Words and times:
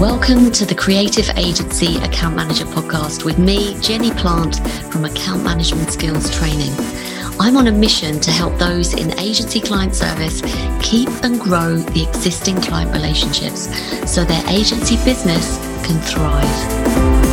Welcome 0.00 0.52
to 0.52 0.66
the 0.66 0.74
Creative 0.74 1.26
Agency 1.38 1.96
Account 2.02 2.36
Manager 2.36 2.66
podcast 2.66 3.24
with 3.24 3.38
me, 3.38 3.80
Jenny 3.80 4.10
Plant 4.10 4.58
from 4.92 5.06
Account 5.06 5.42
Management 5.42 5.90
Skills 5.90 6.30
Training. 6.36 6.74
I'm 7.40 7.56
on 7.56 7.68
a 7.68 7.72
mission 7.72 8.20
to 8.20 8.30
help 8.30 8.58
those 8.58 8.92
in 8.92 9.18
agency 9.18 9.58
client 9.58 9.94
service 9.94 10.42
keep 10.82 11.08
and 11.24 11.40
grow 11.40 11.76
the 11.76 12.06
existing 12.06 12.60
client 12.60 12.92
relationships 12.92 13.70
so 14.04 14.22
their 14.22 14.46
agency 14.50 14.96
business 14.96 15.56
can 15.86 15.98
thrive. 16.02 17.25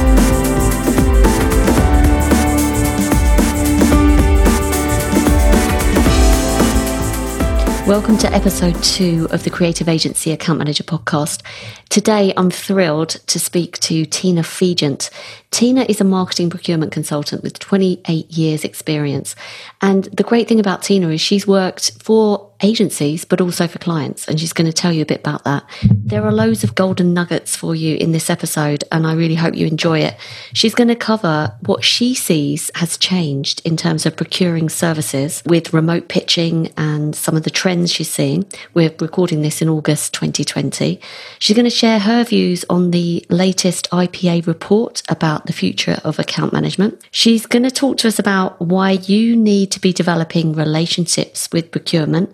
Welcome 7.93 8.17
to 8.17 8.33
episode 8.33 8.73
two 8.83 9.27
of 9.29 9.43
the 9.43 9.51
Creative 9.51 9.87
Agency 9.87 10.31
Account 10.31 10.57
Manager 10.57 10.83
podcast. 10.83 11.43
Today, 11.89 12.33
I'm 12.35 12.49
thrilled 12.49 13.09
to 13.27 13.37
speak 13.37 13.77
to 13.81 14.03
Tina 14.05 14.41
Fegent. 14.41 15.11
Tina 15.51 15.85
is 15.87 16.01
a 16.01 16.03
marketing 16.03 16.49
procurement 16.49 16.91
consultant 16.91 17.43
with 17.43 17.59
28 17.59 18.31
years 18.31 18.63
experience. 18.63 19.35
And 19.79 20.05
the 20.05 20.23
great 20.23 20.47
thing 20.47 20.59
about 20.59 20.81
Tina 20.81 21.09
is 21.09 21.21
she's 21.21 21.45
worked 21.45 21.91
for 22.01 22.49
agencies, 22.63 23.25
but 23.25 23.41
also 23.41 23.67
for 23.67 23.77
clients. 23.77 24.27
And 24.27 24.39
she's 24.39 24.53
going 24.53 24.67
to 24.67 24.73
tell 24.73 24.93
you 24.93 25.01
a 25.01 25.05
bit 25.05 25.19
about 25.19 25.43
that. 25.43 25.63
There 25.83 26.25
are 26.25 26.31
loads 26.31 26.63
of 26.63 26.75
golden 26.75 27.13
nuggets 27.13 27.55
for 27.55 27.75
you 27.75 27.95
in 27.97 28.13
this 28.13 28.29
episode, 28.29 28.83
and 28.91 29.05
I 29.05 29.13
really 29.13 29.35
hope 29.35 29.55
you 29.55 29.67
enjoy 29.67 29.99
it. 29.99 30.15
She's 30.53 30.73
going 30.73 30.87
to 30.87 30.95
cover 30.95 31.53
what 31.61 31.83
she 31.83 32.13
sees 32.13 32.71
has 32.75 32.97
changed 32.97 33.61
in 33.65 33.77
terms 33.77 34.05
of 34.05 34.15
procuring 34.15 34.69
services 34.69 35.43
with 35.45 35.73
remote 35.73 36.07
pitching 36.07 36.71
and 36.77 37.15
some 37.15 37.35
of 37.35 37.43
the 37.43 37.49
trends 37.49 37.91
she's 37.91 38.09
seeing. 38.09 38.45
We're 38.73 38.93
recording 38.99 39.41
this 39.41 39.61
in 39.61 39.69
August 39.69 40.13
2020. 40.13 40.99
She's 41.39 41.55
going 41.55 41.65
to 41.65 41.69
share 41.69 41.99
her 41.99 42.23
views 42.23 42.63
on 42.69 42.91
the 42.91 43.25
latest 43.29 43.89
IPA 43.91 44.47
report 44.47 45.03
about 45.09 45.45
the 45.47 45.53
future 45.53 45.99
of 46.03 46.17
account 46.17 46.53
management. 46.53 47.01
She's 47.11 47.45
going 47.45 47.63
to 47.63 47.71
talk 47.71 47.97
to 47.97 48.07
us 48.07 48.19
about 48.19 48.59
why 48.61 48.91
you 48.91 49.35
need 49.35 49.71
to 49.71 49.81
be 49.81 49.91
developing 49.91 50.53
relationships 50.53 51.49
with 51.51 51.71
procurement 51.71 52.33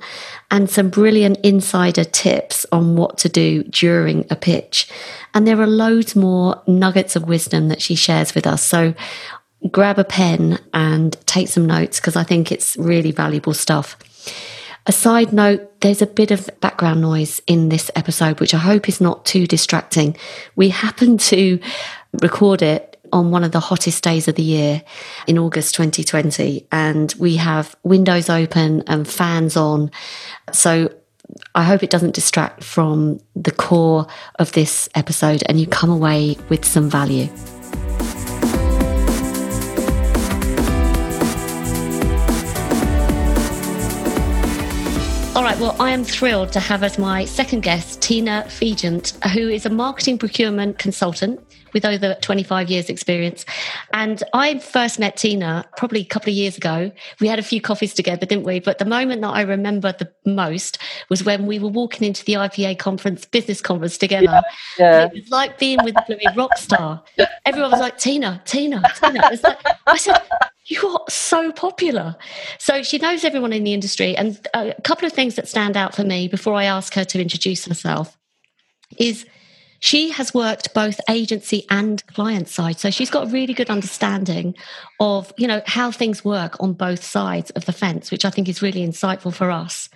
and 0.51 0.69
some 0.69 0.89
brilliant 0.89 1.37
insider 1.43 2.03
tips 2.03 2.65
on 2.71 2.95
what 2.95 3.17
to 3.19 3.29
do 3.29 3.63
during 3.63 4.25
a 4.29 4.35
pitch. 4.35 4.87
And 5.33 5.47
there 5.47 5.61
are 5.61 5.67
loads 5.67 6.15
more 6.15 6.61
nuggets 6.67 7.15
of 7.15 7.27
wisdom 7.27 7.67
that 7.69 7.81
she 7.81 7.95
shares 7.95 8.35
with 8.35 8.47
us. 8.47 8.63
So 8.63 8.93
grab 9.71 9.99
a 9.99 10.03
pen 10.03 10.59
and 10.73 11.17
take 11.25 11.47
some 11.47 11.65
notes 11.65 11.99
because 11.99 12.15
I 12.15 12.23
think 12.23 12.51
it's 12.51 12.77
really 12.77 13.11
valuable 13.11 13.53
stuff. 13.53 13.97
A 14.85 14.91
side 14.91 15.33
note, 15.33 15.81
there's 15.81 16.01
a 16.01 16.07
bit 16.07 16.31
of 16.31 16.49
background 16.61 17.01
noise 17.01 17.41
in 17.45 17.69
this 17.69 17.91
episode, 17.95 18.39
which 18.39 18.53
I 18.53 18.57
hope 18.57 18.89
is 18.89 18.99
not 18.99 19.25
too 19.25 19.45
distracting. 19.45 20.15
We 20.55 20.69
happen 20.69 21.17
to 21.17 21.59
record 22.21 22.61
it 22.61 22.88
on 23.11 23.31
one 23.31 23.43
of 23.43 23.51
the 23.51 23.59
hottest 23.59 24.03
days 24.03 24.27
of 24.27 24.35
the 24.35 24.43
year 24.43 24.83
in 25.27 25.37
August 25.37 25.75
2020, 25.75 26.67
and 26.71 27.13
we 27.19 27.35
have 27.37 27.75
windows 27.83 28.29
open 28.29 28.83
and 28.87 29.07
fans 29.07 29.55
on. 29.57 29.91
So 30.51 30.93
I 31.55 31.63
hope 31.63 31.83
it 31.83 31.89
doesn't 31.89 32.15
distract 32.15 32.63
from 32.63 33.19
the 33.35 33.51
core 33.51 34.07
of 34.39 34.51
this 34.53 34.89
episode 34.95 35.43
and 35.45 35.59
you 35.59 35.67
come 35.67 35.89
away 35.89 36.37
with 36.49 36.65
some 36.65 36.89
value. 36.89 37.29
All 45.35 45.43
right, 45.43 45.57
well, 45.59 45.75
I 45.79 45.91
am 45.91 46.03
thrilled 46.03 46.51
to 46.53 46.59
have 46.59 46.83
as 46.83 46.97
my 46.97 47.23
second 47.23 47.61
guest 47.61 48.01
Tina 48.01 48.43
Fegent, 48.47 49.23
who 49.29 49.47
is 49.47 49.65
a 49.65 49.69
marketing 49.69 50.17
procurement 50.17 50.79
consultant 50.79 51.39
with 51.71 51.85
over 51.85 52.15
25 52.15 52.69
years 52.69 52.89
experience. 52.89 53.45
And 53.93 54.21
I 54.33 54.59
first 54.59 54.99
met 54.99 55.17
Tina 55.17 55.65
probably 55.77 56.01
a 56.01 56.05
couple 56.05 56.31
of 56.31 56.35
years 56.35 56.57
ago. 56.57 56.91
We 57.21 57.27
had 57.27 57.39
a 57.39 57.43
few 57.43 57.61
coffees 57.61 57.93
together, 57.93 58.25
didn't 58.25 58.43
we? 58.43 58.59
But 58.59 58.79
the 58.79 58.85
moment 58.85 59.21
that 59.21 59.29
I 59.29 59.41
remember 59.41 59.93
the 59.93 60.11
most 60.25 60.79
was 61.09 61.23
when 61.23 61.45
we 61.45 61.59
were 61.59 61.69
walking 61.69 62.07
into 62.07 62.25
the 62.25 62.33
IPA 62.33 62.79
conference, 62.79 63.25
business 63.25 63.61
conference 63.61 63.97
together. 63.97 64.25
Yeah, 64.25 64.41
yeah. 64.79 65.05
It 65.05 65.13
was 65.13 65.29
like 65.29 65.59
being 65.59 65.77
with 65.83 65.95
a 65.95 66.33
rock 66.35 66.57
star. 66.57 67.03
Everyone 67.45 67.71
was 67.71 67.79
like, 67.79 67.97
Tina, 67.97 68.41
Tina, 68.45 68.81
Tina. 68.95 69.21
Like, 69.43 69.65
I 69.85 69.95
said, 69.95 70.17
you're 70.69 71.03
so 71.09 71.51
popular. 71.51 72.15
So 72.59 72.83
she 72.83 72.99
knows 72.99 73.25
everyone 73.25 73.53
in 73.53 73.63
the 73.63 73.73
industry. 73.73 74.15
And 74.15 74.39
a 74.53 74.75
couple 74.83 75.05
of 75.05 75.13
things 75.13 75.35
that 75.35 75.47
stand 75.47 75.75
out 75.75 75.95
for 75.95 76.03
me 76.03 76.27
before 76.27 76.53
I 76.53 76.65
ask 76.65 76.93
her 76.93 77.03
to 77.05 77.21
introduce 77.21 77.65
herself 77.65 78.17
is 78.97 79.25
she 79.79 80.09
has 80.11 80.33
worked 80.33 80.73
both 80.73 80.99
agency 81.09 81.65
and 81.69 82.05
client 82.07 82.49
side. 82.49 82.79
So 82.79 82.91
she's 82.91 83.09
got 83.09 83.27
a 83.27 83.31
really 83.31 83.53
good 83.53 83.69
understanding 83.69 84.55
of, 84.99 85.33
you 85.37 85.47
know, 85.47 85.61
how 85.65 85.89
things 85.89 86.23
work 86.23 86.57
on 86.59 86.73
both 86.73 87.03
sides 87.03 87.49
of 87.51 87.65
the 87.65 87.71
fence, 87.71 88.11
which 88.11 88.25
I 88.25 88.29
think 88.29 88.47
is 88.47 88.61
really 88.61 88.85
insightful 88.85 89.33
for 89.33 89.49
us. 89.49 89.89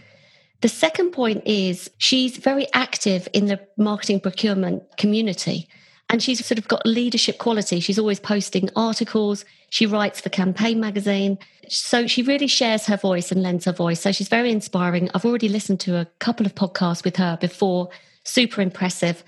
The 0.62 0.70
second 0.70 1.12
point 1.12 1.44
is 1.46 1.90
she's 1.98 2.38
very 2.38 2.66
active 2.74 3.28
in 3.34 3.48
the 3.48 3.60
marketing 3.78 4.22
procurement 4.22 4.84
community. 4.98 5.68
And 6.10 6.22
she's 6.24 6.46
sort 6.46 6.58
of 6.58 6.68
got 6.68 6.86
leadership 6.86 7.38
quality. 7.38 7.80
She's 7.80 8.00
always 8.00 8.20
posting 8.20 8.70
articles. 8.76 9.46
She 9.74 9.88
writes 9.88 10.22
for 10.22 10.30
Campaign 10.30 10.80
magazine. 10.80 11.40
So 11.68 12.06
she 12.06 12.22
really 12.22 12.46
shares 12.46 12.86
her 12.86 12.96
voice 12.96 13.32
and 13.32 13.42
lends 13.42 13.66
her 13.66 13.72
voice. 13.72 14.02
So 14.02 14.12
she's 14.12 14.28
very 14.30 14.52
inspiring. 14.52 15.10
I've 15.16 15.26
already 15.26 15.50
listened 15.50 15.80
to 15.80 15.98
a 15.98 16.06
couple 16.20 16.46
of 16.46 16.54
podcasts 16.54 17.04
with 17.04 17.16
her 17.16 17.40
before. 17.42 17.90
Super 18.24 18.62
impressive. 18.62 19.24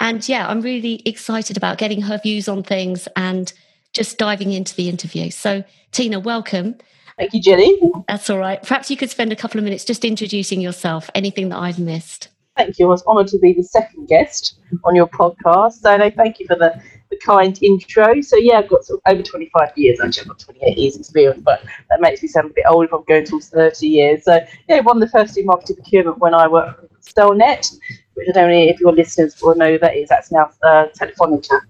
And 0.00 0.26
yeah, 0.26 0.48
I'm 0.48 0.62
really 0.62 1.02
excited 1.04 1.58
about 1.58 1.76
getting 1.76 2.00
her 2.00 2.18
views 2.22 2.48
on 2.48 2.62
things 2.62 3.06
and 3.16 3.52
just 3.92 4.16
diving 4.16 4.52
into 4.54 4.74
the 4.74 4.88
interview. 4.88 5.30
So, 5.30 5.62
Tina, 5.90 6.20
welcome. 6.20 6.76
Thank 7.18 7.34
you, 7.34 7.42
Jenny. 7.42 7.78
That's 8.08 8.30
all 8.30 8.38
right. 8.38 8.62
Perhaps 8.62 8.90
you 8.90 8.96
could 8.96 9.10
spend 9.10 9.30
a 9.30 9.36
couple 9.36 9.58
of 9.58 9.64
minutes 9.64 9.84
just 9.84 10.06
introducing 10.06 10.62
yourself, 10.62 11.10
anything 11.14 11.50
that 11.50 11.58
I've 11.58 11.78
missed. 11.78 12.28
Thank 12.56 12.78
you. 12.78 12.86
I 12.86 12.88
was 12.88 13.04
honoured 13.04 13.28
to 13.28 13.38
be 13.40 13.52
the 13.52 13.62
second 13.62 14.08
guest 14.08 14.58
on 14.84 14.94
your 14.94 15.08
podcast. 15.08 15.82
So, 15.82 15.94
no, 15.98 16.08
thank 16.08 16.40
you 16.40 16.46
for 16.46 16.56
the, 16.56 16.80
the 17.12 17.18
kind 17.18 17.56
intro. 17.62 18.20
So, 18.22 18.36
yeah, 18.36 18.58
I've 18.58 18.68
got 18.68 18.84
sort 18.84 19.00
of 19.04 19.12
over 19.12 19.22
25 19.22 19.72
years. 19.76 20.00
Actually, 20.00 20.22
I've 20.22 20.28
got 20.28 20.38
28 20.40 20.78
years 20.78 20.96
experience, 20.96 21.42
but 21.44 21.62
that 21.90 22.00
makes 22.00 22.22
me 22.22 22.28
sound 22.28 22.50
a 22.50 22.54
bit 22.54 22.64
old 22.66 22.86
if 22.86 22.92
I'm 22.92 23.04
going 23.04 23.26
towards 23.26 23.50
30 23.50 23.86
years. 23.86 24.24
So, 24.24 24.40
yeah, 24.68 24.78
of 24.78 25.00
the 25.00 25.08
first 25.08 25.36
in 25.36 25.44
marketing 25.46 25.76
procurement 25.76 26.18
when 26.18 26.34
I 26.34 26.48
worked 26.48 26.80
for 26.80 26.88
Cellnet, 27.00 27.78
which 28.14 28.28
I 28.30 28.32
don't 28.32 28.50
know 28.50 28.56
if 28.56 28.80
your 28.80 28.92
listeners 28.92 29.40
will 29.42 29.54
know 29.54 29.76
that 29.78 29.94
is. 29.94 30.08
That's 30.08 30.32
now 30.32 30.50
uh, 30.62 30.86
Telefonica. 30.98 31.60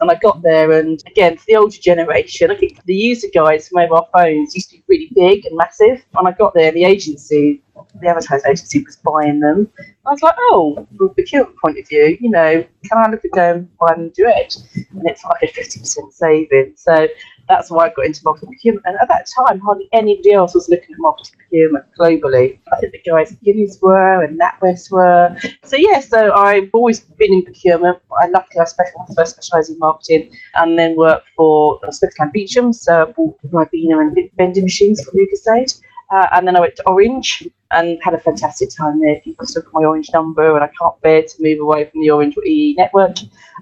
And 0.00 0.10
I 0.10 0.16
got 0.16 0.42
there, 0.42 0.72
and 0.72 1.02
again, 1.06 1.36
for 1.36 1.44
the 1.46 1.56
older 1.56 1.76
generation, 1.76 2.50
I 2.50 2.56
think 2.56 2.82
the 2.84 2.94
user 2.94 3.28
guides 3.32 3.68
for 3.68 3.80
mobile 3.80 4.08
phones 4.12 4.54
used 4.54 4.70
to 4.70 4.76
be 4.76 4.81
really 4.92 5.10
big 5.14 5.46
and 5.46 5.56
massive. 5.56 6.04
And 6.14 6.28
I 6.28 6.32
got 6.32 6.54
there, 6.54 6.70
the 6.72 6.84
agency, 6.84 7.62
the 8.00 8.08
advertising 8.08 8.50
agency 8.50 8.84
was 8.84 8.96
buying 8.96 9.40
them. 9.40 9.68
I 10.06 10.10
was 10.10 10.22
like, 10.22 10.34
oh, 10.38 10.86
from 10.96 11.06
a 11.08 11.14
procurement 11.14 11.56
point 11.62 11.78
of 11.78 11.88
view, 11.88 12.18
you 12.20 12.30
know, 12.30 12.64
can 12.84 12.98
I 12.98 13.10
look 13.10 13.24
at 13.24 13.30
going 13.32 13.68
buy 13.80 13.94
them 13.94 14.10
direct? 14.10 14.58
And 14.74 15.08
it's 15.08 15.24
like 15.24 15.42
a 15.42 15.46
50% 15.46 16.12
saving. 16.12 16.74
So 16.76 17.08
that's 17.52 17.70
why 17.70 17.86
I 17.86 17.88
got 17.90 18.06
into 18.06 18.20
marketing 18.24 18.48
procurement. 18.48 18.86
And 18.86 18.96
at 19.00 19.08
that 19.08 19.28
time, 19.36 19.60
hardly 19.60 19.88
anybody 19.92 20.32
else 20.32 20.54
was 20.54 20.68
looking 20.68 20.94
at 20.94 20.98
marketing 20.98 21.36
procurement 21.38 21.84
globally. 21.98 22.58
I 22.72 22.80
think 22.80 22.92
the 22.92 23.02
guys 23.10 23.32
at 23.32 23.42
Guinness 23.42 23.78
were 23.82 24.22
and 24.24 24.40
NatWest 24.40 24.90
were. 24.90 25.36
So 25.64 25.76
yeah, 25.76 26.00
so 26.00 26.32
I've 26.32 26.70
always 26.72 27.00
been 27.00 27.32
in 27.32 27.44
procurement. 27.44 27.98
I 28.22 28.28
luckily 28.28 28.60
I 28.60 28.64
specialised 28.64 29.14
first 29.16 29.32
specialised 29.34 29.70
in 29.70 29.78
marketing 29.78 30.32
and 30.54 30.78
then 30.78 30.96
worked 30.96 31.28
for 31.36 31.78
Smith 31.90 32.14
Beecham. 32.32 32.72
So 32.72 33.02
I 33.02 33.12
bought 33.12 33.38
Ribena 33.50 34.00
and 34.00 34.30
vending 34.36 34.64
machines 34.64 35.04
for 35.04 35.12
Lucozade. 35.12 35.78
Uh, 36.10 36.26
and 36.32 36.46
then 36.46 36.56
I 36.56 36.60
went 36.60 36.76
to 36.76 36.88
Orange 36.88 37.48
and 37.72 37.98
had 38.02 38.14
a 38.14 38.18
fantastic 38.18 38.70
time 38.70 39.00
there. 39.00 39.20
People 39.20 39.46
got 39.46 39.64
my 39.72 39.84
Orange 39.84 40.10
number, 40.12 40.54
and 40.54 40.64
I 40.64 40.70
can't 40.78 41.00
bear 41.02 41.22
to 41.22 41.34
move 41.40 41.60
away 41.60 41.84
from 41.86 42.00
the 42.00 42.10
Orange 42.10 42.36
EE 42.44 42.74
network. 42.76 43.16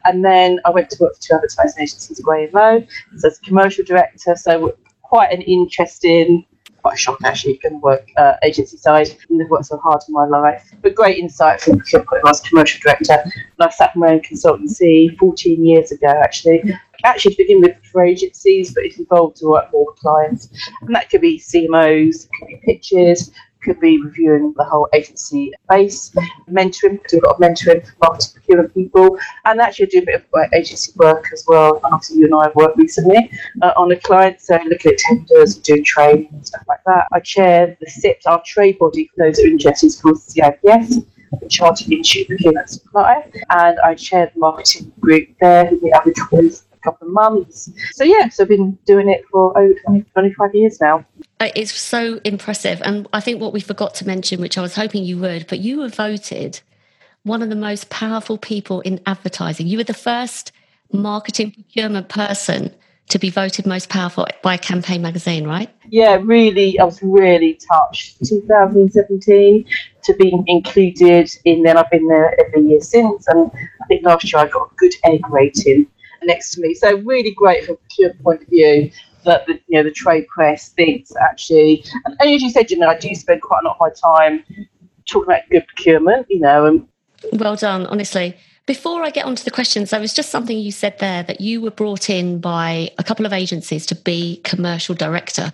And 0.05 0.25
then 0.25 0.61
I 0.64 0.70
went 0.70 0.90
to 0.90 0.99
work 1.00 1.14
for 1.17 1.23
two 1.23 1.35
advertising 1.35 1.82
agencies, 1.82 2.20
Grey 2.20 2.49
and 2.52 2.88
so 3.17 3.29
as 3.29 3.38
commercial 3.38 3.85
director. 3.85 4.35
So 4.37 4.76
quite 5.02 5.32
an 5.32 5.43
interesting 5.43 6.46
quite 6.82 6.94
a 6.94 6.96
shock 6.96 7.19
actually 7.25 7.58
to 7.58 7.69
work 7.76 8.08
uh, 8.17 8.35
agency 8.43 8.76
side 8.76 9.08
and 9.08 9.38
never 9.38 9.50
worked 9.50 9.67
so 9.67 9.76
hard 9.79 10.00
in 10.08 10.14
my 10.14 10.26
life 10.26 10.73
but 10.82 10.94
great 10.94 11.19
insight 11.19 11.61
from 11.61 11.82
I 11.93 12.05
was 12.25 12.40
commercial 12.40 12.81
director 12.82 13.19
and 13.23 13.32
I 13.58 13.69
sat 13.70 13.94
in 13.94 14.00
my 14.00 14.12
own 14.12 14.20
consultancy 14.20 15.17
14 15.19 15.64
years 15.64 15.93
ago 15.93 16.08
actually 16.08 16.62
actually 17.05 17.35
to 17.35 17.43
begin 17.43 17.61
with 17.61 17.76
for 17.85 18.05
agencies 18.05 18.73
but 18.73 18.85
it's 18.85 18.99
involved 18.99 19.37
to 19.37 19.46
work 19.46 19.73
more 19.73 19.87
with 19.87 19.96
clients 19.96 20.49
and 20.82 20.94
that 20.94 21.11
could 21.11 21.20
be 21.20 21.38
CMOs 21.38 22.29
could 22.38 22.49
be 22.49 22.61
pitches 22.64 23.32
could 23.62 23.81
be 23.81 24.01
reviewing 24.03 24.55
the 24.57 24.65
whole 24.65 24.89
agency 24.93 25.53
base, 25.69 26.11
mentoring, 26.51 26.99
do 27.09 27.19
a 27.19 27.27
lot 27.27 27.35
of 27.35 27.41
mentoring 27.41 27.87
for 27.87 27.95
marketing 28.03 28.33
procurement 28.35 28.75
people, 28.75 29.19
and 29.45 29.61
actually 29.61 29.87
do 29.87 29.99
a 29.99 30.05
bit 30.05 30.25
of 30.33 30.53
agency 30.55 30.93
work 30.97 31.27
as 31.33 31.45
well. 31.47 31.77
And 31.85 31.95
obviously, 31.95 32.19
you 32.19 32.25
and 32.27 32.35
I 32.35 32.45
have 32.45 32.55
worked 32.55 32.79
recently 32.79 33.31
uh, 33.62 33.73
on 33.77 33.93
a 33.93 33.97
client, 33.97 34.41
so 34.41 34.59
looking 34.69 34.93
at 34.93 34.99
tenders, 34.99 35.57
doing 35.57 35.85
training 35.85 36.29
and 36.33 36.47
stuff 36.47 36.65
like 36.69 36.81
that. 36.87 37.09
I 37.12 37.21
chair 37.21 37.77
the 37.81 37.87
CIPS, 37.87 38.27
our 38.27 38.43
trade 38.45 38.79
body 38.79 39.11
for 39.15 39.25
those 39.25 39.39
who 39.39 39.47
are 39.47 39.51
interested, 39.51 39.87
is 39.87 40.01
called 40.01 40.19
CIPS 40.19 40.99
the 41.39 41.49
Chartered 41.49 41.93
Institute 41.93 42.29
Procurement 42.29 42.69
Supply, 42.69 43.25
and 43.51 43.79
I 43.81 43.95
chaired 43.95 44.33
the 44.35 44.41
marketing 44.41 44.93
group 45.01 45.29
there. 45.41 45.65
The 45.65 45.93
average 45.93 46.19
was 46.33 46.65
a 46.73 46.79
couple 46.79 47.07
of 47.07 47.12
months. 47.12 47.71
So 47.93 48.05
yeah, 48.05 48.29
so 48.29 48.45
I've 48.45 48.49
been 48.49 48.79
doing 48.87 49.09
it 49.09 49.25
for 49.31 49.57
over 49.57 49.75
20, 49.87 50.03
25 50.12 50.55
years 50.55 50.81
now. 50.81 51.05
Uh, 51.40 51.48
it's 51.56 51.72
so 51.72 52.20
impressive. 52.25 52.82
And 52.84 53.08
I 53.14 53.20
think 53.20 53.40
what 53.40 53.54
we 53.54 53.60
forgot 53.60 53.94
to 53.96 54.06
mention, 54.06 54.40
which 54.40 54.58
I 54.58 54.60
was 54.60 54.75
hoping 54.75 55.04
you 55.04 55.19
would, 55.19 55.46
but 55.48 55.60
you 55.60 55.78
were 55.78 55.88
voted 55.88 56.60
one 57.22 57.42
of 57.42 57.48
the 57.48 57.56
most 57.56 57.88
powerful 57.88 58.37
people 58.37 58.82
in 58.82 59.00
advertising. 59.06 59.66
You 59.66 59.78
were 59.78 59.84
the 59.84 59.94
first 59.94 60.52
marketing 60.92 61.52
procurement 61.52 62.10
person 62.10 62.75
to 63.08 63.19
be 63.19 63.31
voted 63.31 63.66
most 63.66 63.88
powerful 63.88 64.26
by 64.42 64.56
Campaign 64.56 65.02
magazine, 65.02 65.46
right? 65.46 65.69
Yeah, 65.88 66.19
really, 66.22 66.78
I 66.78 66.84
was 66.84 67.02
really 67.02 67.58
touched. 67.72 68.19
2017 68.25 69.66
to 70.04 70.14
be 70.14 70.32
included 70.46 71.31
in 71.44 71.62
then 71.62 71.76
I've 71.76 71.90
been 71.90 72.06
there 72.06 72.38
every 72.40 72.62
year 72.62 72.81
since, 72.81 73.26
and 73.26 73.50
I 73.82 73.87
think 73.87 74.04
last 74.04 74.32
year 74.32 74.42
I 74.42 74.46
got 74.46 74.70
a 74.70 74.75
good 74.76 74.92
egg 75.04 75.28
rating 75.28 75.87
next 76.22 76.52
to 76.54 76.60
me. 76.60 76.75
So 76.75 76.98
really 76.98 77.32
great 77.32 77.64
from 77.64 77.75
a 77.75 77.78
procurement 77.78 78.22
point 78.22 78.42
of 78.42 78.48
view 78.48 78.90
that 79.25 79.46
the 79.46 79.61
you 79.69 79.78
know 79.78 79.82
the 79.82 79.90
trade 79.90 80.26
press 80.28 80.70
thinks 80.70 81.12
actually, 81.17 81.84
and, 82.05 82.17
as 82.20 82.43
you 82.43 82.50
said, 82.50 82.70
you 82.70 82.78
know, 82.78 82.88
I 82.88 82.99
do 82.99 83.14
spend 83.14 83.43
quite 83.43 83.61
a 83.62 83.67
lot 83.69 83.76
of 83.78 83.81
my 83.81 83.90
time 83.90 84.44
talking 85.06 85.32
about 85.32 85.49
good 85.50 85.67
procurement, 85.67 86.26
you 86.28 86.40
know, 86.40 86.67
and 86.67 86.87
well 87.32 87.56
done, 87.56 87.87
honestly. 87.87 88.37
Before 88.67 89.02
I 89.02 89.11
get 89.11 89.25
on 89.25 89.34
to 89.34 89.44
the 89.44 89.50
questions, 89.50 89.90
there 89.90 90.00
was 90.00 90.14
just 90.14 90.31
something 90.31 90.56
you 90.56 90.70
said 90.70 90.99
there 91.00 91.25
that 91.25 91.40
you 91.40 91.61
were 91.61 91.72
brought 91.72 92.08
in 92.08 92.40
by 92.40 92.90
a 92.99 93.02
couple 93.02 93.26
of 93.26 93.32
agencies 93.32 93.84
to 93.87 93.96
be 93.96 94.40
commercial 94.44 94.94
director. 94.94 95.52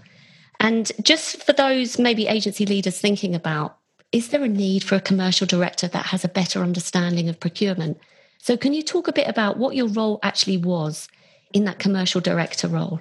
And 0.61 0.91
just 1.03 1.43
for 1.43 1.53
those 1.53 1.99
maybe 1.99 2.27
agency 2.27 2.67
leaders 2.67 3.01
thinking 3.01 3.35
about, 3.35 3.79
is 4.13 4.29
there 4.29 4.43
a 4.43 4.49
need 4.49 4.85
for 4.85 4.95
a 4.97 5.01
commercial 5.01 5.47
director 5.47 5.89
that 5.89 6.07
has 6.07 6.25
a 6.25 6.29
better 6.29 6.61
understanding 6.61 7.29
of 7.29 7.41
procurement? 7.41 7.99
So, 8.39 8.57
can 8.57 8.73
you 8.73 8.83
talk 8.83 9.09
a 9.09 9.13
bit 9.13 9.29
about 9.29 9.57
what 9.57 9.75
your 9.75 9.89
role 9.89 10.21
actually 10.23 10.59
was 10.59 11.09
in 11.53 11.65
that 11.65 11.79
commercial 11.79 12.21
director 12.21 12.69
role? 12.69 13.01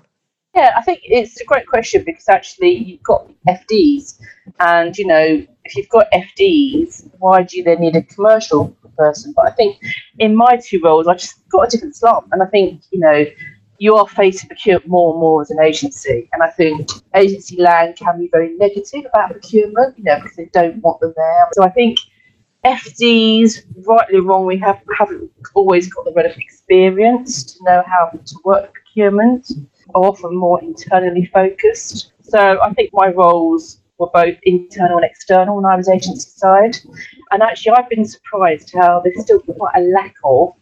Yeah, 0.55 0.71
I 0.77 0.81
think 0.81 1.01
it's 1.03 1.41
a 1.41 1.45
great 1.45 1.67
question 1.67 2.03
because 2.05 2.29
actually 2.29 2.75
you've 2.75 3.03
got 3.03 3.29
FDs, 3.47 4.19
and 4.59 4.97
you 4.97 5.05
know, 5.05 5.45
if 5.65 5.75
you've 5.75 5.89
got 5.89 6.07
FDs, 6.11 7.09
why 7.19 7.43
do 7.43 7.57
you 7.57 7.63
then 7.63 7.81
need 7.81 7.95
a 7.95 8.03
commercial 8.03 8.75
person. 8.97 9.33
But 9.35 9.47
I 9.47 9.51
think 9.51 9.77
in 10.19 10.35
my 10.35 10.57
two 10.57 10.79
roles, 10.83 11.07
I 11.07 11.15
just 11.15 11.47
got 11.49 11.67
a 11.67 11.69
different 11.69 11.95
slant. 11.95 12.25
And 12.31 12.41
I 12.41 12.45
think, 12.45 12.81
you 12.91 12.99
know, 12.99 13.25
you 13.77 13.95
are 13.95 14.07
facing 14.07 14.47
procurement 14.47 14.87
more 14.87 15.11
and 15.11 15.19
more 15.19 15.41
as 15.41 15.51
an 15.51 15.59
agency. 15.61 16.29
And 16.33 16.41
I 16.41 16.49
think 16.49 16.89
agency 17.13 17.61
land 17.61 17.97
can 17.97 18.19
be 18.19 18.29
very 18.31 18.55
negative 18.57 19.05
about 19.05 19.31
procurement, 19.31 19.97
you 19.97 20.03
know, 20.05 20.17
because 20.21 20.35
they 20.35 20.49
don't 20.53 20.77
want 20.81 21.01
them 21.01 21.13
there. 21.15 21.47
So 21.53 21.63
I 21.63 21.69
think 21.69 21.99
FDs, 22.63 23.59
rightly 23.85 24.19
or 24.19 24.21
wrong, 24.23 24.45
we 24.45 24.57
have, 24.59 24.81
haven't 24.97 25.29
always 25.53 25.93
got 25.93 26.05
the 26.05 26.13
relevant 26.13 26.41
experience 26.41 27.43
to 27.43 27.63
know 27.63 27.83
how 27.85 28.09
to 28.09 28.35
work 28.43 28.73
procurement, 28.73 29.51
often 29.93 30.35
more 30.35 30.61
internally 30.61 31.25
focused. 31.25 32.11
So 32.21 32.59
I 32.61 32.73
think 32.73 32.91
my 32.93 33.09
roles 33.09 33.79
were 33.97 34.09
both 34.13 34.37
internal 34.43 34.97
and 34.97 35.05
external 35.05 35.55
when 35.55 35.65
I 35.65 35.75
was 35.75 35.87
agency 35.87 36.29
side. 36.29 36.77
And 37.31 37.41
actually, 37.41 37.73
I've 37.73 37.89
been 37.89 38.05
surprised 38.05 38.73
how 38.73 39.01
there's 39.01 39.21
still 39.21 39.39
quite 39.39 39.75
a 39.75 39.81
lack 39.81 40.15
of 40.23 40.53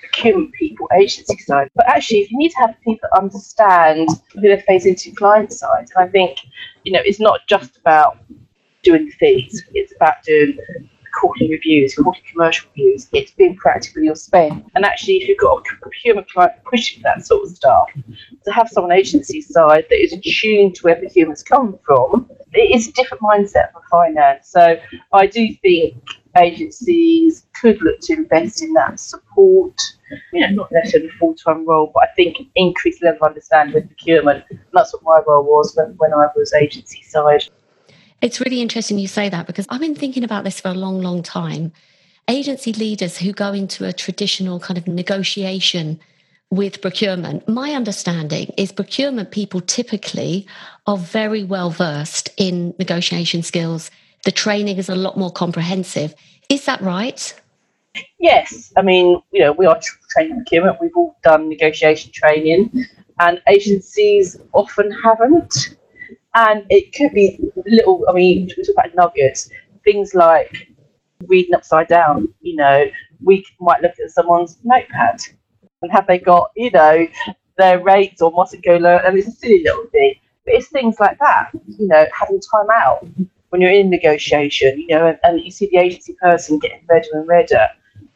procurement 0.00 0.52
people 0.54 0.88
agency 0.98 1.38
side. 1.38 1.70
But 1.74 1.88
actually, 1.88 2.20
if 2.20 2.30
you 2.30 2.38
need 2.38 2.50
to 2.50 2.58
have 2.58 2.74
people 2.82 3.08
understand 3.16 4.08
who 4.34 4.40
they're 4.40 4.60
facing 4.62 4.96
to 4.96 5.10
client 5.12 5.52
side. 5.52 5.88
And 5.94 6.08
I 6.08 6.10
think, 6.10 6.38
you 6.84 6.92
know, 6.92 7.00
it's 7.04 7.20
not 7.20 7.40
just 7.46 7.76
about 7.76 8.18
doing 8.82 9.10
fees, 9.10 9.64
it's 9.74 9.94
about 9.94 10.22
doing 10.24 10.58
quarterly 11.16 11.50
reviews, 11.50 11.94
quarterly 11.94 12.24
commercial 12.30 12.68
reviews. 12.70 13.08
It's 13.12 13.32
being 13.32 13.56
practical 13.56 13.98
in 14.00 14.04
your 14.04 14.14
spend. 14.14 14.64
And 14.74 14.84
actually, 14.84 15.16
if 15.16 15.28
you've 15.28 15.38
got 15.38 15.58
a 15.58 15.76
procurement 15.80 16.30
client 16.30 16.52
pushing 16.64 17.02
that 17.02 17.26
sort 17.26 17.44
of 17.44 17.56
stuff, 17.56 17.88
to 18.44 18.52
have 18.52 18.68
someone 18.68 18.92
agency 18.92 19.40
side 19.40 19.86
that 19.90 20.02
is 20.02 20.12
attuned 20.12 20.74
to 20.76 20.82
where 20.82 20.96
procurement's 20.96 21.42
come 21.42 21.78
from, 21.84 22.28
it 22.52 22.74
is 22.74 22.88
a 22.88 22.92
different 22.92 23.22
mindset 23.22 23.72
for 23.72 23.82
finance. 23.90 24.48
So 24.48 24.78
I 25.12 25.26
do 25.26 25.48
think 25.62 25.96
agencies 26.36 27.46
could 27.60 27.80
look 27.82 28.00
to 28.02 28.12
invest 28.14 28.62
in 28.62 28.72
that 28.74 29.00
support. 29.00 29.80
You 30.32 30.42
know, 30.42 30.54
not 30.54 30.72
necessarily 30.72 31.08
a 31.08 31.18
full 31.18 31.34
time 31.34 31.66
role, 31.66 31.90
but 31.92 32.04
I 32.04 32.12
think 32.14 32.38
increased 32.54 33.02
level 33.02 33.18
of 33.22 33.30
understanding 33.30 33.74
with 33.74 33.88
procurement. 33.88 34.44
And 34.50 34.60
that's 34.72 34.92
what 34.92 35.02
my 35.02 35.20
role 35.26 35.44
was 35.44 35.74
when, 35.76 35.94
when 35.96 36.12
I 36.12 36.26
was 36.36 36.52
agency 36.54 37.02
side. 37.02 37.44
It's 38.22 38.40
really 38.40 38.60
interesting 38.60 38.98
you 38.98 39.08
say 39.08 39.28
that 39.28 39.46
because 39.46 39.66
I've 39.68 39.80
been 39.80 39.94
thinking 39.94 40.24
about 40.24 40.44
this 40.44 40.60
for 40.60 40.68
a 40.68 40.74
long, 40.74 41.00
long 41.00 41.22
time. 41.22 41.72
Agency 42.28 42.72
leaders 42.72 43.18
who 43.18 43.32
go 43.32 43.52
into 43.52 43.84
a 43.84 43.92
traditional 43.92 44.58
kind 44.58 44.78
of 44.78 44.88
negotiation 44.88 46.00
with 46.50 46.80
procurement, 46.80 47.48
my 47.48 47.72
understanding 47.72 48.52
is 48.56 48.72
procurement 48.72 49.30
people 49.32 49.60
typically 49.60 50.46
are 50.86 50.96
very 50.96 51.44
well 51.44 51.70
versed 51.70 52.30
in 52.36 52.74
negotiation 52.78 53.42
skills. 53.42 53.90
The 54.24 54.32
training 54.32 54.78
is 54.78 54.88
a 54.88 54.94
lot 54.94 55.16
more 55.16 55.30
comprehensive. 55.30 56.14
Is 56.48 56.64
that 56.64 56.80
right? 56.80 57.34
Yes. 58.18 58.72
I 58.76 58.82
mean, 58.82 59.20
you 59.32 59.40
know, 59.40 59.52
we 59.52 59.66
are 59.66 59.78
trained 60.10 60.30
in 60.30 60.36
procurement. 60.38 60.78
We've 60.80 60.96
all 60.96 61.16
done 61.22 61.48
negotiation 61.48 62.12
training, 62.12 62.86
and 63.20 63.40
agencies 63.48 64.38
often 64.52 64.90
haven't 64.90 65.76
and 66.36 66.64
it 66.70 66.94
could 66.94 67.12
be 67.12 67.40
little. 67.66 68.04
I 68.08 68.12
mean, 68.12 68.50
we 68.56 68.64
talk 68.64 68.74
about 68.78 68.94
nuggets, 68.94 69.50
things 69.84 70.14
like 70.14 70.68
reading 71.26 71.54
upside 71.54 71.88
down. 71.88 72.28
You 72.42 72.56
know, 72.56 72.84
we 73.24 73.44
might 73.58 73.82
look 73.82 73.94
at 74.04 74.10
someone's 74.10 74.58
notepad 74.62 75.20
and 75.82 75.90
have 75.90 76.06
they 76.06 76.18
got, 76.18 76.50
you 76.54 76.70
know, 76.70 77.08
their 77.56 77.82
rates 77.82 78.20
or 78.20 78.30
mustn't 78.32 78.64
go 78.64 78.76
low, 78.76 78.98
and 78.98 79.16
it's 79.18 79.28
a 79.28 79.32
silly 79.32 79.62
little 79.64 79.86
thing. 79.86 80.14
But 80.44 80.54
it's 80.54 80.68
things 80.68 81.00
like 81.00 81.18
that. 81.18 81.50
You 81.66 81.88
know, 81.88 82.06
having 82.12 82.40
time 82.40 82.68
out 82.72 83.08
when 83.48 83.62
you're 83.62 83.70
in 83.72 83.88
negotiation. 83.90 84.78
You 84.78 84.88
know, 84.88 85.06
and, 85.06 85.18
and 85.24 85.40
you 85.40 85.50
see 85.50 85.68
the 85.72 85.78
agency 85.78 86.16
person 86.20 86.58
getting 86.58 86.84
redder 86.88 87.08
and 87.14 87.26
redder 87.26 87.66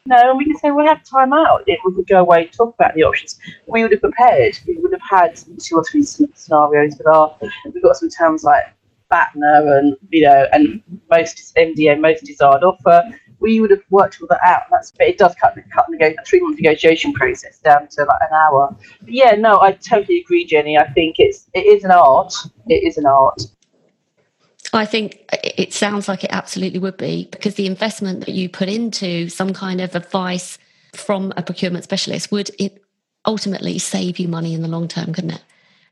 no, 0.05 0.29
and 0.29 0.37
we 0.37 0.45
can 0.45 0.57
say 0.57 0.71
we 0.71 0.85
have 0.85 1.03
time 1.03 1.31
out. 1.31 1.63
If 1.67 1.79
we 1.85 1.93
could 1.93 2.07
go 2.07 2.21
away 2.21 2.43
and 2.43 2.51
talk 2.51 2.73
about 2.75 2.95
the 2.95 3.03
options, 3.03 3.39
we 3.67 3.83
would 3.83 3.91
have 3.91 4.01
prepared. 4.01 4.57
We 4.67 4.77
would 4.77 4.91
have 4.91 5.01
had 5.07 5.39
two 5.59 5.75
or 5.75 5.83
three 5.83 6.03
scenarios 6.03 6.97
with 6.97 7.07
our. 7.07 7.37
We've 7.71 7.83
got 7.83 7.97
some 7.97 8.09
terms 8.09 8.43
like 8.43 8.63
BATNA 9.11 9.77
and 9.77 9.97
you 10.09 10.23
know, 10.23 10.47
and 10.53 10.81
most 11.11 11.53
MDA, 11.55 11.99
most 11.99 12.23
desired 12.23 12.63
offer. 12.63 13.03
We 13.39 13.59
would 13.59 13.71
have 13.71 13.83
worked 13.89 14.19
all 14.21 14.27
that 14.29 14.39
out. 14.43 14.63
That's 14.71 14.91
but 14.91 15.07
it 15.07 15.17
does 15.17 15.35
cut 15.35 15.55
the 15.55 15.61
cut 15.63 15.85
the 15.89 16.15
three 16.25 16.41
month 16.41 16.59
negotiation 16.59 17.13
process 17.13 17.59
down 17.59 17.87
to 17.89 18.03
like 18.03 18.21
an 18.21 18.33
hour. 18.33 18.75
But 19.01 19.11
yeah, 19.11 19.31
no, 19.31 19.61
I 19.61 19.73
totally 19.73 20.21
agree, 20.21 20.45
Jenny. 20.45 20.77
I 20.77 20.87
think 20.93 21.17
it's 21.19 21.47
it 21.53 21.65
is 21.65 21.83
an 21.83 21.91
art. 21.91 22.33
It 22.67 22.83
is 22.87 22.97
an 22.97 23.05
art. 23.05 23.41
I 24.73 24.85
think 24.85 25.23
it 25.43 25.73
sounds 25.73 26.07
like 26.07 26.23
it 26.23 26.31
absolutely 26.31 26.79
would 26.79 26.97
be 26.97 27.27
because 27.31 27.55
the 27.55 27.67
investment 27.67 28.25
that 28.25 28.33
you 28.33 28.47
put 28.47 28.69
into 28.69 29.27
some 29.27 29.53
kind 29.53 29.81
of 29.81 29.95
advice 29.95 30.57
from 30.93 31.33
a 31.35 31.43
procurement 31.43 31.83
specialist 31.83 32.31
would 32.31 32.51
it 32.57 32.81
ultimately 33.25 33.79
save 33.79 34.17
you 34.17 34.27
money 34.27 34.53
in 34.53 34.61
the 34.61 34.67
long 34.67 34.87
term, 34.87 35.13
couldn't 35.13 35.31
it? 35.31 35.43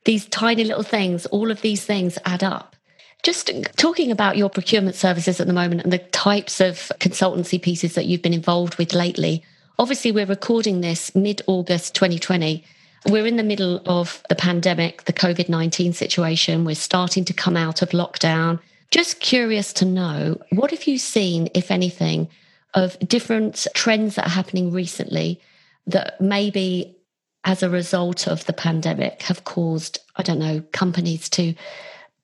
These 0.06 0.28
tiny 0.28 0.64
little 0.64 0.84
things, 0.84 1.26
all 1.28 1.52
of 1.52 1.62
these 1.62 1.86
things 1.86 2.18
add 2.26 2.44
up. 2.44 2.76
Just 3.22 3.52
talking 3.76 4.12
about 4.12 4.38
your 4.38 4.50
procurement 4.50 4.96
services 4.96 5.42
at 5.42 5.48
the 5.48 5.54
moment 5.54 5.82
and 5.82 5.92
the 5.92 5.98
types 5.98 6.62
of 6.62 6.90
consultancy 7.00 7.62
pieces 7.62 7.96
that 7.96 8.06
you've 8.06 8.22
been 8.22 8.34
involved 8.34 8.78
with 8.78 8.94
lately. 8.94 9.44
Obviously, 9.78 10.12
we're 10.14 10.26
recording 10.26 10.80
this 10.80 11.14
mid 11.14 11.42
August 11.48 11.96
2020. 11.96 12.64
We're 13.08 13.26
in 13.26 13.36
the 13.36 13.44
middle 13.44 13.82
of 13.86 14.24
the 14.30 14.36
pandemic, 14.36 15.04
the 15.04 15.14
COVID 15.14 15.50
19 15.50 15.92
situation. 15.92 16.64
We're 16.64 16.76
starting 16.76 17.26
to 17.26 17.34
come 17.34 17.58
out 17.58 17.82
of 17.82 17.90
lockdown. 17.90 18.60
Just 18.92 19.20
curious 19.20 19.72
to 19.74 19.86
know 19.86 20.40
what 20.52 20.72
have 20.72 20.86
you 20.86 20.98
seen, 20.98 21.50
if 21.54 21.70
anything, 21.70 22.28
of 22.74 22.98
different 23.00 23.68
trends 23.74 24.16
that 24.16 24.28
are 24.28 24.32
happening 24.32 24.72
recently 24.72 25.42
that 25.88 26.20
maybe 26.20 26.96
as 27.44 27.64
a 27.64 27.70
result 27.70 28.28
of 28.28 28.46
the 28.46 28.54
pandemic 28.54 29.22
have 29.24 29.44
caused, 29.44 30.00
I 30.16 30.24
don't 30.24 30.40
know, 30.40 30.62
companies 30.72 31.30
to 31.30 31.54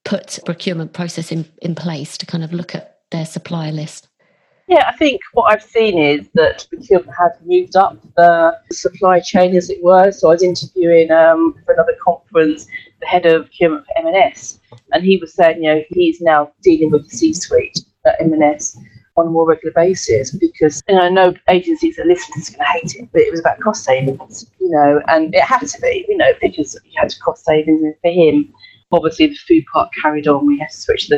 put 0.04 0.40
procurement 0.46 0.94
process 0.94 1.32
in, 1.32 1.46
in 1.62 1.76
place 1.76 2.18
to 2.18 2.26
kind 2.26 2.44
of 2.44 2.54
look 2.54 2.76
at 2.76 3.00
their 3.12 3.26
supplier 3.26 3.72
list? 3.72 4.08
Yeah, 4.68 4.86
I 4.88 4.96
think 4.98 5.22
what 5.34 5.52
I've 5.52 5.64
seen 5.64 5.98
is 6.00 6.28
that 6.34 6.66
procurement 6.70 7.12
has 7.18 7.32
moved 7.44 7.76
up 7.76 7.98
the 8.16 8.58
supply 8.72 9.20
chain, 9.20 9.56
as 9.56 9.70
it 9.70 9.84
were. 9.84 10.12
So 10.12 10.30
I 10.30 10.32
was 10.32 10.44
interviewing 10.44 11.12
um, 11.12 11.56
for 11.66 11.74
another 11.74 11.96
conference 12.04 12.68
the 13.02 13.08
head 13.08 13.25
of 13.25 13.46
procurement 13.46 13.86
for 13.86 14.08
M&S, 14.08 14.60
and 14.92 15.04
he 15.04 15.18
was 15.18 15.34
saying, 15.34 15.64
you 15.64 15.74
know, 15.74 15.82
he's 15.90 16.22
now 16.22 16.52
dealing 16.62 16.92
with 16.92 17.10
the 17.10 17.18
C-suite 17.18 17.80
at 18.06 18.22
M&S 18.22 18.78
on 19.18 19.28
a 19.28 19.30
more 19.30 19.48
regular 19.48 19.74
basis 19.74 20.32
because 20.32 20.84
and 20.88 21.00
I 21.00 21.10
know 21.10 21.34
agencies 21.50 21.96
that 21.96 22.08
listen 22.08 22.34
to 22.34 22.40
this 22.40 22.50
are 22.50 22.58
going 22.58 22.66
to 22.66 22.72
hate 22.72 22.96
it, 22.96 23.10
but 23.12 23.22
it 23.22 23.32
was 23.32 23.40
about 23.40 23.60
cost 23.60 23.84
savings, 23.84 24.52
you 24.60 24.70
know, 24.70 25.02
and 25.08 25.34
it 25.34 25.42
had 25.42 25.66
to 25.66 25.82
be, 25.82 26.06
you 26.08 26.18
know, 26.18 26.32
because 26.42 26.78
you 26.84 27.00
had 27.00 27.10
to 27.10 27.20
cost 27.20 27.46
savings 27.46 27.82
for 28.02 28.12
him. 28.12 28.54
Obviously, 28.92 29.28
the 29.28 29.36
food 29.36 29.64
part 29.72 29.90
carried 30.02 30.28
on. 30.28 30.46
We 30.46 30.60
had 30.60 30.70
to 30.70 30.78
switch 30.78 31.08
the, 31.08 31.18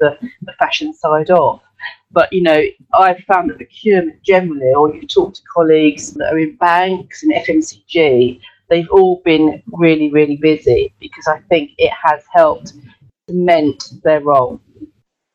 the, 0.00 0.18
the 0.42 0.52
fashion 0.58 0.92
side 0.92 1.30
off. 1.30 1.62
But 2.10 2.32
you 2.32 2.42
know, 2.42 2.62
I've 2.94 3.22
found 3.24 3.50
that 3.50 3.56
procurement 3.56 4.22
generally, 4.22 4.72
or 4.74 4.94
you 4.94 5.06
talk 5.06 5.34
to 5.34 5.42
colleagues 5.52 6.14
that 6.14 6.32
are 6.32 6.38
in 6.38 6.56
banks 6.56 7.22
and 7.22 7.32
FMCG, 7.32 8.40
they've 8.68 8.90
all 8.90 9.22
been 9.24 9.62
really, 9.66 10.10
really 10.10 10.36
busy 10.36 10.94
because 11.00 11.26
I 11.26 11.40
think 11.48 11.72
it 11.78 11.92
has 11.92 12.22
helped 12.32 12.72
cement 13.28 13.84
their 14.02 14.20
role 14.20 14.60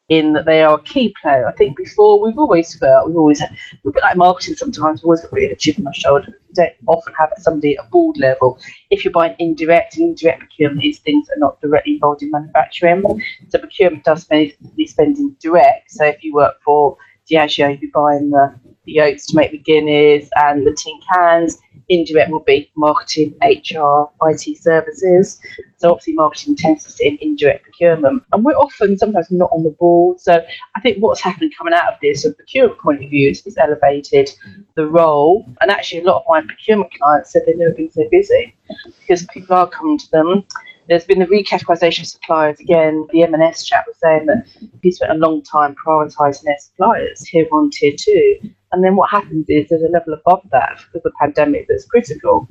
in 0.10 0.34
that 0.34 0.46
they 0.46 0.64
are 0.64 0.80
a 0.80 0.82
key 0.82 1.14
player. 1.22 1.48
I 1.48 1.52
think 1.52 1.78
before 1.78 2.20
we've 2.20 2.38
always 2.38 2.76
felt 2.76 3.08
we've 3.08 3.16
always 3.16 3.40
had 3.40 3.56
bit 3.84 4.02
like 4.02 4.18
marketing 4.18 4.56
sometimes, 4.56 5.02
we've 5.02 5.06
always 5.06 5.22
got 5.22 5.32
really 5.32 5.52
a 5.52 5.56
chip 5.56 5.78
on 5.80 5.86
our 5.86 5.94
shoulder. 5.94 6.28
You 6.28 6.56
don't 6.56 6.74
often 6.88 7.14
have 7.14 7.32
somebody 7.38 7.78
at 7.78 7.90
board 7.92 8.18
level. 8.18 8.60
If 8.90 9.06
you're 9.06 9.14
buying 9.14 9.36
indirect, 9.38 9.98
and 9.98 10.10
indirect 10.10 10.40
procurement 10.40 10.84
is 10.84 11.00
things 11.00 11.28
that 11.28 11.38
are 11.38 11.40
not 11.40 11.62
directly 11.62 11.94
involved 11.94 12.24
in 12.24 12.32
manufacturing. 12.32 13.04
So 13.50 13.60
procurement 13.60 14.04
does 14.04 14.24
spend 14.24 14.54
spending 14.86 15.36
direct. 15.40 15.92
So 15.92 16.06
if 16.06 16.24
you 16.24 16.34
work 16.34 16.56
for 16.66 16.98
Diageo, 17.30 17.70
you'd 17.70 17.82
be 17.82 17.92
buying 17.94 18.32
the, 18.32 18.60
the 18.90 19.02
oats 19.02 19.28
to 19.28 19.36
make 19.36 19.52
the 19.52 19.58
Guinness 19.58 20.30
and 20.36 20.66
the 20.66 20.74
tin 20.74 21.00
cans 21.14 21.60
indirect 21.90 22.32
will 22.32 22.42
be 22.42 22.72
marketing, 22.76 23.36
HR, 23.42 24.10
IT 24.24 24.58
services. 24.58 25.40
So 25.78 25.92
obviously 25.92 26.14
marketing 26.14 26.56
tends 26.56 26.84
to 26.84 26.92
sit 26.92 27.08
in 27.08 27.18
indirect 27.22 27.64
procurement. 27.64 28.24
And 28.32 28.46
we're 28.46 28.54
often 28.54 28.98
sometimes 28.98 29.32
not 29.32 29.50
on 29.52 29.64
the 29.64 29.72
board. 29.72 30.20
So 30.20 30.44
I 30.76 30.82
think 30.82 31.00
what's 31.00 31.22
happening 31.22 31.52
coming 31.58 31.74
out 31.74 31.94
of 31.94 32.00
this 32.02 32.24
from 32.24 32.32
a 32.32 32.36
procurement 32.36 32.80
point 32.80 33.04
of 33.04 33.10
view 33.10 33.30
is 33.30 33.46
it's 33.46 33.58
elevated 33.58 34.30
the 34.76 34.86
role. 34.86 35.46
And 35.62 35.72
actually 35.72 36.02
a 36.02 36.06
lot 36.06 36.18
of 36.18 36.24
my 36.30 36.42
procurement 36.42 36.94
clients 36.94 37.32
said 37.32 37.44
they've 37.46 37.58
never 37.58 37.74
been 37.74 37.92
so 37.92 38.08
busy 38.12 38.56
because 39.00 39.26
people 39.28 39.56
are 39.56 39.68
coming 39.68 39.98
to 39.98 40.12
them 40.12 40.44
there's 40.90 41.06
been 41.06 41.20
the 41.20 41.28
recategorisation 41.28 42.00
of 42.00 42.08
suppliers. 42.08 42.60
Again, 42.60 43.06
the 43.12 43.22
M&S 43.22 43.64
chap 43.64 43.86
was 43.86 43.98
saying 44.02 44.26
that 44.26 44.48
he 44.82 44.92
spent 44.92 45.12
a 45.12 45.16
long 45.16 45.44
time 45.44 45.76
prioritising 45.76 46.44
their 46.44 46.58
suppliers, 46.60 47.22
tier 47.22 47.46
one, 47.50 47.70
tier 47.70 47.94
two. 47.96 48.40
And 48.72 48.84
then 48.84 48.96
what 48.96 49.10
happens 49.10 49.46
is 49.50 49.68
there's 49.70 49.82
a 49.82 49.88
level 49.88 50.14
above 50.14 50.42
that 50.52 50.80
for 50.80 51.00
the 51.04 51.12
pandemic 51.20 51.68
that's 51.68 51.86
critical. 51.86 52.48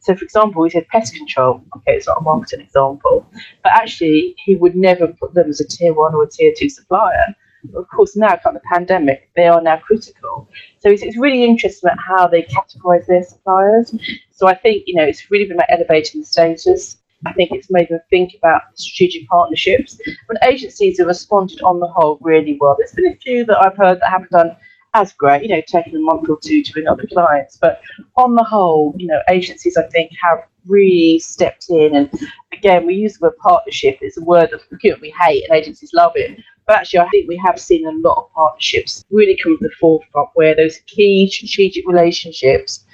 So, 0.00 0.14
for 0.14 0.24
example, 0.24 0.62
we 0.62 0.70
said 0.70 0.86
pest 0.88 1.14
control. 1.14 1.62
Okay, 1.76 1.94
it's 1.96 2.06
not 2.06 2.18
a 2.18 2.22
marketing 2.22 2.60
example, 2.60 3.26
but 3.62 3.72
actually, 3.72 4.34
he 4.44 4.56
would 4.56 4.76
never 4.76 5.08
put 5.08 5.34
them 5.34 5.48
as 5.48 5.60
a 5.60 5.66
tier 5.66 5.92
one 5.92 6.14
or 6.14 6.24
a 6.24 6.30
tier 6.30 6.52
two 6.56 6.68
supplier. 6.68 7.34
But 7.64 7.80
Of 7.80 7.88
course, 7.88 8.14
now, 8.14 8.34
of 8.34 8.54
the 8.54 8.60
pandemic, 8.72 9.30
they 9.36 9.46
are 9.46 9.60
now 9.60 9.78
critical. 9.78 10.48
So, 10.78 10.90
it's, 10.90 11.02
it's 11.02 11.16
really 11.16 11.44
interesting 11.44 11.88
about 11.88 11.98
how 11.98 12.26
they 12.28 12.42
categorise 12.42 13.06
their 13.06 13.24
suppliers. 13.24 13.94
So, 14.30 14.46
I 14.46 14.54
think, 14.54 14.84
you 14.86 14.94
know, 14.94 15.04
it's 15.04 15.30
really 15.30 15.46
been 15.46 15.56
about 15.56 15.70
elevating 15.70 16.20
the 16.20 16.26
status. 16.26 16.98
I 17.26 17.32
think 17.32 17.52
it's 17.52 17.70
made 17.70 17.88
them 17.88 18.00
think 18.10 18.34
about 18.36 18.62
strategic 18.74 19.26
partnerships. 19.28 19.98
But 20.28 20.46
agencies 20.46 20.98
have 20.98 21.06
responded 21.06 21.62
on 21.62 21.80
the 21.80 21.86
whole 21.88 22.18
really 22.20 22.58
well. 22.60 22.76
There's 22.78 22.92
been 22.92 23.12
a 23.12 23.16
few 23.16 23.44
that 23.46 23.58
I've 23.64 23.76
heard 23.76 23.98
that 24.00 24.10
haven't 24.10 24.30
done 24.30 24.54
as 24.94 25.12
great, 25.12 25.42
you 25.42 25.48
know, 25.48 25.60
taking 25.66 25.96
a 25.96 26.00
month 26.00 26.28
or 26.28 26.38
two 26.42 26.62
to 26.62 26.72
bring 26.72 26.86
other 26.86 27.06
clients. 27.12 27.56
But 27.56 27.80
on 28.16 28.34
the 28.34 28.44
whole, 28.44 28.94
you 28.96 29.06
know, 29.06 29.20
agencies 29.28 29.76
I 29.76 29.86
think 29.88 30.12
have 30.22 30.38
really 30.66 31.18
stepped 31.18 31.66
in. 31.68 31.94
And 31.94 32.10
again, 32.52 32.86
we 32.86 32.94
use 32.94 33.18
the 33.18 33.26
word 33.26 33.36
partnership. 33.38 33.98
It's 34.00 34.16
a 34.16 34.24
word 34.24 34.50
that 34.52 35.00
we 35.00 35.14
hate 35.20 35.44
and 35.48 35.56
agencies 35.56 35.92
love 35.92 36.12
it. 36.14 36.40
But 36.66 36.76
actually, 36.76 37.00
I 37.00 37.08
think 37.10 37.28
we 37.28 37.36
have 37.44 37.60
seen 37.60 37.86
a 37.86 37.92
lot 37.92 38.16
of 38.16 38.32
partnerships 38.32 39.04
really 39.10 39.38
come 39.42 39.58
to 39.58 39.68
the 39.68 39.74
forefront 39.78 40.30
where 40.34 40.54
those 40.54 40.78
key 40.86 41.30
strategic 41.30 41.86
relationships 41.86 42.84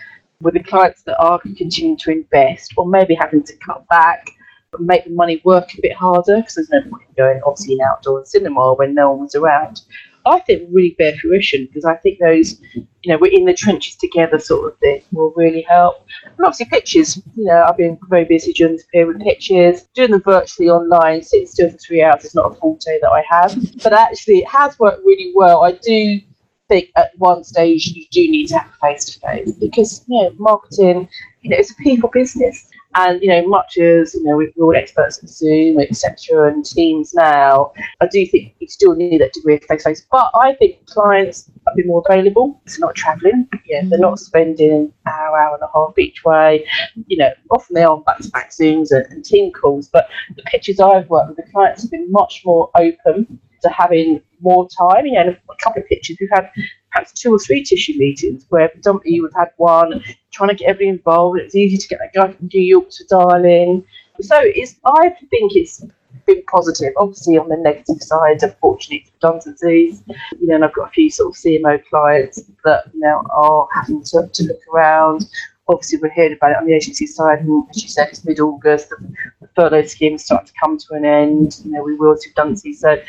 with 0.40 0.54
the 0.54 0.62
clients 0.62 1.02
that 1.02 1.18
are 1.18 1.38
continuing 1.38 1.98
to 1.98 2.10
invest 2.10 2.72
or 2.76 2.88
maybe 2.88 3.14
having 3.14 3.42
to 3.44 3.56
cut 3.58 3.86
back 3.88 4.26
but 4.70 4.80
make 4.80 5.04
the 5.04 5.10
money 5.10 5.40
work 5.44 5.74
a 5.74 5.80
bit 5.82 5.92
harder 5.92 6.36
because 6.36 6.54
there's 6.54 6.70
no 6.70 6.80
point 6.82 7.02
in 7.08 7.14
going 7.16 7.40
obviously 7.44 7.74
in 7.74 7.80
outdoor 7.80 8.24
cinema 8.24 8.74
when 8.74 8.94
no 8.94 9.10
one 9.10 9.20
was 9.20 9.34
around. 9.34 9.82
I 10.26 10.40
think 10.40 10.62
will 10.62 10.74
really 10.74 10.96
bear 10.98 11.14
fruition 11.16 11.66
because 11.66 11.84
I 11.84 11.96
think 11.96 12.18
those, 12.18 12.60
you 12.74 12.86
know, 13.06 13.18
we're 13.18 13.32
in 13.32 13.44
the 13.44 13.54
trenches 13.54 13.96
together 13.96 14.38
sort 14.38 14.72
of 14.72 14.78
thing 14.78 15.02
will 15.12 15.32
really 15.36 15.62
help. 15.62 16.06
And 16.24 16.40
obviously 16.40 16.66
pitches, 16.66 17.16
you 17.36 17.44
know, 17.44 17.64
I've 17.66 17.76
been 17.76 17.98
very 18.08 18.24
busy 18.24 18.52
during 18.52 18.74
this 18.74 18.86
period 18.92 19.08
with 19.08 19.22
pitches, 19.26 19.88
doing 19.94 20.10
them 20.10 20.22
virtually 20.22 20.68
online, 20.68 21.22
sitting 21.22 21.46
still 21.46 21.70
for 21.70 21.78
three 21.78 22.02
hours 22.02 22.24
is 22.24 22.34
not 22.34 22.52
a 22.52 22.54
forte 22.56 23.00
that 23.00 23.10
I 23.10 23.24
have, 23.28 23.56
but 23.82 23.92
actually 23.92 24.38
it 24.38 24.48
has 24.48 24.78
worked 24.78 25.04
really 25.04 25.32
well. 25.34 25.62
I 25.64 25.72
do 25.72 26.20
think 26.68 26.90
at 26.96 27.10
one 27.18 27.42
stage 27.42 27.88
you 27.88 28.04
do 28.10 28.30
need 28.30 28.46
to 28.48 28.58
have 28.58 28.72
face 28.80 29.04
to 29.06 29.20
face 29.20 29.52
because, 29.52 30.04
you 30.06 30.22
know, 30.22 30.32
marketing, 30.38 31.08
you 31.40 31.50
know, 31.50 31.56
it's 31.56 31.72
a 31.72 31.74
people 31.76 32.10
business 32.12 32.68
and 32.94 33.22
you 33.22 33.28
know, 33.28 33.46
much 33.46 33.78
as 33.78 34.14
you 34.14 34.24
know, 34.24 34.36
we're 34.36 34.52
all 34.60 34.74
experts 34.74 35.22
at 35.22 35.28
Zoom, 35.28 35.78
etc., 35.78 36.48
and 36.52 36.64
Teams 36.64 37.14
now, 37.14 37.72
I 38.00 38.06
do 38.06 38.26
think 38.26 38.54
you 38.58 38.68
still 38.68 38.94
need 38.94 39.20
that 39.20 39.32
degree 39.32 39.54
of 39.54 39.62
face 39.64 39.84
to 39.84 39.90
face. 39.90 40.06
But 40.10 40.30
I 40.34 40.54
think 40.54 40.86
clients 40.86 41.50
have 41.66 41.76
been 41.76 41.86
more 41.86 42.02
available. 42.08 42.60
It's 42.66 42.78
not 42.78 42.94
travelling. 42.94 43.48
Yeah, 43.66 43.82
they're 43.84 43.98
not 43.98 44.18
spending 44.18 44.92
hour, 45.06 45.38
hour 45.38 45.54
and 45.54 45.62
a 45.62 45.70
half 45.72 45.98
each 45.98 46.24
way. 46.24 46.66
You 47.06 47.18
know, 47.18 47.30
often 47.50 47.74
they 47.74 47.84
are 47.84 47.98
back 47.98 48.18
to 48.18 48.30
back 48.30 48.50
Zooms 48.50 48.90
and, 48.90 49.06
and 49.12 49.24
team 49.24 49.52
calls. 49.52 49.88
But 49.88 50.08
the 50.36 50.42
pitches 50.42 50.80
I've 50.80 51.08
worked 51.08 51.28
with, 51.28 51.36
the 51.36 51.52
clients 51.52 51.82
have 51.82 51.90
been 51.90 52.10
much 52.10 52.42
more 52.44 52.70
open 52.74 53.40
having 53.68 54.22
more 54.40 54.68
time. 54.68 55.06
You 55.06 55.12
know, 55.12 55.36
a 55.50 55.56
couple 55.62 55.82
of 55.82 55.88
pitches 55.88 56.16
we've 56.20 56.30
had 56.32 56.50
perhaps 56.92 57.12
two 57.12 57.34
or 57.34 57.38
three 57.38 57.62
tissue 57.62 57.94
meetings 57.96 58.46
where 58.48 58.68
predominantly 58.68 59.20
we've 59.20 59.30
had 59.36 59.50
one 59.56 60.02
trying 60.32 60.48
to 60.48 60.54
get 60.54 60.68
everybody 60.68 60.88
involved. 60.88 61.38
It's 61.38 61.54
easy 61.54 61.76
to 61.76 61.88
get 61.88 62.00
that 62.00 62.12
guy 62.12 62.32
from 62.32 62.50
New 62.52 62.60
York 62.60 62.90
to 62.90 63.04
dial 63.04 63.44
in. 63.44 63.84
So 64.20 64.36
it's 64.40 64.76
I 64.84 65.10
think 65.30 65.54
it's 65.54 65.84
been 66.26 66.42
positive. 66.50 66.92
Obviously 66.96 67.38
on 67.38 67.48
the 67.48 67.56
negative 67.56 68.02
side, 68.02 68.42
unfortunately 68.42 69.04
it's 69.04 69.12
redundancies. 69.14 70.02
You 70.40 70.46
know, 70.48 70.56
and 70.56 70.64
I've 70.64 70.74
got 70.74 70.88
a 70.88 70.92
few 70.92 71.10
sort 71.10 71.34
of 71.34 71.40
CMO 71.40 71.82
clients 71.88 72.42
that 72.64 72.84
know 72.94 73.22
are 73.32 73.68
having 73.74 74.02
to, 74.04 74.28
to 74.32 74.44
look 74.44 74.60
around. 74.72 75.26
Obviously, 75.68 75.98
we're 76.00 76.10
hearing 76.10 76.32
about 76.32 76.50
it 76.50 76.56
on 76.56 76.66
the 76.66 76.74
agency 76.74 77.06
side, 77.06 77.38
and 77.40 77.64
as 77.70 77.80
you 77.80 77.88
said, 77.88 78.08
it's 78.08 78.24
mid-August. 78.24 78.90
The, 78.90 78.96
the 79.40 79.48
furlough 79.54 79.86
scheme 79.86 80.16
is 80.16 80.24
starting 80.24 80.48
to 80.48 80.52
come 80.60 80.76
to 80.76 80.94
an 80.94 81.04
end. 81.04 81.60
You 81.64 81.70
know, 81.70 81.84
we 81.84 81.94
will 81.94 82.16
see 82.16 82.30
redundancies, 82.30 82.80
so 82.80 83.00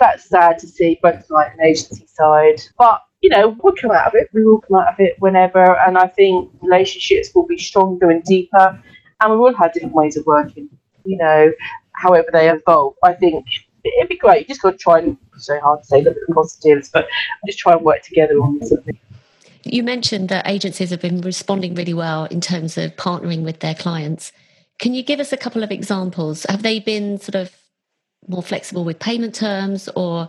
that's 0.00 0.28
sad 0.28 0.58
to 0.58 0.66
see 0.66 0.98
both 1.02 1.30
like 1.30 1.52
agency 1.62 2.06
side. 2.06 2.60
But 2.78 3.02
you 3.20 3.28
know, 3.30 3.56
we'll 3.62 3.74
come 3.74 3.90
out 3.90 4.06
of 4.06 4.14
it. 4.14 4.28
We 4.32 4.44
will 4.44 4.60
come 4.62 4.78
out 4.78 4.94
of 4.94 4.98
it 4.98 5.14
whenever, 5.18 5.78
and 5.80 5.98
I 5.98 6.08
think 6.08 6.50
relationships 6.62 7.30
will 7.34 7.46
be 7.46 7.58
stronger 7.58 8.10
and 8.10 8.24
deeper, 8.24 8.82
and 9.20 9.32
we 9.32 9.38
will 9.38 9.54
have 9.54 9.72
different 9.72 9.94
ways 9.94 10.16
of 10.16 10.26
working. 10.26 10.68
You 11.04 11.18
know, 11.18 11.52
however 11.92 12.28
they 12.32 12.50
evolve. 12.50 12.94
I 13.04 13.12
think 13.12 13.44
it'd 13.84 14.08
be 14.08 14.16
great. 14.16 14.40
You 14.40 14.46
just 14.46 14.62
got 14.62 14.72
to 14.72 14.78
try 14.78 14.98
and 14.98 15.16
so 15.36 15.58
hard 15.60 15.80
to 15.80 15.86
say 15.86 16.02
look 16.02 16.16
at 16.16 16.22
the 16.26 16.34
positives, 16.34 16.88
but 16.88 17.06
just 17.46 17.58
try 17.58 17.74
and 17.74 17.82
work 17.82 18.02
together 18.02 18.34
on 18.34 18.64
something. 18.64 18.98
You 19.62 19.82
mentioned 19.82 20.30
that 20.30 20.48
agencies 20.48 20.90
have 20.90 21.02
been 21.02 21.20
responding 21.20 21.74
really 21.74 21.94
well 21.94 22.24
in 22.26 22.40
terms 22.40 22.78
of 22.78 22.96
partnering 22.96 23.42
with 23.42 23.60
their 23.60 23.74
clients. 23.74 24.32
Can 24.78 24.94
you 24.94 25.02
give 25.02 25.20
us 25.20 25.32
a 25.32 25.36
couple 25.36 25.62
of 25.62 25.70
examples? 25.70 26.46
Have 26.48 26.62
they 26.62 26.80
been 26.80 27.18
sort 27.18 27.34
of 27.34 27.54
more 28.28 28.42
flexible 28.42 28.84
with 28.84 28.98
payment 28.98 29.34
terms 29.34 29.88
or 29.96 30.28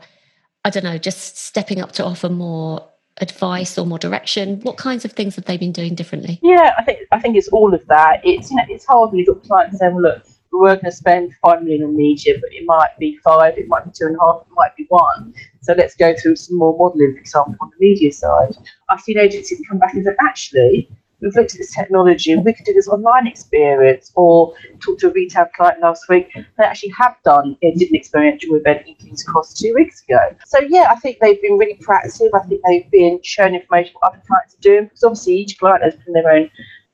I 0.63 0.69
don't 0.69 0.83
know, 0.83 0.98
just 0.98 1.38
stepping 1.38 1.81
up 1.81 1.91
to 1.93 2.05
offer 2.05 2.29
more 2.29 2.88
advice 3.19 3.77
or 3.77 3.86
more 3.86 4.00
direction? 4.00 4.60
What 4.62 4.77
kinds 4.77 5.05
of 5.05 5.12
things 5.12 5.36
have 5.36 5.45
they 5.45 5.57
been 5.57 5.71
doing 5.71 5.95
differently? 5.95 6.39
Yeah, 6.41 6.74
I 6.77 6.83
think 6.83 7.00
I 7.12 7.19
think 7.19 7.36
it's 7.36 7.50
all 7.50 7.74
of 7.74 7.86
that. 7.88 8.21
It's 8.24 8.51
you 8.51 8.57
know, 8.57 8.63
it's 8.69 8.86
hard 8.86 9.12
when 9.12 9.19
you've 9.19 9.27
got 9.27 9.43
clients 9.43 9.79
saying, 9.79 9.98
look, 9.98 10.24
we're 10.51 10.75
going 10.75 10.86
to 10.86 10.91
spend 10.91 11.33
five 11.41 11.63
million 11.63 11.83
on 11.83 11.95
media, 11.95 12.36
but 12.39 12.51
it 12.53 12.65
might 12.65 12.91
be 13.00 13.17
five, 13.24 13.57
it 13.57 13.67
might 13.67 13.86
be 13.86 13.91
two 13.91 14.05
and 14.05 14.15
a 14.15 14.19
half, 14.19 14.41
it 14.41 14.53
might 14.53 14.75
be 14.75 14.86
one. 14.89 15.33
So 15.62 15.74
let's 15.74 15.95
go 15.95 16.13
through 16.15 16.36
some 16.36 16.57
more 16.57 16.77
modelling, 16.77 17.13
for 17.13 17.19
example, 17.19 17.55
on 17.62 17.71
the 17.77 17.86
media 17.88 18.12
side. 18.12 18.55
I've 18.89 19.01
seen 19.01 19.17
agencies 19.17 19.62
come 19.67 19.79
back 19.79 19.93
and 19.93 20.03
say, 20.03 20.12
actually, 20.21 20.89
we've 21.22 21.36
looked 21.36 21.54
at 21.54 21.58
this 21.58 21.74
technology 21.74 22.32
and 22.32 22.44
we 22.44 22.54
could 22.54 22.66
do 22.66 22.74
this 22.74 22.88
online 22.88 23.28
experience 23.28 24.12
or 24.16 24.54
talk 24.80 24.98
to 25.00 25.10
a 25.10 25.13
retail 25.13 25.46
client 25.56 25.80
last 25.82 26.08
week 26.10 26.30
they 26.58 26.63
actually 26.63 26.94
have 26.98 27.16
done 27.24 27.56
it 27.62 27.78
did 27.78 27.90
an 27.90 27.96
experiential 27.96 28.56
event 28.56 28.86
in 28.88 28.96
King's 28.96 29.24
Cross 29.24 29.54
two 29.54 29.74
weeks 29.74 30.04
ago. 30.04 30.20
So 30.46 30.60
yeah, 30.68 30.88
I 30.90 30.96
think 30.96 31.18
they've 31.20 31.42
been 31.42 31.58
really 31.58 31.75
proactive. 31.75 32.30
I 32.34 32.46
think 32.48 32.62
they've 32.68 32.90
been 32.92 33.20
sharing 33.24 33.56
information 33.56 33.94
what 34.00 34.13
other 34.13 34.22
clients 34.28 34.56
are 34.56 34.62
doing 34.62 34.84
because 34.86 35.04
obviously 35.04 35.36
each 35.36 35.58
client 35.58 35.84
has 35.84 35.96
been 35.96 36.13
their 36.13 36.30
own 36.32 36.50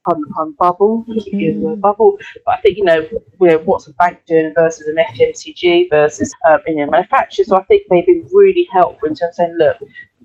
pun 0.07 0.23
pun 0.35 0.51
bubble, 0.53 1.05
mm-hmm. 1.07 1.69
the 1.69 1.75
bubble. 1.75 2.17
But 2.45 2.59
I 2.59 2.61
think 2.61 2.77
you 2.77 2.83
know, 2.83 3.01
you 3.01 3.47
know 3.47 3.57
what's 3.59 3.87
a 3.87 3.93
bank 3.93 4.19
doing 4.25 4.53
versus 4.55 4.87
an 4.87 4.95
FMCG 4.95 5.89
versus 5.89 6.33
um, 6.49 6.59
you 6.67 6.75
know 6.75 6.87
manufacturer. 6.89 7.45
So 7.45 7.57
I 7.57 7.63
think 7.63 7.83
they've 7.89 8.05
been 8.05 8.27
really 8.31 8.67
helpful 8.71 9.09
in 9.09 9.15
terms 9.15 9.31
of 9.31 9.35
saying, 9.35 9.55
look, 9.57 9.77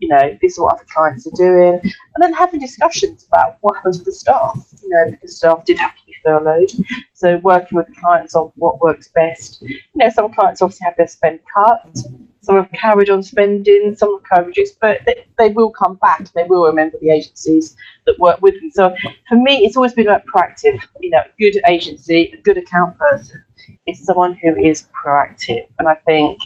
you 0.02 0.08
know, 0.08 0.36
this 0.40 0.52
is 0.52 0.58
what 0.58 0.74
other 0.74 0.86
clients 0.92 1.26
are 1.26 1.36
doing, 1.36 1.80
and 1.82 2.20
then 2.20 2.32
having 2.32 2.60
discussions 2.60 3.26
about 3.26 3.58
what 3.60 3.76
happens 3.76 3.98
with 3.98 4.06
the 4.06 4.12
staff, 4.12 4.58
you 4.82 4.88
know, 4.88 5.10
because 5.10 5.36
staff 5.36 5.64
did 5.64 5.78
have 5.78 5.94
to 5.96 6.06
be 6.06 6.14
furloughed. 6.24 6.70
So 7.12 7.38
working 7.38 7.76
with 7.76 7.86
clients 7.96 8.34
on 8.34 8.52
what 8.56 8.80
works 8.80 9.08
best. 9.08 9.62
You 9.62 9.78
know, 9.94 10.08
some 10.10 10.32
clients 10.32 10.60
obviously 10.60 10.84
have 10.86 10.96
their 10.96 11.06
spend 11.06 11.40
cut, 11.54 11.96
some 12.42 12.56
have 12.56 12.70
carried 12.72 13.08
on 13.08 13.22
spending, 13.22 13.94
some 13.96 14.14
have 14.14 14.28
carried 14.28 14.46
reduced, 14.48 14.78
but 14.80 15.00
they, 15.06 15.24
they 15.38 15.50
will 15.50 15.70
come 15.70 15.94
back. 15.96 16.30
They 16.32 16.44
will 16.44 16.66
remember 16.66 16.98
the 17.00 17.10
agencies 17.10 17.76
that 18.06 18.18
work 18.18 18.42
with 18.42 18.54
them. 18.54 18.70
So 18.72 18.96
for 19.28 19.36
me, 19.36 19.64
it's 19.64 19.76
always 19.76 19.92
been 19.92 20.08
about 20.08 20.24
proactive. 20.26 20.82
You 21.00 21.10
know, 21.10 21.20
a 21.20 21.30
good 21.38 21.60
agency, 21.68 22.32
a 22.32 22.40
good 22.42 22.58
account 22.58 22.98
person 22.98 23.44
is 23.86 24.04
someone 24.04 24.34
who 24.34 24.56
is 24.56 24.88
proactive, 25.04 25.66
and 25.78 25.88
I 25.88 25.94
think 26.06 26.40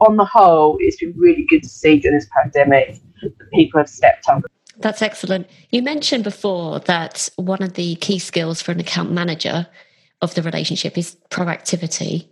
on 0.00 0.16
the 0.16 0.24
whole, 0.24 0.76
it's 0.80 0.96
been 0.96 1.14
really 1.16 1.46
good 1.48 1.62
to 1.62 1.68
see 1.68 1.98
during 1.98 2.18
this 2.18 2.28
pandemic 2.36 3.00
that 3.22 3.50
people 3.52 3.78
have 3.78 3.88
stepped 3.88 4.28
up. 4.28 4.42
That's 4.78 5.02
excellent. 5.02 5.48
You 5.70 5.82
mentioned 5.82 6.24
before 6.24 6.80
that 6.80 7.28
one 7.36 7.62
of 7.62 7.74
the 7.74 7.94
key 7.96 8.18
skills 8.18 8.60
for 8.60 8.72
an 8.72 8.80
account 8.80 9.12
manager 9.12 9.66
of 10.20 10.34
the 10.34 10.42
relationship 10.42 10.98
is 10.98 11.16
proactivity. 11.30 12.28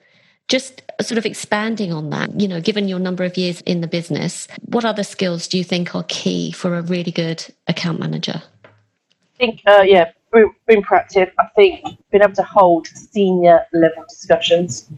Just 0.50 0.82
sort 1.00 1.16
of 1.16 1.24
expanding 1.24 1.92
on 1.92 2.10
that, 2.10 2.40
you 2.40 2.48
know, 2.48 2.60
given 2.60 2.88
your 2.88 2.98
number 2.98 3.22
of 3.22 3.36
years 3.36 3.60
in 3.62 3.82
the 3.82 3.86
business, 3.86 4.48
what 4.66 4.84
other 4.84 5.04
skills 5.04 5.46
do 5.46 5.56
you 5.56 5.62
think 5.62 5.94
are 5.94 6.04
key 6.08 6.50
for 6.50 6.76
a 6.76 6.82
really 6.82 7.12
good 7.12 7.46
account 7.68 8.00
manager? 8.00 8.42
I 8.64 9.38
think, 9.38 9.62
uh, 9.64 9.82
yeah, 9.86 10.10
being 10.32 10.82
proactive. 10.82 11.30
I 11.38 11.46
think 11.54 11.84
being 12.10 12.22
able 12.22 12.34
to 12.34 12.42
hold 12.42 12.88
senior 12.88 13.64
level 13.72 14.04
discussions. 14.08 14.90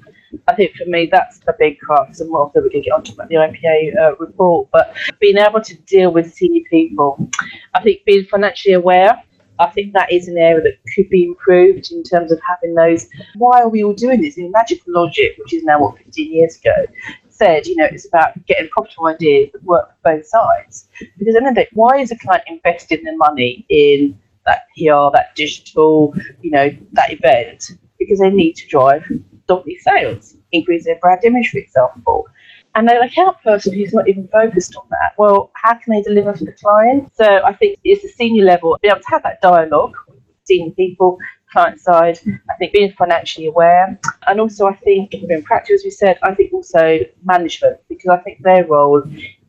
I 0.49 0.55
think 0.55 0.75
for 0.75 0.87
me 0.87 1.09
that's 1.13 1.41
a 1.47 1.55
big 1.59 1.79
part. 1.87 2.19
And 2.19 2.31
more 2.31 2.51
that 2.55 2.63
we 2.63 2.71
can 2.71 2.81
get 2.81 2.93
onto 2.93 3.13
about 3.13 3.29
the 3.29 3.35
IPA 3.37 3.97
uh, 4.01 4.17
report, 4.17 4.69
but 4.73 4.95
being 5.21 5.37
able 5.37 5.61
to 5.61 5.75
deal 5.83 6.13
with 6.13 6.33
senior 6.33 6.63
people. 6.71 7.31
I 7.75 7.83
think 7.83 8.05
being 8.07 8.25
financially 8.25 8.75
aware 8.75 9.23
I 9.63 9.71
think 9.71 9.93
that 9.93 10.13
is 10.13 10.29
an 10.29 10.37
area 10.37 10.63
that 10.63 10.79
could 10.95 11.09
be 11.09 11.25
improved 11.25 11.93
in 11.93 12.03
terms 12.03 12.33
of 12.33 12.41
having 12.47 12.75
those. 12.75 13.09
Why 13.37 13.63
are 13.63 13.69
we 13.69 13.85
all 13.85 13.93
doing 13.93 14.21
this? 14.21 14.37
In 14.37 14.51
Magical 14.51 14.93
Logic, 14.93 15.35
which 15.39 15.55
is 15.55 15.63
now 15.63 15.81
what 15.81 15.99
15 15.99 16.33
years 16.33 16.57
ago, 16.57 16.87
said, 17.29 17.67
you 17.67 17.77
know, 17.77 17.87
it's 17.91 18.07
about 18.07 18.45
getting 18.47 18.69
profitable 18.69 19.07
ideas 19.07 19.51
that 19.53 19.63
work 19.65 19.89
for 19.89 20.17
both 20.17 20.27
sides. 20.27 20.89
Because 21.19 21.35
at 21.37 21.43
the 21.43 21.47
end 21.47 21.49
of 21.49 21.55
the 21.55 21.61
day, 21.63 21.69
why 21.73 21.99
is 21.99 22.11
a 22.11 22.19
client 22.19 22.45
investing 22.47 23.05
their 23.05 23.17
money 23.17 23.65
in 23.69 24.19
that 24.47 24.67
PR, 24.77 25.17
that 25.17 25.35
digital, 25.37 26.15
you 26.41 26.51
know, 26.51 26.71
that 26.93 27.13
event? 27.13 27.71
Because 27.99 28.19
they 28.19 28.31
need 28.31 28.55
to 28.55 28.67
drive 28.67 29.05
donkey 29.47 29.79
sales, 29.79 30.35
increase 30.51 30.85
their 30.85 30.99
brand 30.99 31.25
image, 31.25 31.51
for 31.51 31.59
example 31.59 32.27
and 32.75 32.89
they're 32.89 33.01
an 33.03 33.09
account 33.09 33.37
person 33.43 33.75
who's 33.75 33.93
not 33.93 34.09
even 34.09 34.29
focused 34.29 34.77
on 34.77 34.85
that, 34.91 35.13
well, 35.19 35.51
how 35.55 35.75
can 35.75 35.93
they 35.93 36.03
deliver 36.03 36.35
for 36.35 36.45
the 36.45 36.53
client? 36.53 37.13
So 37.15 37.25
I 37.25 37.53
think 37.55 37.79
it's 37.85 38.05
a 38.05 38.09
senior 38.09 38.45
level, 38.45 38.79
be 38.83 38.89
able 38.89 39.01
to 39.01 39.07
have 39.09 39.23
that 39.25 39.41
dialogue 39.41 39.95
with 40.09 40.19
senior 40.45 40.73
people, 40.73 41.19
client 41.53 41.81
side, 41.81 42.19
I 42.51 42.55
think 42.59 42.73
being 42.73 42.93
financially 42.93 43.47
aware. 43.47 43.99
And 44.27 44.41
also, 44.41 44.67
I 44.67 44.75
think 44.77 45.11
being 45.11 45.43
practical, 45.43 45.75
as 45.75 45.85
we 45.85 45.91
said, 45.91 46.19
I 46.23 46.35
think 46.35 46.53
also 46.53 47.01
management, 47.25 47.79
because 47.89 48.09
I 48.09 48.17
think 48.19 48.43
their 48.43 48.67
role 48.67 49.03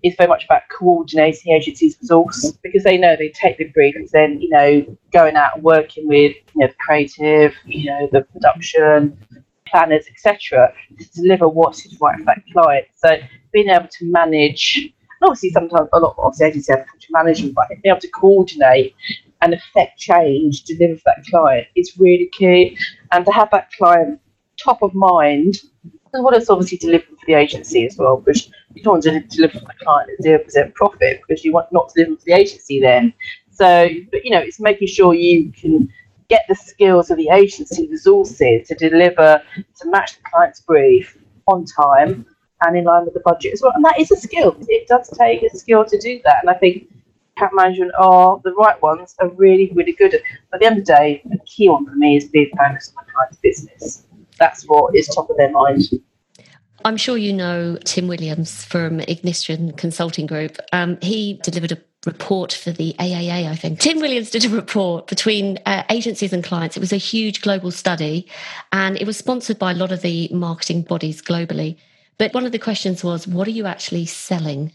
is 0.03 0.15
very 0.17 0.27
much 0.27 0.43
about 0.43 0.63
coordinating 0.77 1.53
agency's 1.53 1.97
resource 2.01 2.51
because 2.61 2.83
they 2.83 2.97
know 2.97 3.15
they 3.15 3.29
take 3.29 3.57
the 3.57 3.69
brief 3.69 3.95
and 3.95 4.09
then, 4.09 4.41
you 4.41 4.49
know, 4.49 4.97
going 5.13 5.37
out 5.37 5.55
and 5.55 5.63
working 5.63 6.07
with, 6.07 6.35
you 6.53 6.61
know, 6.61 6.67
the 6.67 6.75
creative, 6.85 7.53
you 7.65 7.85
know, 7.85 8.09
the 8.11 8.21
production, 8.21 9.17
planners, 9.73 10.05
etc., 10.07 10.71
to 10.99 11.21
deliver 11.21 11.47
what 11.47 11.75
is 11.85 11.99
right 11.99 12.17
for 12.19 12.25
that 12.25 12.43
client. 12.53 12.85
So 12.95 13.17
being 13.51 13.69
able 13.69 13.87
to 13.87 14.05
manage, 14.11 14.93
obviously 15.21 15.49
sometimes 15.49 15.89
a 15.93 15.99
lot 15.99 16.15
of 16.17 16.33
agencies 16.41 16.69
have 16.69 16.85
management, 17.09 17.55
but 17.55 17.67
being 17.69 17.81
able 17.85 18.01
to 18.01 18.09
coordinate 18.09 18.95
and 19.41 19.53
affect 19.53 19.99
change, 19.99 20.63
deliver 20.63 20.95
for 20.97 21.03
that 21.05 21.25
client 21.25 21.67
is 21.75 21.97
really 21.97 22.29
key. 22.31 22.77
And 23.11 23.25
to 23.25 23.31
have 23.31 23.49
that 23.51 23.71
client 23.71 24.19
top 24.63 24.81
of 24.81 24.93
mind, 24.93 25.55
as 26.13 26.21
well 26.21 26.35
as 26.35 26.49
obviously 26.49 26.77
delivering 26.77 27.17
for 27.17 27.25
the 27.25 27.33
agency 27.33 27.85
as 27.85 27.97
well, 27.97 28.17
because 28.17 28.51
you 28.75 28.83
don't 28.83 28.93
want 28.93 29.03
to 29.03 29.19
deliver 29.35 29.59
for 29.59 29.65
the 29.65 29.73
client 29.83 30.09
at 30.11 30.23
zero 30.23 30.39
percent 30.39 30.73
profit 30.75 31.21
because 31.27 31.43
you 31.43 31.51
want 31.51 31.71
not 31.71 31.89
to 31.89 32.03
deliver 32.03 32.19
for 32.19 32.25
the 32.25 32.33
agency 32.33 32.79
then. 32.79 33.13
So, 33.51 33.89
but 34.11 34.23
you 34.23 34.31
know, 34.31 34.39
it's 34.39 34.59
making 34.59 34.87
sure 34.87 35.13
you 35.13 35.51
can 35.51 35.89
get 36.29 36.45
the 36.47 36.55
skills 36.55 37.11
of 37.11 37.17
the 37.17 37.29
agency 37.29 37.87
resources 37.89 38.67
to 38.67 38.75
deliver 38.75 39.41
to 39.55 39.89
match 39.89 40.17
the 40.17 40.23
client's 40.31 40.61
brief 40.61 41.17
on 41.47 41.65
time 41.65 42.25
and 42.61 42.77
in 42.77 42.85
line 42.85 43.05
with 43.05 43.13
the 43.13 43.19
budget 43.21 43.53
as 43.53 43.61
well. 43.61 43.71
And 43.75 43.83
that 43.85 43.99
is 43.99 44.11
a 44.11 44.15
skill. 44.15 44.55
It 44.67 44.87
does 44.87 45.09
take 45.17 45.43
a 45.43 45.49
skill 45.55 45.85
to 45.85 45.97
do 45.97 46.21
that. 46.23 46.37
And 46.41 46.49
I 46.49 46.53
think 46.53 46.87
account 47.35 47.53
management 47.55 47.91
are 47.97 48.39
the 48.43 48.53
right 48.53 48.81
ones 48.81 49.15
are 49.19 49.29
really, 49.29 49.71
really 49.73 49.93
good. 49.93 50.11
But 50.51 50.57
at 50.57 50.59
the 50.61 50.65
end 50.65 50.79
of 50.79 50.85
the 50.85 50.93
day, 50.93 51.21
the 51.25 51.39
key 51.45 51.69
one 51.69 51.85
for 51.85 51.95
me 51.95 52.17
is 52.17 52.25
being 52.25 52.51
focused 52.57 52.93
on 52.97 53.05
my 53.05 53.13
client's 53.13 53.37
business. 53.37 54.05
That's 54.39 54.63
what 54.63 54.95
is 54.95 55.07
top 55.07 55.29
of 55.29 55.37
their 55.37 55.51
mind. 55.51 55.83
I'm 56.85 56.97
sure 56.97 57.17
you 57.17 57.31
know 57.31 57.77
Tim 57.85 58.07
Williams 58.07 58.65
from 58.65 58.99
Ignition 59.01 59.71
Consulting 59.73 60.25
Group. 60.25 60.57
Um, 60.73 60.97
he 61.01 61.39
delivered 61.43 61.71
a 61.71 61.77
report 62.05 62.53
for 62.53 62.71
the 62.71 62.93
AAA, 62.99 63.49
I 63.49 63.55
think. 63.55 63.79
Tim 63.79 63.99
Williams 63.99 64.29
did 64.29 64.45
a 64.45 64.49
report 64.49 65.07
between 65.07 65.59
uh, 65.65 65.83
agencies 65.89 66.33
and 66.33 66.43
clients. 66.43 66.75
It 66.75 66.81
was 66.81 66.93
a 66.93 66.97
huge 66.97 67.41
global 67.41 67.71
study 67.71 68.27
and 68.71 68.97
it 68.97 69.07
was 69.07 69.17
sponsored 69.17 69.57
by 69.57 69.71
a 69.71 69.75
lot 69.75 69.91
of 69.91 70.01
the 70.01 70.29
marketing 70.31 70.81
bodies 70.81 71.21
globally. 71.21 71.77
But 72.17 72.33
one 72.33 72.45
of 72.45 72.51
the 72.51 72.59
questions 72.59 73.03
was, 73.03 73.27
what 73.27 73.47
are 73.47 73.51
you 73.51 73.65
actually 73.65 74.05
selling? 74.05 74.73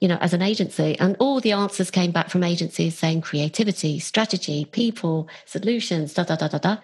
You 0.00 0.08
know, 0.08 0.18
as 0.20 0.32
an 0.32 0.40
agency, 0.40 0.98
and 0.98 1.14
all 1.18 1.40
the 1.40 1.52
answers 1.52 1.90
came 1.90 2.10
back 2.10 2.30
from 2.30 2.42
agencies 2.42 2.96
saying 2.96 3.20
creativity, 3.20 3.98
strategy, 3.98 4.64
people, 4.64 5.28
solutions, 5.44 6.14
da 6.14 6.24
da 6.24 6.36
da 6.36 6.48
da 6.48 6.58
da. 6.58 6.76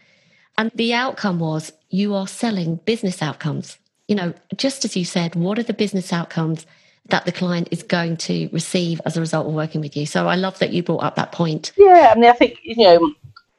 And 0.58 0.70
the 0.74 0.92
outcome 0.92 1.38
was 1.38 1.72
you 1.88 2.14
are 2.14 2.26
selling 2.26 2.76
business 2.84 3.22
outcomes. 3.22 3.78
You 4.06 4.16
know, 4.16 4.34
just 4.56 4.84
as 4.84 4.96
you 4.96 5.04
said, 5.06 5.34
what 5.34 5.58
are 5.58 5.62
the 5.62 5.72
business 5.72 6.12
outcomes 6.12 6.66
that 7.08 7.24
the 7.24 7.32
client 7.32 7.68
is 7.70 7.82
going 7.82 8.16
to 8.16 8.48
receive 8.52 9.00
as 9.06 9.16
a 9.16 9.20
result 9.20 9.46
of 9.46 9.54
working 9.54 9.80
with 9.80 9.96
you. 9.96 10.06
So 10.06 10.26
I 10.26 10.34
love 10.34 10.58
that 10.58 10.72
you 10.72 10.82
brought 10.82 11.04
up 11.04 11.14
that 11.16 11.32
point. 11.32 11.72
Yeah, 11.76 12.12
I 12.14 12.18
mean, 12.18 12.28
I 12.28 12.32
think, 12.32 12.58
you 12.62 12.84
know, 12.84 13.12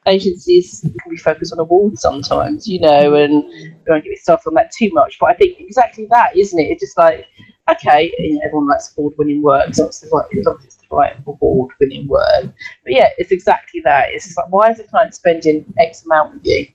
agencies 0.06 0.80
can 0.80 1.10
be 1.10 1.16
focused 1.16 1.52
on 1.52 1.58
awards 1.58 2.00
sometimes, 2.00 2.66
you 2.66 2.80
know, 2.80 3.14
and 3.14 3.42
don't 3.86 4.04
get 4.04 4.10
yourself 4.10 4.46
on 4.46 4.54
that 4.54 4.70
too 4.72 4.90
much. 4.92 5.18
But 5.18 5.30
I 5.30 5.34
think 5.34 5.60
exactly 5.60 6.06
that, 6.10 6.36
isn't 6.36 6.58
it? 6.58 6.64
It's 6.64 6.82
just 6.82 6.96
like, 6.98 7.26
okay, 7.70 8.12
you 8.18 8.34
know, 8.34 8.40
everyone 8.44 8.68
likes 8.68 8.94
award 8.96 9.14
winning 9.18 9.42
work, 9.42 9.74
so 9.74 9.86
it's 9.86 10.04
right, 10.12 10.26
it's 10.32 10.76
the 10.76 10.86
right 10.90 11.16
award 11.26 11.72
winning 11.80 12.08
work. 12.08 12.44
But 12.84 12.92
yeah, 12.92 13.08
it's 13.18 13.30
exactly 13.30 13.80
that. 13.84 14.10
It's 14.10 14.36
like, 14.36 14.50
why 14.50 14.70
is 14.70 14.78
the 14.78 14.84
client 14.84 15.14
spending 15.14 15.64
X 15.78 16.04
amount 16.04 16.34
with 16.34 16.46
you? 16.46 16.66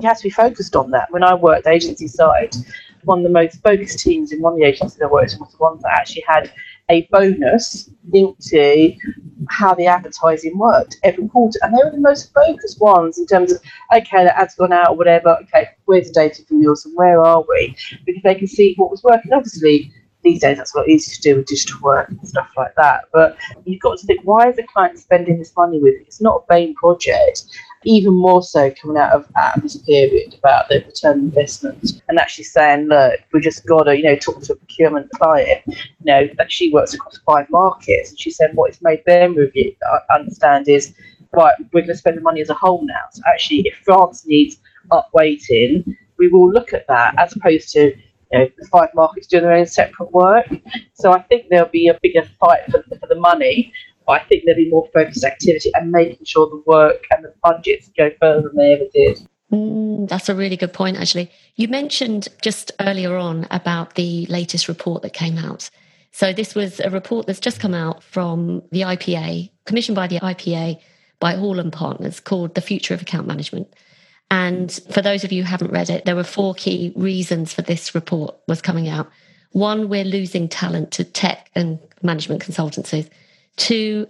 You 0.00 0.08
have 0.08 0.18
to 0.18 0.24
be 0.24 0.30
focused 0.30 0.76
on 0.76 0.90
that. 0.90 1.10
When 1.10 1.22
I 1.22 1.34
worked 1.34 1.66
agency 1.66 2.08
side, 2.08 2.54
one 3.04 3.18
of 3.18 3.24
the 3.24 3.30
most 3.30 3.62
focused 3.62 3.98
teams 4.00 4.32
in 4.32 4.40
one 4.40 4.54
of 4.54 4.58
the 4.58 4.64
agencies 4.64 5.00
I 5.02 5.06
worked 5.06 5.32
in 5.32 5.40
was 5.40 5.52
the 5.52 5.58
ones 5.58 5.82
that 5.82 5.92
actually 5.92 6.24
had 6.26 6.52
a 6.90 7.08
bonus 7.12 7.88
linked 8.10 8.42
to 8.48 8.94
how 9.48 9.74
the 9.74 9.86
advertising 9.86 10.58
worked 10.58 10.98
every 11.02 11.28
quarter. 11.28 11.58
And 11.62 11.72
they 11.72 11.82
were 11.84 11.90
the 11.90 11.98
most 11.98 12.32
focused 12.34 12.80
ones 12.80 13.18
in 13.18 13.26
terms 13.26 13.52
of, 13.52 13.60
okay, 13.94 14.24
the 14.24 14.36
ad's 14.38 14.54
gone 14.56 14.72
out 14.72 14.90
or 14.90 14.96
whatever. 14.96 15.38
Okay, 15.42 15.68
where's 15.84 16.08
the 16.08 16.12
data 16.12 16.44
from 16.44 16.60
yours 16.60 16.84
and 16.84 16.96
where 16.96 17.20
are 17.20 17.44
we? 17.48 17.76
Because 18.04 18.22
they 18.22 18.34
can 18.34 18.48
see 18.48 18.74
what 18.76 18.90
was 18.90 19.02
working. 19.02 19.32
Obviously, 19.32 19.92
these 20.22 20.40
days 20.40 20.58
that's 20.58 20.74
a 20.74 20.78
lot 20.78 20.88
easier 20.88 21.14
to 21.14 21.22
do 21.22 21.36
with 21.36 21.46
digital 21.46 21.80
work 21.80 22.08
and 22.08 22.28
stuff 22.28 22.50
like 22.56 22.74
that. 22.76 23.04
But 23.12 23.38
you've 23.64 23.80
got 23.80 23.98
to 23.98 24.06
think, 24.06 24.20
why 24.24 24.50
is 24.50 24.56
the 24.56 24.64
client 24.64 24.98
spending 24.98 25.38
this 25.38 25.54
money 25.56 25.80
with? 25.80 25.94
It's 26.00 26.20
not 26.20 26.42
a 26.42 26.54
vain 26.54 26.74
project 26.74 27.44
even 27.84 28.12
more 28.14 28.42
so 28.42 28.70
coming 28.72 28.96
out 28.96 29.12
of, 29.12 29.26
out 29.36 29.60
this 29.62 29.76
period 29.76 30.34
about 30.34 30.68
the 30.68 30.84
return 30.86 31.20
investment 31.20 32.02
and 32.08 32.18
actually 32.18 32.44
saying, 32.44 32.88
look, 32.88 33.20
we 33.32 33.40
just 33.40 33.66
got 33.66 33.84
to, 33.84 33.96
you 33.96 34.02
know, 34.02 34.16
talk 34.16 34.42
to 34.42 34.52
a 34.52 34.56
procurement 34.56 35.10
client, 35.12 35.62
you 35.66 36.04
know, 36.04 36.28
that 36.36 36.52
she 36.52 36.70
works 36.70 36.94
across 36.94 37.18
five 37.18 37.48
markets. 37.50 38.10
And 38.10 38.20
she 38.20 38.30
said 38.30 38.50
what 38.54 38.70
it's 38.70 38.82
made 38.82 39.02
them 39.06 39.34
review, 39.34 39.74
I 40.10 40.14
understand 40.14 40.68
is, 40.68 40.94
right, 41.32 41.54
we're 41.72 41.80
going 41.82 41.88
to 41.88 41.96
spend 41.96 42.18
the 42.18 42.22
money 42.22 42.40
as 42.40 42.50
a 42.50 42.54
whole 42.54 42.84
now. 42.84 43.02
So 43.12 43.22
actually, 43.32 43.60
if 43.60 43.76
France 43.84 44.26
needs 44.26 44.58
upweighting, 44.90 45.96
we 46.18 46.28
will 46.28 46.50
look 46.50 46.74
at 46.74 46.86
that 46.88 47.14
as 47.18 47.34
opposed 47.34 47.70
to 47.70 47.96
you 48.32 48.38
know, 48.38 48.46
the 48.58 48.66
five 48.66 48.90
markets 48.94 49.26
doing 49.26 49.44
their 49.44 49.52
own 49.52 49.66
separate 49.66 50.12
work. 50.12 50.46
So 50.92 51.12
I 51.12 51.22
think 51.22 51.46
there'll 51.48 51.68
be 51.70 51.88
a 51.88 51.98
bigger 52.02 52.28
fight 52.38 52.60
for, 52.70 52.82
for 52.82 53.06
the 53.06 53.14
money 53.14 53.72
but 54.10 54.22
I 54.22 54.24
think 54.24 54.42
there'll 54.44 54.56
be 54.56 54.68
more 54.68 54.88
focused 54.92 55.24
activity 55.24 55.70
and 55.74 55.92
making 55.92 56.24
sure 56.24 56.48
the 56.48 56.62
work 56.66 57.06
and 57.12 57.24
the 57.24 57.32
budgets 57.44 57.88
go 57.96 58.10
further 58.20 58.48
than 58.48 58.56
they 58.56 58.72
ever 58.72 58.84
did. 58.92 59.20
Mm, 59.52 60.08
that's 60.08 60.28
a 60.28 60.34
really 60.34 60.56
good 60.56 60.72
point, 60.72 60.96
actually. 60.96 61.30
You 61.54 61.68
mentioned 61.68 62.26
just 62.42 62.72
earlier 62.80 63.16
on 63.16 63.46
about 63.52 63.94
the 63.94 64.26
latest 64.26 64.66
report 64.66 65.02
that 65.02 65.12
came 65.12 65.38
out. 65.38 65.70
So, 66.10 66.32
this 66.32 66.56
was 66.56 66.80
a 66.80 66.90
report 66.90 67.28
that's 67.28 67.38
just 67.38 67.60
come 67.60 67.72
out 67.72 68.02
from 68.02 68.62
the 68.72 68.80
IPA, 68.80 69.50
commissioned 69.64 69.94
by 69.94 70.08
the 70.08 70.18
IPA 70.18 70.80
by 71.20 71.34
Hall 71.34 71.60
and 71.60 71.72
Partners, 71.72 72.18
called 72.18 72.56
The 72.56 72.60
Future 72.60 72.94
of 72.94 73.02
Account 73.02 73.28
Management. 73.28 73.72
And 74.28 74.72
for 74.92 75.02
those 75.02 75.22
of 75.22 75.30
you 75.30 75.44
who 75.44 75.48
haven't 75.48 75.70
read 75.70 75.88
it, 75.88 76.04
there 76.04 76.16
were 76.16 76.24
four 76.24 76.54
key 76.54 76.92
reasons 76.96 77.54
for 77.54 77.62
this 77.62 77.94
report 77.94 78.36
was 78.48 78.60
coming 78.60 78.88
out. 78.88 79.08
One, 79.52 79.88
we're 79.88 80.04
losing 80.04 80.48
talent 80.48 80.90
to 80.92 81.04
tech 81.04 81.48
and 81.54 81.78
management 82.02 82.42
consultancies. 82.42 83.08
Two, 83.56 84.08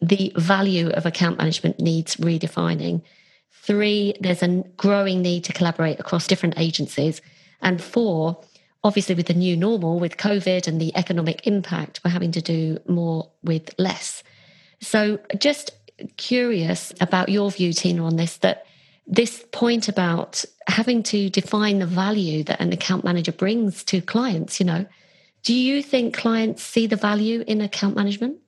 the 0.00 0.32
value 0.36 0.90
of 0.90 1.06
account 1.06 1.38
management 1.38 1.80
needs 1.80 2.16
redefining. 2.16 3.02
Three, 3.50 4.14
there's 4.20 4.42
a 4.42 4.64
growing 4.76 5.22
need 5.22 5.44
to 5.44 5.52
collaborate 5.52 6.00
across 6.00 6.26
different 6.26 6.58
agencies. 6.58 7.20
And 7.60 7.82
four, 7.82 8.42
obviously, 8.82 9.14
with 9.14 9.26
the 9.26 9.34
new 9.34 9.56
normal, 9.56 10.00
with 10.00 10.16
COVID 10.16 10.66
and 10.66 10.80
the 10.80 10.94
economic 10.96 11.46
impact, 11.46 12.00
we're 12.04 12.10
having 12.10 12.32
to 12.32 12.42
do 12.42 12.78
more 12.88 13.30
with 13.42 13.74
less. 13.78 14.24
So, 14.80 15.20
just 15.38 15.70
curious 16.16 16.92
about 17.00 17.28
your 17.28 17.50
view, 17.52 17.72
Tina, 17.72 18.04
on 18.04 18.16
this 18.16 18.38
that 18.38 18.66
this 19.06 19.44
point 19.52 19.88
about 19.88 20.44
having 20.66 21.02
to 21.02 21.28
define 21.30 21.78
the 21.80 21.86
value 21.86 22.42
that 22.44 22.60
an 22.60 22.72
account 22.72 23.04
manager 23.04 23.32
brings 23.32 23.84
to 23.84 24.00
clients, 24.00 24.58
you 24.60 24.66
know, 24.66 24.86
Do 25.42 25.54
you 25.54 25.82
think 25.82 26.14
clients 26.14 26.62
see 26.62 26.86
the 26.86 26.96
value 26.96 27.42
in 27.46 27.60
account 27.60 27.96
management? 27.96 28.38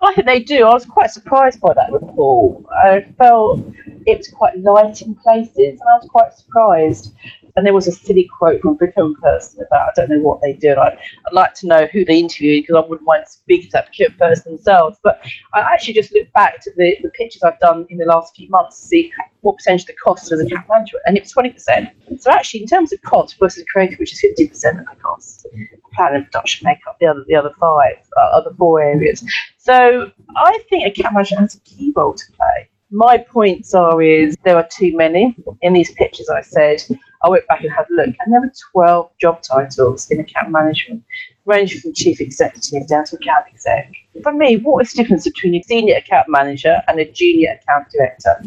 I 0.00 0.12
think 0.14 0.26
they 0.26 0.40
do. 0.40 0.66
I 0.66 0.72
was 0.74 0.84
quite 0.84 1.10
surprised 1.10 1.60
by 1.60 1.74
that 1.74 1.92
report. 1.92 2.64
I 2.84 3.02
felt 3.18 3.60
it 4.06 4.18
was 4.18 4.28
quite 4.28 4.58
light 4.58 5.00
in 5.02 5.14
places, 5.14 5.56
and 5.56 5.80
I 5.80 5.96
was 5.96 6.08
quite 6.10 6.32
surprised. 6.34 7.14
And 7.56 7.66
there 7.66 7.74
was 7.74 7.86
a 7.86 7.92
silly 7.92 8.28
quote 8.38 8.60
from 8.60 8.72
a 8.72 8.74
procurement 8.76 9.20
person 9.20 9.64
about 9.66 9.88
I 9.88 9.92
don't 9.94 10.10
know 10.10 10.20
what 10.20 10.40
they 10.40 10.54
do. 10.54 10.72
I, 10.72 10.90
would 10.90 11.32
like 11.32 11.54
to 11.54 11.66
know 11.66 11.86
who 11.92 12.04
they 12.04 12.18
interviewed 12.18 12.64
because 12.64 12.82
I 12.82 12.88
wouldn't 12.88 13.06
mind 13.06 13.24
speaking 13.28 13.66
to 13.66 13.72
that 13.72 13.86
procurement 13.86 14.18
person 14.18 14.52
themselves. 14.52 14.98
But 15.02 15.22
I 15.54 15.60
actually 15.60 15.94
just 15.94 16.12
looked 16.12 16.32
back 16.32 16.60
to 16.62 16.70
the, 16.76 16.96
the 17.02 17.10
pitches 17.10 17.42
I've 17.42 17.60
done 17.60 17.86
in 17.90 17.98
the 17.98 18.06
last 18.06 18.34
few 18.34 18.48
months 18.48 18.80
to 18.80 18.86
see 18.86 19.12
what 19.40 19.56
percentage 19.58 19.82
of 19.82 19.86
the 19.88 19.94
cost 19.94 20.30
was 20.30 20.40
account 20.40 20.68
management, 20.68 21.02
and 21.06 21.16
it 21.16 21.24
was 21.24 21.32
20%. 21.32 22.20
So 22.20 22.30
actually, 22.30 22.62
in 22.62 22.68
terms 22.68 22.92
of 22.92 23.02
cost 23.02 23.38
versus 23.38 23.64
creative, 23.72 23.98
which 23.98 24.12
is 24.12 24.22
50% 24.38 24.80
of 24.80 24.86
the 24.86 25.02
cost, 25.02 25.46
plan 25.94 26.14
and 26.14 26.24
production 26.24 26.64
make 26.64 26.78
up 26.88 26.98
the 27.00 27.06
other 27.06 27.24
the 27.28 27.34
other 27.34 27.52
five, 27.60 27.96
uh, 28.16 28.36
other 28.36 28.52
four 28.56 28.80
areas. 28.80 29.24
So 29.58 30.10
I 30.36 30.58
think 30.70 30.86
account 30.86 31.14
management 31.14 31.42
has 31.42 31.54
a 31.56 31.60
key 31.60 31.92
role 31.94 32.14
to 32.14 32.32
play. 32.32 32.68
My 32.94 33.16
points 33.16 33.72
are 33.72 34.02
is 34.02 34.36
there 34.44 34.56
are 34.56 34.68
too 34.70 34.94
many 34.94 35.34
in 35.62 35.72
these 35.72 35.90
pictures 35.92 36.28
I 36.28 36.42
said 36.42 36.84
I 37.22 37.30
went 37.30 37.46
back 37.48 37.62
and 37.62 37.72
had 37.72 37.86
a 37.90 37.94
look, 37.94 38.14
and 38.20 38.32
there 38.32 38.40
were 38.42 38.52
12 38.72 39.10
job 39.18 39.42
titles 39.42 40.10
in 40.10 40.20
account 40.20 40.50
management, 40.50 41.02
ranging 41.46 41.80
from 41.80 41.94
chief 41.94 42.20
executive 42.20 42.86
down 42.88 43.06
to 43.06 43.16
account 43.16 43.46
exec. 43.50 43.90
For 44.22 44.32
me, 44.34 44.58
what 44.58 44.84
is 44.84 44.92
the 44.92 45.02
difference 45.02 45.24
between 45.24 45.54
a 45.54 45.62
senior 45.62 45.96
account 45.96 46.28
manager 46.28 46.82
and 46.86 47.00
a 47.00 47.10
junior 47.10 47.58
account 47.62 47.86
director? 47.90 48.42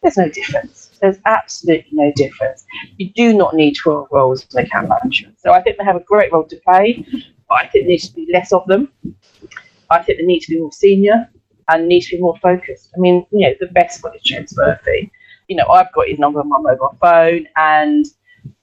There's 0.00 0.16
no 0.16 0.28
difference. 0.28 0.90
There's 1.00 1.18
absolutely 1.24 1.90
no 1.90 2.12
difference. 2.14 2.64
You 2.98 3.10
do 3.10 3.34
not 3.34 3.56
need 3.56 3.74
12 3.82 4.08
roles 4.12 4.46
in 4.54 4.64
account 4.64 4.90
management. 4.90 5.40
So 5.40 5.52
I 5.52 5.60
think 5.60 5.76
they 5.76 5.84
have 5.84 5.96
a 5.96 6.04
great 6.04 6.32
role 6.32 6.44
to 6.44 6.56
play, 6.64 7.04
but 7.48 7.54
I 7.56 7.66
think 7.66 7.84
there 7.84 7.90
needs 7.90 8.08
to 8.10 8.14
be 8.14 8.28
less 8.32 8.52
of 8.52 8.64
them. 8.68 8.92
I 9.90 10.02
think 10.04 10.18
they 10.18 10.24
need 10.24 10.40
to 10.40 10.52
be 10.52 10.60
more 10.60 10.70
senior 10.70 11.28
and 11.68 11.86
need 11.86 12.02
to 12.02 12.16
be 12.16 12.22
more 12.22 12.36
focused. 12.42 12.90
I 12.96 13.00
mean, 13.00 13.26
you 13.30 13.40
know, 13.40 13.54
the 13.60 13.66
best 13.68 14.02
one 14.02 14.14
is 14.14 14.22
James 14.22 14.56
Murphy. 14.56 15.10
You 15.48 15.56
know, 15.56 15.66
I've 15.68 15.92
got 15.94 16.08
his 16.08 16.18
number 16.18 16.40
on 16.40 16.48
my 16.48 16.58
mobile 16.60 16.96
phone, 17.00 17.46
and 17.56 18.04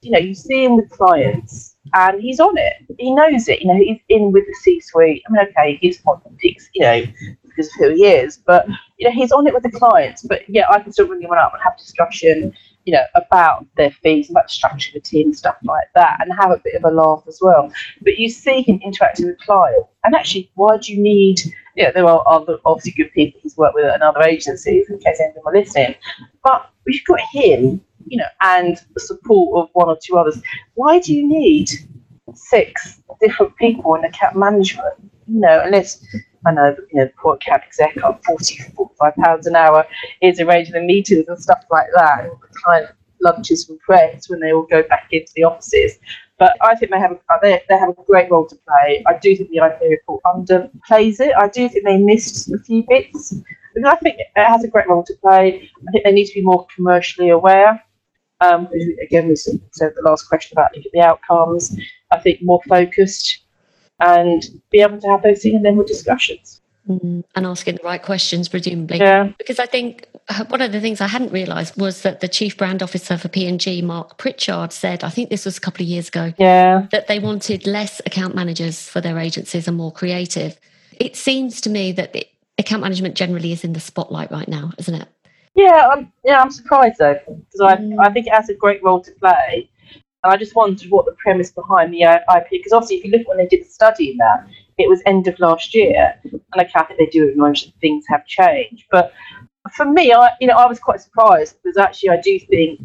you 0.02 0.12
know, 0.12 0.20
you 0.20 0.36
see 0.36 0.64
him 0.64 0.76
with 0.76 0.90
clients, 0.90 1.76
and 1.94 2.22
he's 2.22 2.40
on 2.40 2.58
it. 2.58 2.74
He 3.00 3.14
knows 3.14 3.48
it. 3.48 3.62
You 3.62 3.68
know, 3.68 3.76
he's 3.76 4.00
in 4.10 4.32
with 4.32 4.46
the 4.46 4.56
C-suite. 4.62 5.24
I 5.28 5.32
mean, 5.32 5.48
okay, 5.50 5.78
he's 5.82 6.00
politics, 6.00 6.70
you 6.74 6.82
know, 6.84 7.04
because 7.44 7.68
of 7.68 7.74
who 7.80 7.96
he 7.96 8.06
is, 8.06 8.38
but 8.38 8.68
you 8.98 9.08
know, 9.08 9.14
he's 9.14 9.32
on 9.32 9.48
it 9.48 9.54
with 9.54 9.64
the 9.64 9.72
clients. 9.72 10.22
But 10.22 10.48
yeah, 10.48 10.66
I 10.70 10.80
can 10.80 10.92
still 10.92 11.08
ring 11.08 11.22
him 11.22 11.32
up 11.32 11.54
and 11.54 11.64
have 11.64 11.78
discussion 11.78 12.54
you 12.86 12.94
know, 12.94 13.04
about 13.16 13.66
their 13.76 13.92
fees, 13.92 14.30
about 14.30 14.50
of 14.64 14.94
the 14.94 15.00
team, 15.00 15.34
stuff 15.34 15.58
like 15.64 15.88
that, 15.96 16.18
and 16.20 16.32
have 16.40 16.52
a 16.52 16.62
bit 16.64 16.76
of 16.76 16.84
a 16.84 16.92
laugh 16.96 17.24
as 17.28 17.40
well. 17.42 17.72
But 18.02 18.18
you 18.18 18.30
see 18.30 18.62
him 18.62 18.80
interacting 18.84 19.28
with 19.28 19.40
clients, 19.40 19.90
and 20.04 20.16
actually, 20.16 20.52
why 20.54 20.78
do 20.78 20.94
you 20.94 21.02
need? 21.02 21.42
Yeah, 21.76 21.88
you 21.88 21.88
know, 21.88 21.92
there 21.94 22.06
are 22.08 22.24
other 22.28 22.58
obviously 22.64 22.94
good 22.94 23.12
people 23.12 23.42
he's 23.44 23.58
worked 23.58 23.76
with 23.76 23.86
at 23.86 24.02
other 24.02 24.22
agencies, 24.22 24.90
in 24.90 25.00
case 25.00 25.20
anyone 25.20 25.44
were 25.46 25.60
listening. 25.60 25.96
But 26.44 26.70
we've 26.86 27.04
got 27.06 27.20
him, 27.32 27.82
you 28.08 28.18
know, 28.18 28.28
and 28.42 28.78
the 28.94 29.02
support 29.02 29.64
of 29.64 29.70
one 29.74 29.90
or 29.90 29.98
two 30.02 30.18
others. 30.18 30.42
Why 30.76 31.00
do 31.00 31.14
you 31.14 31.28
need 31.28 31.70
six 32.34 33.02
different 33.20 33.56
people 33.58 33.96
in 33.96 34.06
account 34.06 34.38
management? 34.38 34.94
You 35.28 35.40
know, 35.40 35.62
unless 35.66 36.06
I 36.46 36.52
know, 36.52 36.76
you 36.92 37.02
know, 37.02 37.10
poor 37.18 37.36
account 37.36 37.64
exec 37.64 38.04
on 38.04 38.20
40, 38.26 38.64
45 38.76 39.16
pounds 39.16 39.48
an 39.48 39.56
hour 39.56 39.86
is 40.22 40.40
arranging 40.40 40.74
the 40.74 40.82
meetings 40.82 41.28
and 41.28 41.40
stuff 41.40 41.64
like 41.72 41.88
that. 41.96 42.26
And 42.26 42.32
client 42.64 42.92
lunches 43.22 43.66
from 43.66 43.80
friends 43.86 44.30
when 44.30 44.40
they 44.40 44.54
all 44.54 44.68
go 44.70 44.84
back 44.84 45.08
into 45.12 45.32
the 45.36 45.44
offices. 45.44 45.98
But 46.38 46.56
I 46.62 46.76
think 46.76 46.92
they 46.92 47.00
have 47.00 47.12
a, 47.12 47.20
they, 47.42 47.62
they 47.70 47.78
have 47.78 47.90
a 47.90 48.04
great 48.06 48.30
role 48.30 48.46
to 48.48 48.56
play. 48.56 49.04
I 49.08 49.18
do 49.18 49.36
think 49.36 49.50
the 49.50 49.58
IPA 49.58 49.90
report 49.90 50.22
underplays 50.26 51.20
it. 51.20 51.34
I 51.38 51.48
do 51.48 51.70
think 51.70 51.86
they 51.86 51.98
missed 51.98 52.52
a 52.52 52.60
few 52.60 52.84
bits. 52.88 53.34
Because 53.74 53.92
I 53.92 53.96
think 53.98 54.20
it 54.20 54.28
has 54.36 54.64
a 54.64 54.68
great 54.68 54.88
role 54.88 55.04
to 55.04 55.14
play. 55.22 55.70
I 55.88 55.92
think 55.92 56.04
they 56.04 56.12
need 56.12 56.28
to 56.28 56.34
be 56.34 56.42
more 56.42 56.68
commercially 56.76 57.30
aware. 57.30 57.82
Um, 58.42 58.68
again, 59.02 59.30
we 59.30 59.36
said 59.36 59.60
the 59.80 60.02
last 60.04 60.28
question 60.28 60.58
about 60.58 60.72
the 60.74 61.02
outcomes. 61.02 61.78
I 62.12 62.20
think 62.20 62.40
more 62.42 62.62
focused 62.68 63.45
and 64.00 64.44
be 64.72 64.82
able 64.82 65.00
to 65.00 65.08
have 65.08 65.24
those 65.24 65.42
single 65.42 65.62
level 65.62 65.84
discussions. 65.84 66.62
Mm, 66.88 67.24
and 67.36 67.46
asking 67.48 67.76
the 67.76 67.84
right 67.84 68.02
questions, 68.02 68.48
presumably. 68.48 69.00
Yeah. 69.00 69.32
Because 69.40 69.58
I 69.58 69.66
think 69.66 70.08
uh, 70.30 70.46
one 70.46 70.62
of 70.62 70.72
the 70.72 70.80
things 70.80 71.02
I 71.02 71.08
hadn't 71.08 71.32
realised 71.32 71.80
was 71.80 72.04
that 72.04 72.20
the 72.20 72.28
chief 72.28 72.58
brand 72.58 72.84
officer 72.84 73.18
for 73.18 73.28
P&G, 73.28 73.82
Mark 73.82 74.18
Pritchard, 74.18 74.72
said, 74.72 75.04
I 75.04 75.10
think 75.10 75.30
this 75.30 75.46
was 75.46 75.58
a 75.58 75.62
couple 75.62 75.84
of 75.84 75.90
years 75.90 76.10
ago, 76.10 76.34
yeah. 76.38 76.86
that 76.92 77.08
they 77.08 77.18
wanted 77.20 77.66
less 77.66 78.02
account 78.06 78.36
managers 78.36 78.88
for 78.88 79.02
their 79.02 79.18
agencies 79.18 79.68
and 79.68 79.76
more 79.76 79.92
creative. 79.92 80.60
It 81.00 81.16
seems 81.16 81.60
to 81.62 81.70
me 81.70 81.92
that 81.94 82.14
the 82.14 82.28
account 82.60 82.84
management 82.84 83.16
generally 83.16 83.52
is 83.52 83.64
in 83.64 83.74
the 83.74 83.80
spotlight 83.80 84.32
right 84.32 84.48
now, 84.48 84.72
isn't 84.78 84.96
it? 84.96 85.08
Yeah, 85.56 85.90
I'm, 85.92 86.12
yeah, 86.24 86.42
I'm 86.42 86.52
surprised 86.52 86.98
though, 87.00 87.18
because 87.26 87.80
mm. 87.80 88.00
I, 88.00 88.08
I 88.08 88.14
think 88.14 88.28
it 88.28 88.34
has 88.34 88.50
a 88.50 88.54
great 88.54 88.84
role 88.84 89.02
to 89.02 89.12
play. 89.14 89.70
And 90.26 90.34
I 90.34 90.38
just 90.38 90.56
wondered 90.56 90.90
what 90.90 91.06
the 91.06 91.12
premise 91.20 91.52
behind 91.52 91.94
the 91.94 92.04
uh, 92.04 92.18
IP, 92.36 92.48
because 92.50 92.72
obviously, 92.72 92.98
if 92.98 93.06
you 93.06 93.12
look 93.12 93.28
when 93.28 93.38
they 93.38 93.46
did 93.46 93.64
the 93.64 93.70
study 93.70 94.10
in 94.10 94.18
that, 94.18 94.48
it 94.80 94.90
was 94.90 95.00
end 95.06 95.28
of 95.28 95.40
last 95.40 95.76
year, 95.76 96.20
and 96.24 96.42
okay, 96.58 96.72
I 96.74 96.84
think 96.84 96.98
they 96.98 97.06
do 97.06 97.28
acknowledge 97.28 97.66
that 97.66 97.80
things 97.80 98.06
have 98.10 98.26
changed. 98.26 98.86
But 98.90 99.14
for 99.76 99.86
me, 99.86 100.12
I 100.14 100.32
you 100.42 100.48
know 100.48 100.56
I 100.56 100.66
was 100.66 100.80
quite 100.80 101.00
surprised 101.00 101.58
because 101.62 101.78
actually 101.78 102.10
I 102.10 102.22
do 102.22 102.40
think 102.40 102.80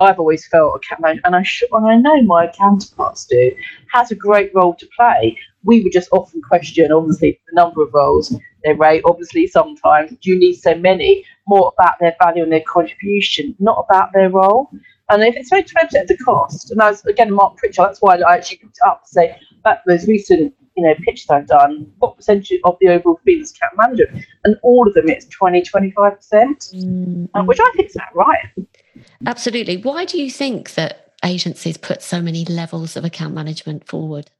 I've 0.00 0.18
always 0.18 0.46
felt 0.46 0.82
a 0.90 1.06
and 1.06 1.36
I 1.36 1.42
sh- 1.42 1.64
and 1.70 1.86
I 1.86 1.96
know 1.96 2.22
my 2.22 2.46
counterparts 2.46 3.26
do, 3.26 3.54
has 3.92 4.10
a 4.10 4.14
great 4.14 4.50
role 4.54 4.74
to 4.76 4.88
play. 4.96 5.36
We 5.64 5.82
would 5.82 5.92
just 5.92 6.08
often 6.10 6.40
question, 6.40 6.90
obviously, 6.90 7.38
the 7.48 7.54
number 7.54 7.82
of 7.82 7.92
roles, 7.92 8.34
they 8.64 8.72
rate. 8.72 9.02
Obviously, 9.04 9.46
sometimes 9.46 10.10
do 10.22 10.30
you 10.30 10.38
need 10.38 10.54
so 10.54 10.74
many? 10.74 11.26
More 11.46 11.72
about 11.78 11.96
their 12.00 12.16
value 12.18 12.42
and 12.42 12.50
their 12.50 12.64
contribution, 12.66 13.54
not 13.58 13.84
about 13.86 14.14
their 14.14 14.30
role. 14.30 14.70
And 15.10 15.22
if 15.22 15.36
it's 15.36 15.50
20% 15.50 16.02
of 16.02 16.08
the 16.08 16.16
cost, 16.18 16.70
and 16.70 16.80
as 16.80 17.04
again, 17.04 17.32
Mark 17.32 17.56
Pritchard, 17.56 17.86
that's 17.86 18.00
why 18.00 18.16
I 18.16 18.36
actually 18.36 18.58
picked 18.58 18.78
it 18.78 18.86
up 18.86 19.04
to 19.04 19.08
say 19.08 19.38
that 19.64 19.82
those 19.86 20.06
recent 20.06 20.54
you 20.76 20.84
know 20.84 20.94
pitches 21.04 21.28
I've 21.28 21.46
done, 21.46 21.90
what 21.98 22.16
percentage 22.16 22.60
of 22.64 22.76
the 22.80 22.88
overall 22.88 23.20
fee 23.24 23.32
is 23.32 23.52
account 23.52 23.74
manager? 23.76 24.12
And 24.44 24.56
all 24.62 24.86
of 24.86 24.94
them 24.94 25.08
it's 25.08 25.26
20, 25.26 25.62
25%, 25.62 25.92
mm-hmm. 25.92 27.24
Uh, 27.34 27.44
which 27.44 27.58
I 27.60 27.72
think 27.76 27.90
is 27.90 27.96
about 27.96 28.14
right. 28.14 28.66
Absolutely. 29.26 29.78
Why 29.78 30.04
do 30.04 30.20
you 30.20 30.30
think 30.30 30.74
that 30.74 31.12
agencies 31.24 31.76
put 31.76 32.02
so 32.02 32.20
many 32.20 32.44
levels 32.44 32.96
of 32.96 33.04
account 33.04 33.34
management 33.34 33.86
forward? 33.86 34.30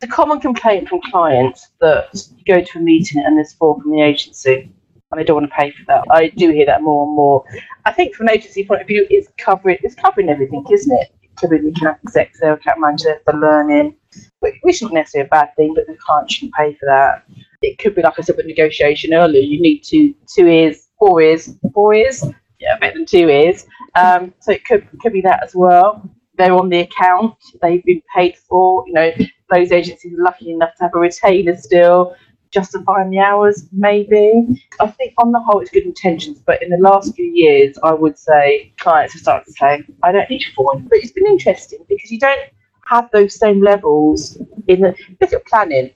The 0.00 0.06
common 0.06 0.40
complaint 0.40 0.88
from 0.88 1.00
clients 1.10 1.68
that 1.80 2.10
you 2.36 2.54
go 2.54 2.62
to 2.62 2.78
a 2.78 2.82
meeting 2.82 3.22
and 3.24 3.38
there's 3.38 3.54
four 3.54 3.80
from 3.80 3.92
the 3.92 4.02
agency 4.02 4.70
and 5.10 5.20
they 5.20 5.24
don't 5.24 5.36
want 5.36 5.50
to 5.50 5.56
pay 5.56 5.70
for 5.70 5.84
that. 5.86 6.04
I 6.10 6.28
do 6.28 6.50
hear 6.50 6.66
that 6.66 6.82
more 6.82 7.06
and 7.06 7.14
more. 7.14 7.44
I 7.84 7.92
think 7.92 8.14
from 8.14 8.28
an 8.28 8.34
agency 8.34 8.64
point 8.64 8.80
of 8.80 8.86
view, 8.86 9.06
it's 9.10 9.28
covering 9.38 9.78
it's 9.82 9.94
covering 9.94 10.28
everything, 10.28 10.64
isn't 10.70 10.96
it? 11.00 11.12
Covering 11.40 11.64
the 11.64 11.70
account 11.70 11.98
execs, 12.04 12.40
their 12.40 12.54
account 12.54 12.80
manager, 12.80 13.20
the 13.26 13.36
learning, 13.36 13.94
which 14.40 14.56
isn't 14.66 14.92
necessarily 14.92 15.26
a 15.26 15.30
bad 15.30 15.54
thing, 15.56 15.74
but 15.74 15.86
the 15.86 15.96
client 16.04 16.30
shouldn't 16.30 16.54
pay 16.54 16.74
for 16.74 16.86
that. 16.86 17.24
It 17.62 17.78
could 17.78 17.94
be 17.94 18.02
like 18.02 18.18
I 18.18 18.22
said 18.22 18.36
with 18.36 18.46
negotiation 18.46 19.14
earlier. 19.14 19.42
You 19.42 19.60
need 19.60 19.80
two 19.80 20.14
two 20.34 20.46
ears, 20.46 20.88
four 20.98 21.20
ears, 21.20 21.54
four 21.72 21.94
ears. 21.94 22.24
Yeah, 22.58 22.78
better 22.78 22.94
than 22.94 23.06
two 23.06 23.28
ears. 23.28 23.66
Um, 23.94 24.32
so 24.40 24.52
it 24.52 24.64
could 24.64 24.88
could 25.00 25.12
be 25.12 25.20
that 25.22 25.42
as 25.44 25.54
well. 25.54 26.08
They're 26.36 26.52
on 26.52 26.68
the 26.68 26.80
account. 26.80 27.34
They've 27.62 27.84
been 27.84 28.02
paid 28.14 28.36
for. 28.36 28.84
You 28.86 28.92
know, 28.94 29.12
those 29.52 29.72
agencies 29.72 30.14
are 30.18 30.22
lucky 30.22 30.50
enough 30.50 30.74
to 30.76 30.84
have 30.84 30.94
a 30.94 30.98
retainer 30.98 31.56
still 31.56 32.16
justifying 32.50 33.10
the 33.10 33.18
hours, 33.18 33.66
maybe. 33.72 34.62
I 34.80 34.88
think 34.88 35.14
on 35.18 35.32
the 35.32 35.40
whole, 35.40 35.60
it's 35.60 35.70
good 35.70 35.84
intentions, 35.84 36.40
but 36.44 36.62
in 36.62 36.70
the 36.70 36.78
last 36.78 37.14
few 37.14 37.26
years, 37.26 37.78
I 37.82 37.92
would 37.92 38.18
say 38.18 38.72
clients 38.78 39.14
have 39.14 39.22
started 39.22 39.46
to 39.46 39.52
say, 39.52 39.84
I 40.02 40.12
don't 40.12 40.28
need 40.30 40.44
fall 40.54 40.80
But 40.88 40.98
it's 40.98 41.12
been 41.12 41.26
interesting 41.26 41.80
because 41.88 42.10
you 42.10 42.18
don't 42.18 42.50
have 42.86 43.10
those 43.12 43.38
same 43.38 43.62
levels 43.62 44.36
in 44.68 44.80
the 44.80 44.94
look 45.20 45.32
at 45.32 45.46
planning, 45.46 45.90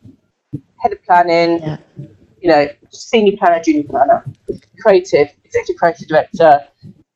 head 0.78 0.92
of 0.92 1.02
planning, 1.04 1.60
yeah. 1.60 1.76
you 2.40 2.50
know, 2.50 2.68
senior 2.90 3.36
planner, 3.36 3.62
junior 3.62 3.84
planner, 3.84 4.24
creative, 4.80 5.32
executive 5.44 5.76
creative 5.76 6.08
director, 6.08 6.60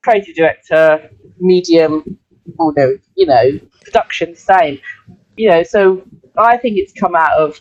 creative 0.02 0.34
director, 0.34 1.10
medium, 1.40 2.18
or 2.58 2.72
no, 2.76 2.96
you 3.16 3.26
know, 3.26 3.58
production, 3.82 4.34
same. 4.36 4.80
You 5.36 5.48
know, 5.48 5.62
so 5.62 6.04
I 6.38 6.56
think 6.56 6.78
it's 6.78 6.92
come 6.92 7.14
out 7.14 7.36
of 7.38 7.60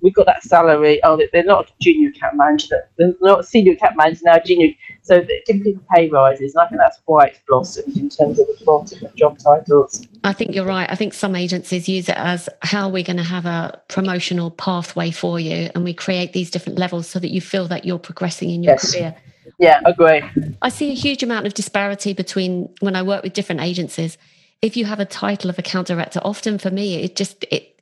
we've 0.00 0.14
got 0.14 0.26
that 0.26 0.42
salary. 0.42 1.00
Oh, 1.04 1.20
they're 1.32 1.44
not 1.44 1.72
junior 1.80 2.10
account 2.10 2.36
manager. 2.36 2.88
They're 2.96 3.14
not 3.20 3.46
senior 3.46 3.72
account 3.72 3.96
manager 3.96 4.20
now. 4.24 4.38
Junior, 4.44 4.72
so 5.02 5.24
giving 5.46 5.62
people 5.62 5.82
pay 5.94 6.08
rises, 6.08 6.54
and 6.54 6.62
I 6.62 6.68
think 6.68 6.80
that's 6.80 7.00
why 7.06 7.26
it's 7.26 7.40
blossomed 7.48 7.96
in 7.96 8.08
terms 8.08 8.38
of 8.38 8.46
the 8.46 8.56
12 8.64 8.90
different 8.90 9.16
job 9.16 9.38
titles. 9.38 10.06
I 10.24 10.32
think 10.32 10.54
you're 10.54 10.66
right. 10.66 10.90
I 10.90 10.94
think 10.94 11.14
some 11.14 11.36
agencies 11.36 11.88
use 11.88 12.08
it 12.08 12.16
as 12.16 12.48
how 12.62 12.88
we're 12.88 13.04
going 13.04 13.16
to 13.16 13.22
have 13.22 13.46
a 13.46 13.80
promotional 13.88 14.50
pathway 14.50 15.10
for 15.10 15.38
you, 15.38 15.70
and 15.74 15.84
we 15.84 15.94
create 15.94 16.32
these 16.32 16.50
different 16.50 16.78
levels 16.78 17.08
so 17.08 17.18
that 17.18 17.30
you 17.30 17.40
feel 17.40 17.66
that 17.68 17.84
you're 17.84 17.98
progressing 17.98 18.50
in 18.50 18.62
your 18.62 18.74
yes. 18.74 18.92
career. 18.92 19.16
Yeah, 19.58 19.80
agree. 19.86 20.22
I 20.60 20.68
see 20.68 20.90
a 20.90 20.94
huge 20.94 21.22
amount 21.22 21.46
of 21.46 21.54
disparity 21.54 22.12
between 22.12 22.68
when 22.80 22.96
I 22.96 23.02
work 23.02 23.22
with 23.22 23.32
different 23.32 23.60
agencies. 23.62 24.18
If 24.60 24.76
you 24.76 24.84
have 24.86 25.00
a 25.00 25.04
title 25.04 25.50
of 25.50 25.58
account 25.58 25.86
director, 25.86 26.20
often 26.22 26.58
for 26.58 26.70
me, 26.70 26.96
it 26.96 27.14
just 27.16 27.44
it 27.50 27.75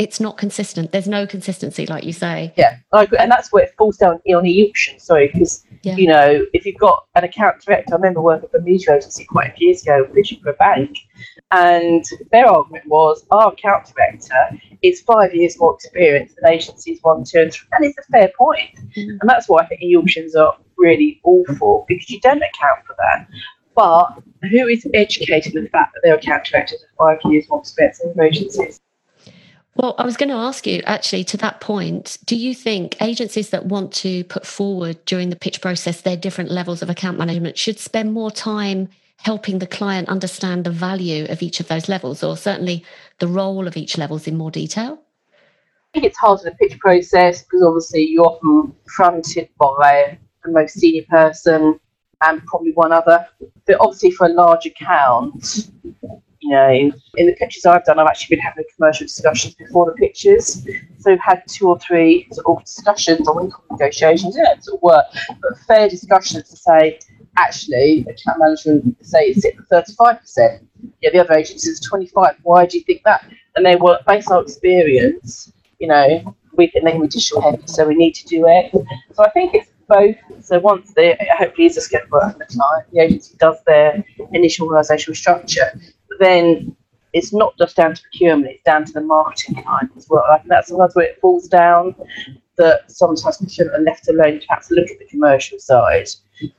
it's 0.00 0.18
not 0.18 0.38
consistent. 0.38 0.92
There's 0.92 1.06
no 1.06 1.26
consistency, 1.26 1.84
like 1.84 2.04
you 2.04 2.14
say. 2.14 2.54
Yeah, 2.56 2.78
I 2.90 3.02
agree. 3.02 3.18
and 3.18 3.30
that's 3.30 3.52
where 3.52 3.64
it 3.64 3.74
falls 3.76 3.98
down 3.98 4.14
on 4.34 4.42
the 4.42 4.66
auction. 4.66 4.98
Sorry, 4.98 5.28
because 5.28 5.62
yeah. 5.82 5.94
you 5.94 6.08
know 6.08 6.46
if 6.54 6.64
you've 6.64 6.78
got 6.78 7.04
an 7.16 7.24
account 7.24 7.62
director, 7.62 7.92
I 7.92 7.96
remember 7.96 8.22
working 8.22 8.48
for 8.48 8.56
a 8.56 8.62
media 8.62 8.96
agency 8.96 9.26
quite 9.26 9.50
a 9.50 9.52
few 9.52 9.68
years 9.68 9.82
ago, 9.82 10.08
pitching 10.14 10.40
for 10.42 10.50
a 10.50 10.54
bank, 10.54 10.96
and 11.50 12.02
their 12.32 12.46
argument 12.46 12.86
was 12.86 13.26
our 13.30 13.52
account 13.52 13.92
director 13.94 14.58
is 14.80 15.02
five 15.02 15.34
years 15.34 15.60
more 15.60 15.74
experienced 15.74 16.34
than 16.36 16.50
agencies 16.50 16.98
one, 17.02 17.22
two, 17.22 17.40
and 17.40 17.52
three, 17.52 17.68
and 17.72 17.84
it's 17.84 17.98
a 17.98 18.10
fair 18.10 18.30
point. 18.38 18.74
Mm. 18.96 19.18
And 19.20 19.28
that's 19.28 19.50
why 19.50 19.60
I 19.60 19.66
think 19.66 19.82
the 19.82 19.96
auctions 19.96 20.34
are 20.34 20.56
really 20.78 21.20
awful 21.24 21.84
because 21.88 22.08
you 22.08 22.20
don't 22.20 22.38
account 22.38 22.86
for 22.86 22.96
that. 22.98 23.28
But 23.76 24.22
who 24.48 24.66
is 24.66 24.86
educated 24.94 25.54
in 25.54 25.64
the 25.64 25.70
fact 25.70 25.92
that 25.92 26.00
their 26.02 26.14
account 26.14 26.46
directors 26.46 26.82
are 26.98 27.18
five 27.18 27.30
years 27.30 27.50
more 27.50 27.60
experienced 27.60 28.02
than 28.02 28.24
agencies? 28.24 28.80
Well, 29.80 29.94
I 29.96 30.04
was 30.04 30.18
going 30.18 30.28
to 30.28 30.34
ask 30.34 30.66
you 30.66 30.82
actually 30.84 31.24
to 31.24 31.38
that 31.38 31.62
point, 31.62 32.18
do 32.26 32.36
you 32.36 32.54
think 32.54 33.00
agencies 33.00 33.48
that 33.48 33.64
want 33.64 33.94
to 33.94 34.24
put 34.24 34.44
forward 34.44 35.02
during 35.06 35.30
the 35.30 35.36
pitch 35.36 35.62
process 35.62 36.02
their 36.02 36.18
different 36.18 36.50
levels 36.50 36.82
of 36.82 36.90
account 36.90 37.16
management 37.16 37.56
should 37.56 37.78
spend 37.78 38.12
more 38.12 38.30
time 38.30 38.90
helping 39.16 39.58
the 39.58 39.66
client 39.66 40.10
understand 40.10 40.64
the 40.64 40.70
value 40.70 41.24
of 41.30 41.40
each 41.40 41.60
of 41.60 41.68
those 41.68 41.88
levels 41.88 42.22
or 42.22 42.36
certainly 42.36 42.84
the 43.20 43.26
role 43.26 43.66
of 43.66 43.74
each 43.74 43.96
levels 43.96 44.26
in 44.26 44.36
more 44.36 44.50
detail? 44.50 45.00
I 45.32 45.94
think 45.94 46.04
it's 46.04 46.18
hard 46.18 46.40
in 46.40 46.44
the 46.44 46.50
pitch 46.56 46.78
process 46.78 47.42
because 47.42 47.62
obviously 47.62 48.06
you're 48.06 48.26
often 48.26 48.74
fronted 48.94 49.48
by 49.58 50.18
the 50.44 50.52
most 50.52 50.74
senior 50.74 51.04
person 51.08 51.80
and 52.20 52.44
probably 52.44 52.72
one 52.72 52.92
other. 52.92 53.26
But 53.66 53.78
obviously 53.80 54.10
for 54.10 54.26
a 54.26 54.30
large 54.30 54.66
account, 54.66 55.70
know, 56.50 56.92
in 57.16 57.26
the 57.26 57.34
pictures 57.38 57.66
I've 57.66 57.84
done, 57.84 57.98
I've 57.98 58.06
actually 58.06 58.36
been 58.36 58.44
having 58.44 58.64
commercial 58.74 59.06
discussions 59.06 59.54
before 59.54 59.86
the 59.86 59.92
pictures. 59.92 60.62
So 60.98 61.10
we've 61.10 61.20
had 61.20 61.42
two 61.46 61.68
or 61.68 61.78
three 61.78 62.28
sort 62.32 62.58
of 62.58 62.64
discussions, 62.64 63.28
wouldn't 63.28 63.52
call 63.52 63.64
negotiations, 63.70 64.36
yeah, 64.36 64.58
sort 64.60 64.78
of 64.78 64.82
work, 64.82 65.04
but 65.40 65.58
fair 65.66 65.88
discussions 65.88 66.48
to 66.50 66.56
say, 66.56 66.98
actually, 67.36 68.06
account 68.08 68.38
management 68.38 68.96
say 69.06 69.26
it's 69.26 69.44
at 69.44 69.86
35%. 69.86 70.66
Yeah, 71.00 71.10
the 71.10 71.20
other 71.20 71.34
agency 71.34 71.70
is 71.70 71.80
25. 71.80 72.36
Why 72.42 72.66
do 72.66 72.78
you 72.78 72.84
think 72.84 73.02
that? 73.04 73.24
And 73.56 73.64
they 73.64 73.76
were, 73.76 73.98
based 74.06 74.30
on 74.30 74.42
experience, 74.42 75.52
you 75.78 75.88
know, 75.88 76.34
we 76.56 76.66
think 76.68 76.84
they 76.84 76.92
can 76.92 77.00
be 77.00 77.08
digital 77.08 77.40
heavy, 77.40 77.62
so 77.66 77.86
we 77.86 77.94
need 77.94 78.12
to 78.12 78.26
do 78.26 78.46
it. 78.46 78.72
So 79.14 79.24
I 79.24 79.30
think 79.30 79.54
it's 79.54 79.70
both. 79.88 80.16
So 80.44 80.58
once 80.60 80.94
the 80.94 81.16
hopefully 81.36 81.66
is 81.66 81.76
a 81.76 81.80
schedule 81.80 82.08
for 82.08 82.34
the 82.38 82.46
client, 82.46 82.86
the 82.92 83.00
agency 83.00 83.36
does 83.38 83.56
their 83.66 84.04
initial 84.32 84.68
organisational 84.68 85.16
structure 85.16 85.72
then 86.20 86.76
it's 87.12 87.32
not 87.32 87.56
just 87.58 87.76
down 87.76 87.94
to 87.94 88.02
procurement, 88.02 88.52
it's 88.52 88.62
down 88.62 88.84
to 88.84 88.92
the 88.92 89.00
marketing 89.00 89.62
client 89.62 89.90
as 89.96 90.06
well. 90.08 90.24
I 90.30 90.38
think 90.38 90.48
that's 90.48 90.68
sometimes 90.68 90.94
where 90.94 91.06
it 91.06 91.20
falls 91.20 91.48
down 91.48 91.94
that 92.56 92.90
sometimes 92.90 93.38
procurement 93.38 93.80
are 93.80 93.82
left 93.82 94.08
alone 94.08 94.38
to 94.38 94.46
perhaps 94.46 94.70
look 94.70 94.88
at 94.88 94.98
the 94.98 95.06
commercial 95.06 95.58
side. 95.58 96.06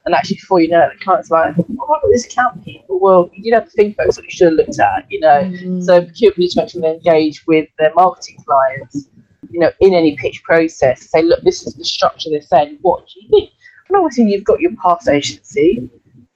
And 0.05 0.13
actually, 0.13 0.37
before 0.37 0.59
you 0.59 0.67
know 0.67 0.81
it, 0.81 0.97
the 0.97 1.03
client's 1.03 1.31
like, 1.31 1.55
oh, 1.57 1.65
what 1.69 1.99
about 1.99 2.09
this 2.11 2.25
account 2.25 2.63
people? 2.65 2.99
Well, 2.99 3.29
you 3.33 3.43
did 3.43 3.53
have 3.53 3.65
to 3.65 3.71
think 3.71 3.95
about 3.95 4.07
what 4.07 4.23
you 4.23 4.29
should 4.29 4.47
have 4.47 4.53
looked 4.53 4.79
at, 4.79 5.05
you 5.09 5.19
know. 5.19 5.41
Mm-hmm. 5.43 5.81
So 5.81 6.01
procurement 6.03 6.37
needs 6.39 6.53
to 6.55 6.63
actually 6.63 6.87
engage 6.87 7.45
with 7.47 7.69
their 7.79 7.93
marketing 7.95 8.37
clients, 8.45 9.07
you 9.49 9.59
know, 9.59 9.71
in 9.79 9.93
any 9.93 10.15
pitch 10.17 10.43
process. 10.43 11.09
Say, 11.09 11.23
look, 11.23 11.41
this 11.43 11.65
is 11.65 11.75
the 11.75 11.85
structure 11.85 12.29
they're 12.29 12.41
saying. 12.41 12.79
What 12.81 13.07
do 13.07 13.21
you 13.21 13.29
think? 13.29 13.51
And 13.87 13.97
obviously, 13.97 14.31
you've 14.31 14.43
got 14.43 14.59
your 14.59 14.75
past 14.81 15.07
agency, 15.07 15.89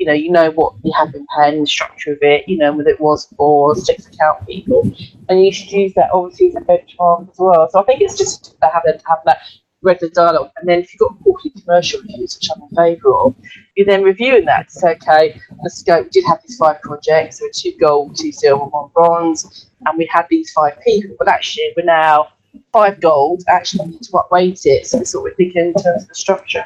you 0.05 0.11
know, 0.11 0.13
you 0.13 0.31
know 0.31 0.51
what 0.51 0.73
you 0.83 0.93
have 0.95 1.15
in 1.15 1.25
paying, 1.35 1.61
the 1.61 1.67
structure 1.67 2.13
of 2.13 2.19
it, 2.21 2.47
you 2.47 2.57
know, 2.57 2.71
whether 2.71 2.91
it 2.91 3.01
was 3.01 3.25
for 3.35 3.73
six 3.75 4.05
account 4.05 4.45
people, 4.45 4.83
and 5.29 5.43
you 5.43 5.51
should 5.51 5.71
use 5.71 5.93
that 5.95 6.11
obviously 6.13 6.49
as 6.49 6.55
a 6.55 6.59
benchmark 6.59 7.27
as 7.31 7.39
well. 7.39 7.67
So 7.71 7.79
I 7.79 7.83
think 7.85 8.01
it's 8.01 8.15
just 8.15 8.59
to 8.61 8.67
have, 8.67 8.83
to 8.83 9.01
have 9.07 9.17
that 9.25 9.39
regular 9.81 10.13
dialogue, 10.13 10.51
and 10.57 10.69
then 10.69 10.79
if 10.79 10.93
you've 10.93 10.99
got 10.99 11.19
quarterly 11.23 11.49
commercial 11.59 12.01
reviews, 12.01 12.35
which 12.35 12.49
I'm 12.55 12.61
in 12.61 12.75
favour 12.75 13.15
of, 13.15 13.35
you're 13.75 13.87
then 13.87 14.03
reviewing 14.03 14.45
that 14.45 14.69
to 14.69 14.73
say, 14.79 14.91
okay, 14.91 15.41
the 15.63 15.69
scope 15.71 16.11
did 16.11 16.23
have 16.27 16.39
these 16.43 16.57
five 16.57 16.79
projects, 16.83 17.39
there 17.39 17.47
were 17.47 17.53
two 17.53 17.73
gold, 17.79 18.15
two 18.15 18.31
silver, 18.31 18.65
one 18.65 18.91
bronze, 18.93 19.71
and 19.87 19.97
we 19.97 20.07
had 20.11 20.27
these 20.29 20.51
five 20.51 20.79
people, 20.85 21.15
but 21.17 21.27
actually 21.27 21.73
we're 21.75 21.83
now 21.83 22.27
five 22.71 23.01
gold, 23.01 23.43
actually 23.47 23.87
need 23.87 24.03
to 24.03 24.11
upweight 24.11 24.61
it. 24.65 24.85
So 24.85 24.99
what 24.99 25.23
we're 25.23 25.33
thinking 25.33 25.65
in 25.65 25.73
terms 25.73 26.03
of 26.03 26.09
the 26.09 26.15
structure. 26.15 26.65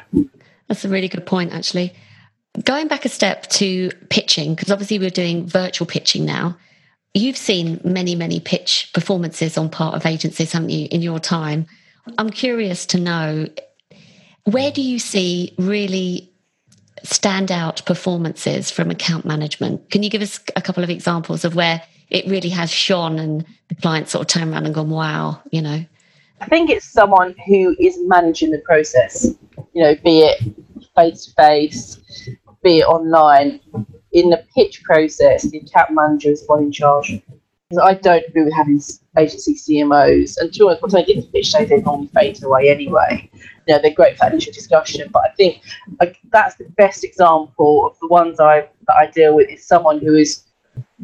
That's 0.68 0.84
a 0.84 0.90
really 0.90 1.08
good 1.08 1.24
point, 1.24 1.54
actually. 1.54 1.94
Going 2.64 2.88
back 2.88 3.04
a 3.04 3.08
step 3.08 3.46
to 3.48 3.90
pitching, 4.08 4.54
because 4.54 4.70
obviously 4.70 4.98
we're 4.98 5.10
doing 5.10 5.46
virtual 5.46 5.86
pitching 5.86 6.24
now. 6.24 6.56
You've 7.14 7.36
seen 7.36 7.80
many, 7.84 8.14
many 8.14 8.40
pitch 8.40 8.90
performances 8.92 9.56
on 9.56 9.68
part 9.68 9.94
of 9.94 10.06
agencies, 10.06 10.52
haven't 10.52 10.70
you, 10.70 10.88
in 10.90 11.02
your 11.02 11.20
time? 11.20 11.66
I'm 12.18 12.30
curious 12.30 12.86
to 12.86 12.98
know 12.98 13.46
where 14.44 14.70
do 14.70 14.82
you 14.82 14.98
see 14.98 15.54
really 15.58 16.32
standout 17.04 17.84
performances 17.86 18.70
from 18.70 18.90
account 18.90 19.24
management? 19.24 19.90
Can 19.90 20.02
you 20.02 20.10
give 20.10 20.22
us 20.22 20.40
a 20.56 20.62
couple 20.62 20.82
of 20.82 20.90
examples 20.90 21.44
of 21.44 21.54
where 21.54 21.82
it 22.10 22.26
really 22.26 22.48
has 22.50 22.70
shone 22.70 23.18
and 23.18 23.44
the 23.68 23.74
client 23.76 24.08
sort 24.08 24.22
of 24.22 24.26
turned 24.28 24.52
around 24.52 24.66
and 24.66 24.74
gone, 24.74 24.90
wow, 24.90 25.40
you 25.50 25.62
know? 25.62 25.84
I 26.40 26.46
think 26.46 26.70
it's 26.70 26.86
someone 26.86 27.34
who 27.46 27.76
is 27.78 27.98
managing 28.06 28.50
the 28.50 28.58
process, 28.58 29.26
you 29.72 29.82
know, 29.82 29.94
be 29.96 30.20
it 30.20 30.42
face 30.96 31.26
to 31.26 31.32
face, 31.32 31.98
be 32.62 32.78
it 32.78 32.84
online, 32.84 33.60
in 34.12 34.30
the 34.30 34.44
pitch 34.54 34.82
process, 34.82 35.42
the 35.42 35.58
account 35.58 35.92
manager 35.92 36.30
is 36.30 36.44
one 36.46 36.64
in 36.64 36.72
charge. 36.72 37.20
Because 37.68 37.84
I 37.84 37.94
don't 37.94 38.24
agree 38.26 38.42
with 38.42 38.52
having 38.52 38.80
agency 39.16 39.54
CMOs. 39.54 40.36
And 40.40 40.52
to 40.52 40.66
honest, 40.66 40.82
once 40.82 40.94
I 40.94 41.02
get 41.02 41.22
to 41.22 41.30
pitch 41.30 41.52
days, 41.52 41.68
they 41.68 41.80
normally 41.80 42.08
fade 42.08 42.42
away 42.42 42.70
anyway. 42.70 43.30
You 43.68 43.74
know, 43.74 43.80
they're 43.80 43.94
great 43.94 44.18
for 44.18 44.26
initial 44.26 44.52
discussion, 44.52 45.08
but 45.12 45.22
I 45.24 45.30
think 45.34 45.62
like, 46.00 46.18
that's 46.32 46.56
the 46.56 46.64
best 46.76 47.04
example 47.04 47.86
of 47.86 47.96
the 48.00 48.08
ones 48.08 48.40
I 48.40 48.68
that 48.88 48.96
I 48.98 49.06
deal 49.06 49.36
with 49.36 49.48
is 49.48 49.64
someone 49.64 50.00
who 50.00 50.16
is 50.16 50.42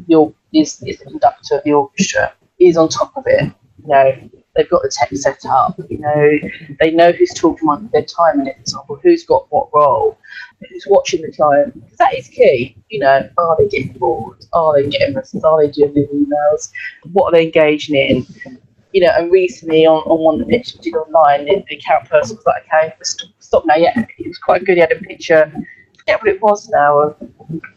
your 0.07 0.33
is, 0.53 0.81
is 0.83 0.99
the 0.99 1.05
conductor 1.05 1.55
of 1.55 1.63
the 1.63 1.71
orchestra, 1.71 2.33
is 2.59 2.75
on 2.75 2.89
top 2.89 3.15
of 3.15 3.23
it. 3.27 3.43
You 3.83 3.87
know, 3.87 4.29
they've 4.57 4.69
got 4.69 4.81
the 4.81 4.89
tech 4.89 5.09
set 5.13 5.45
up. 5.45 5.79
You 5.89 5.99
know, 5.99 6.39
they 6.81 6.91
know 6.91 7.11
who's 7.11 7.33
talking 7.33 7.69
on 7.69 7.89
their 7.93 8.03
time 8.03 8.43
for 8.43 8.49
example, 8.49 8.99
who's 9.01 9.23
got 9.23 9.45
what 9.49 9.69
role, 9.73 10.17
who's 10.59 10.85
watching 10.89 11.21
the 11.21 11.31
client. 11.31 11.73
Because 11.75 11.97
that 11.97 12.17
is 12.17 12.27
key. 12.27 12.75
You 12.89 12.99
know, 12.99 13.29
are 13.37 13.57
they 13.59 13.67
getting 13.67 13.93
bored? 13.93 14.43
Are 14.53 14.81
they 14.81 14.89
getting 14.89 15.15
restless? 15.15 15.43
Are 15.43 15.61
they 15.61 15.71
doing 15.71 15.93
emails? 15.93 16.71
What 17.13 17.27
are 17.27 17.37
they 17.37 17.45
engaging 17.45 17.95
in? 17.95 18.59
You 18.93 19.05
know, 19.05 19.11
and 19.15 19.31
recently 19.31 19.85
on, 19.85 20.01
on 20.03 20.19
one 20.19 20.41
of 20.41 20.47
the 20.47 20.57
we 20.57 20.81
did 20.81 20.95
online, 20.95 21.45
the, 21.45 21.63
the 21.69 21.75
account 21.77 22.09
person 22.09 22.37
was 22.37 22.45
like, 22.45 22.63
okay, 22.73 22.93
stop, 23.03 23.29
stop 23.39 23.63
now. 23.65 23.75
Yeah, 23.75 23.93
it 24.17 24.27
was 24.27 24.39
quite 24.39 24.65
good. 24.65 24.75
He 24.75 24.81
had 24.81 24.91
a 24.91 24.95
picture. 24.95 25.51
I 25.53 25.97
forget 25.99 26.21
what 26.21 26.29
it 26.29 26.41
was 26.41 26.67
now. 26.69 26.99
Of, 26.99 27.15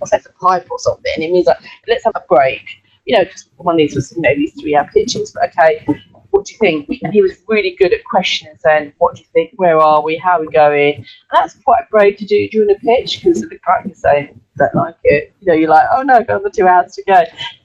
was 0.01 0.11
that 0.11 0.25
a 0.25 0.33
pipe 0.41 0.71
or 0.71 0.79
something? 0.79 1.13
It 1.17 1.31
means 1.31 1.47
like, 1.47 1.59
let's 1.87 2.05
have 2.05 2.17
a 2.17 2.25
break 2.29 2.65
you 3.07 3.17
know, 3.17 3.25
because 3.25 3.49
one 3.57 3.75
of 3.75 3.79
these 3.79 3.95
was, 3.97 4.13
you 4.13 4.23
know, 4.23 4.35
these 4.37 4.53
three 4.61 4.77
hour 4.77 4.89
pitches, 4.93 5.33
but 5.33 5.49
okay, 5.51 5.85
what 6.31 6.47
do 6.47 6.53
you 6.53 6.59
think? 6.59 6.89
And 7.03 7.13
he 7.13 7.23
was 7.23 7.39
really 7.49 7.77
good 7.79 7.93
at 7.93 8.05
questioning, 8.05 8.57
saying, 8.59 8.93
what 8.99 9.17
do 9.17 9.21
you 9.21 9.27
think? 9.33 9.53
Where 9.57 9.79
are 9.79 10.03
we? 10.03 10.17
How 10.17 10.39
are 10.39 10.41
we 10.41 10.49
going? 10.49 10.97
And 10.97 11.07
that's 11.33 11.55
quite 11.55 11.89
brave 11.91 12.17
to 12.19 12.25
do 12.25 12.49
during 12.49 12.71
a 12.71 12.79
pitch 12.79 13.23
because 13.23 13.41
the 13.41 13.59
can 13.83 13.95
say, 13.95 14.35
don't 14.57 14.75
like 14.75 14.97
it. 15.05 15.33
You 15.41 15.47
know, 15.47 15.59
you're 15.59 15.71
like, 15.71 15.87
oh 15.93 16.03
no, 16.03 16.19
got 16.21 16.37
another 16.37 16.51
two 16.51 16.67
hours 16.67 16.95
to 16.95 17.03
go. 17.05 17.23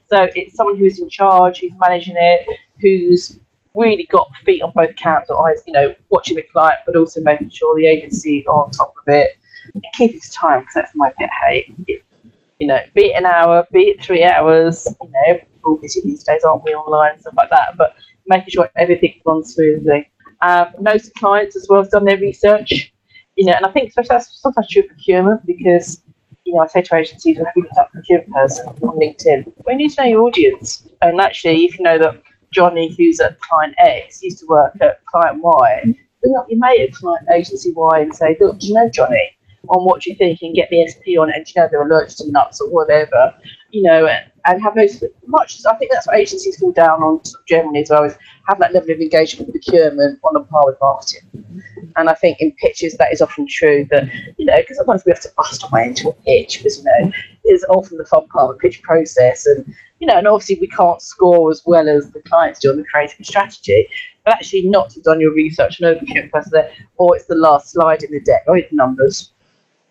So 0.08 0.28
it's 0.36 0.56
someone 0.56 0.78
who's 0.78 1.00
in 1.00 1.10
charge, 1.10 1.60
who's 1.60 1.74
managing 1.80 2.16
it, 2.18 2.48
who's 2.80 3.40
really 3.74 4.08
got 4.12 4.30
feet 4.46 4.62
on 4.62 4.72
both 4.74 4.96
camps, 4.96 5.30
or 5.30 5.50
eyes, 5.50 5.64
you 5.68 5.74
know, 5.74 5.94
watching 6.10 6.36
the 6.36 6.44
client, 6.44 6.80
but 6.86 6.96
also 6.96 7.22
making 7.22 7.50
sure 7.50 7.76
the 7.76 7.88
agency 7.88 8.46
are 8.48 8.64
on 8.66 8.72
top 8.72 8.94
of 9.02 9.14
it. 9.14 9.38
And 9.74 9.84
keep 9.96 10.14
his 10.14 10.30
time, 10.30 10.62
because 10.62 10.76
that's 10.76 10.96
my 10.96 11.12
pet 11.18 11.30
hate. 11.48 11.74
you 12.60 12.68
know, 12.68 12.80
be 12.94 13.08
it 13.08 13.18
an 13.18 13.26
hour, 13.26 13.68
be 13.72 13.90
it 13.90 14.04
three 14.04 14.24
hours, 14.24 14.88
you 15.02 15.10
know, 15.12 15.40
all 15.66 15.78
busy 15.78 16.02
these 16.02 16.24
days, 16.24 16.44
aren't 16.44 16.64
we, 16.64 16.74
online, 16.74 17.20
stuff 17.20 17.34
like 17.36 17.50
that. 17.50 17.76
But 17.78 17.96
making 18.28 18.50
sure 18.50 18.70
everything 18.76 19.22
runs 19.26 19.54
smoothly. 19.56 20.12
Um, 20.42 20.68
most 20.80 21.14
clients 21.16 21.56
as 21.56 21.68
well 21.70 21.82
have 21.82 21.92
done 21.92 22.06
their 22.06 22.18
research, 22.18 22.94
you 23.36 23.46
know, 23.46 23.54
and 23.54 23.66
I 23.66 23.72
think 23.72 23.90
especially 23.90 24.10
that's 24.10 24.40
sometimes 24.42 24.70
true 24.70 24.84
procurement 24.84 25.46
because, 25.46 26.02
you 26.46 26.54
know, 26.54 26.60
I 26.60 26.68
say 26.68 26.82
to 26.82 26.96
agencies, 26.96 27.38
have 27.38 27.48
you 27.56 27.64
looked 27.64 27.78
up 27.78 27.92
procurement 27.92 28.32
person 28.32 28.68
on 28.68 28.98
LinkedIn? 28.98 29.52
We 29.66 29.76
need 29.76 29.90
to 29.90 30.04
know 30.04 30.10
your 30.10 30.22
audience. 30.22 30.88
And 31.02 31.20
actually, 31.20 31.66
if 31.66 31.78
you 31.78 31.84
know 31.84 31.98
that 31.98 32.22
Johnny, 32.52 32.96
who's 32.98 33.20
at 33.20 33.40
client 33.40 33.76
X, 33.80 34.22
used 34.24 34.40
to 34.40 34.46
work 34.48 34.74
at 34.82 35.04
client 35.06 35.42
Y, 35.44 35.96
bring 36.22 36.36
up 36.36 36.48
your 36.50 36.60
mate 36.60 36.90
at 36.90 36.94
client 36.94 37.28
agency 37.34 37.74
Y 37.76 38.00
and 38.00 38.16
say, 38.16 38.38
look, 38.40 38.60
do 38.60 38.68
you 38.68 38.74
know 38.74 38.90
Johnny? 38.90 39.32
On 39.70 39.84
what 39.84 40.06
you 40.06 40.16
think 40.16 40.42
and 40.42 40.54
get 40.56 40.70
the 40.70 40.88
SP 40.88 41.18
on 41.20 41.30
it 41.30 41.36
and 41.38 41.48
you 41.48 41.54
know 41.60 41.68
they're 41.72 41.82
allergic 41.82 42.18
to 42.18 42.32
nuts 42.32 42.62
or 42.62 42.70
whatever, 42.70 43.34
you 43.76 43.82
know, 43.82 44.08
and, 44.08 44.62
have 44.62 44.76
those 44.76 45.04
much 45.26 45.58
as 45.58 45.66
I 45.66 45.76
think 45.76 45.92
that's 45.92 46.08
what 46.08 46.16
agencies 46.16 46.58
fall 46.58 46.72
down 46.72 47.02
on 47.02 47.20
generally 47.48 47.82
as 47.82 47.90
well 47.90 48.04
is 48.04 48.16
have 48.48 48.60
that 48.60 48.74
level 48.74 48.92
of 48.92 49.00
engagement 49.00 49.52
with 49.52 49.62
procurement 49.62 50.20
on 50.24 50.36
a 50.36 50.44
par 50.46 50.64
with 50.68 50.78
marketing. 50.80 51.64
And 51.98 52.10
I 52.10 52.14
think 52.14 52.38
in 52.40 52.52
pitches 52.54 52.96
that 52.98 53.12
is 53.12 53.22
often 53.22 53.48
true 53.48 53.86
that, 53.90 54.08
you 54.38 54.46
know, 54.46 54.56
because 54.58 54.78
sometimes 54.78 55.04
we 55.04 55.12
have 55.12 55.22
to 55.22 55.32
bust 55.36 55.64
our 55.64 55.72
way 55.72 55.88
into 55.88 56.10
a 56.10 56.14
pitch 56.14 56.60
because, 56.60 56.78
you 56.78 56.84
know, 56.86 57.12
is 57.46 57.66
often 57.70 57.98
the 57.98 58.06
fun 58.06 58.28
part 58.28 58.52
of 58.52 58.56
the 58.56 58.62
pitch 58.62 58.82
process. 58.84 59.46
And, 59.46 59.76
you 60.00 60.08
know, 60.08 60.18
and 60.18 60.28
obviously 60.28 60.60
we 60.62 60.68
can't 60.68 61.02
score 61.02 61.50
as 61.50 61.64
well 61.66 61.90
as 61.90 62.12
the 62.12 62.22
clients 62.22 62.60
do 62.60 62.70
on 62.70 62.78
the 62.78 62.86
creative 62.86 63.26
strategy, 63.26 63.88
but 64.24 64.36
actually 64.36 64.70
not 64.70 64.92
to 64.92 65.00
have 65.00 65.06
done 65.06 65.20
your 65.20 65.34
research 65.34 65.82
and 65.82 66.00
overkill 66.00 66.50
there, 66.52 66.72
or 66.98 67.16
it's 67.16 67.26
the 67.26 67.36
last 67.36 67.72
slide 67.72 68.04
in 68.04 68.12
the 68.12 68.22
deck, 68.22 68.44
or 68.48 68.58
it's 68.58 68.72
numbers, 68.72 69.32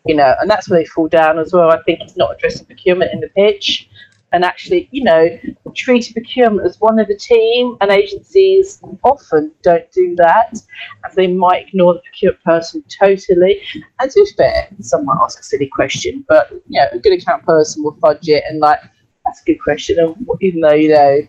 you 0.06 0.14
know, 0.14 0.34
and 0.40 0.50
that's 0.50 0.68
where 0.68 0.80
they 0.80 0.86
fall 0.86 1.08
down 1.08 1.38
as 1.38 1.52
well. 1.52 1.70
I 1.70 1.82
think 1.82 2.00
it's 2.00 2.16
not 2.16 2.34
addressing 2.34 2.66
procurement 2.66 3.12
in 3.12 3.20
the 3.20 3.28
pitch 3.28 3.88
and 4.32 4.44
actually, 4.44 4.88
you 4.90 5.04
know, 5.04 5.38
treating 5.76 6.12
procurement 6.12 6.66
as 6.66 6.80
one 6.80 6.98
of 6.98 7.06
the 7.06 7.16
team, 7.16 7.76
and 7.80 7.92
agencies 7.92 8.80
often 9.04 9.52
don't 9.62 9.90
do 9.92 10.16
that, 10.16 10.60
as 11.04 11.14
they 11.14 11.28
might 11.28 11.68
ignore 11.68 11.94
the 11.94 12.00
procurement 12.00 12.42
person 12.42 12.82
totally. 12.88 13.60
And 14.00 14.10
to 14.10 14.24
be 14.24 14.30
fair, 14.36 14.68
some 14.80 15.04
might 15.04 15.18
ask 15.22 15.38
a 15.38 15.42
silly 15.44 15.68
question, 15.68 16.24
but 16.28 16.50
you 16.50 16.80
know, 16.80 16.86
a 16.90 16.98
good 16.98 17.12
account 17.12 17.44
person 17.44 17.84
will 17.84 17.96
fudge 18.00 18.28
it 18.28 18.42
and 18.48 18.58
like, 18.58 18.80
that's 19.24 19.40
a 19.40 19.44
good 19.44 19.62
question, 19.62 19.98
and 20.00 20.16
even 20.40 20.60
though 20.60 20.74
you 20.74 20.88
know, 20.88 21.20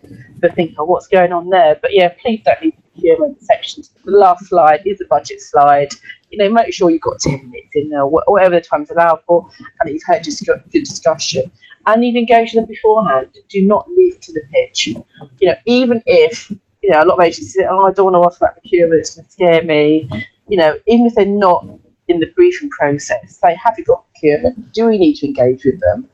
they 0.42 0.48
think, 0.50 0.74
oh, 0.78 0.84
what's 0.84 1.06
going 1.06 1.32
on 1.32 1.48
there? 1.48 1.78
But 1.80 1.94
yeah, 1.94 2.12
please 2.20 2.42
don't 2.44 2.60
leave 2.60 2.74
procurement 2.96 3.42
sections. 3.42 3.90
The 4.04 4.12
last 4.12 4.46
slide 4.46 4.82
is 4.84 5.00
a 5.00 5.06
budget 5.06 5.40
slide. 5.40 5.90
You 6.30 6.38
know, 6.38 6.50
make 6.50 6.72
sure 6.72 6.90
you've 6.90 7.02
got 7.02 7.20
10 7.20 7.50
minutes 7.50 7.70
in 7.74 7.90
there, 7.90 8.06
whatever 8.06 8.56
the 8.56 8.60
time's 8.60 8.90
allowed 8.90 9.20
for, 9.26 9.48
and 9.80 9.90
you've 9.90 10.02
had 10.06 10.24
good 10.24 10.84
discussion 10.84 11.52
and 11.86 12.04
you've 12.04 12.16
engaged 12.16 12.56
them 12.56 12.66
beforehand. 12.66 13.28
Do 13.48 13.64
not 13.66 13.88
leave 13.90 14.20
to 14.20 14.32
the 14.32 14.42
pitch. 14.52 14.88
You 14.88 15.04
know, 15.42 15.54
even 15.64 16.02
if 16.06 16.50
you 16.82 16.90
know 16.90 17.02
a 17.02 17.06
lot 17.06 17.18
of 17.18 17.24
agencies 17.24 17.54
say, 17.54 17.64
"Oh, 17.68 17.86
I 17.86 17.92
don't 17.92 18.12
want 18.12 18.22
to 18.22 18.26
ask 18.26 18.40
about 18.40 18.60
procurement; 18.60 19.00
it's 19.00 19.14
going 19.14 19.26
to 19.26 19.32
scare 19.32 19.62
me." 19.62 20.08
You 20.48 20.58
know, 20.58 20.78
even 20.86 21.06
if 21.06 21.14
they're 21.14 21.26
not 21.26 21.66
in 22.08 22.20
the 22.20 22.26
briefing 22.34 22.70
process, 22.70 23.38
say, 23.38 23.56
"Have 23.62 23.78
you 23.78 23.84
got 23.84 24.04
procurement? 24.12 24.72
Do 24.72 24.86
we 24.86 24.98
need 24.98 25.14
to 25.16 25.26
engage 25.26 25.64
with 25.64 25.80
them?" 25.80 26.08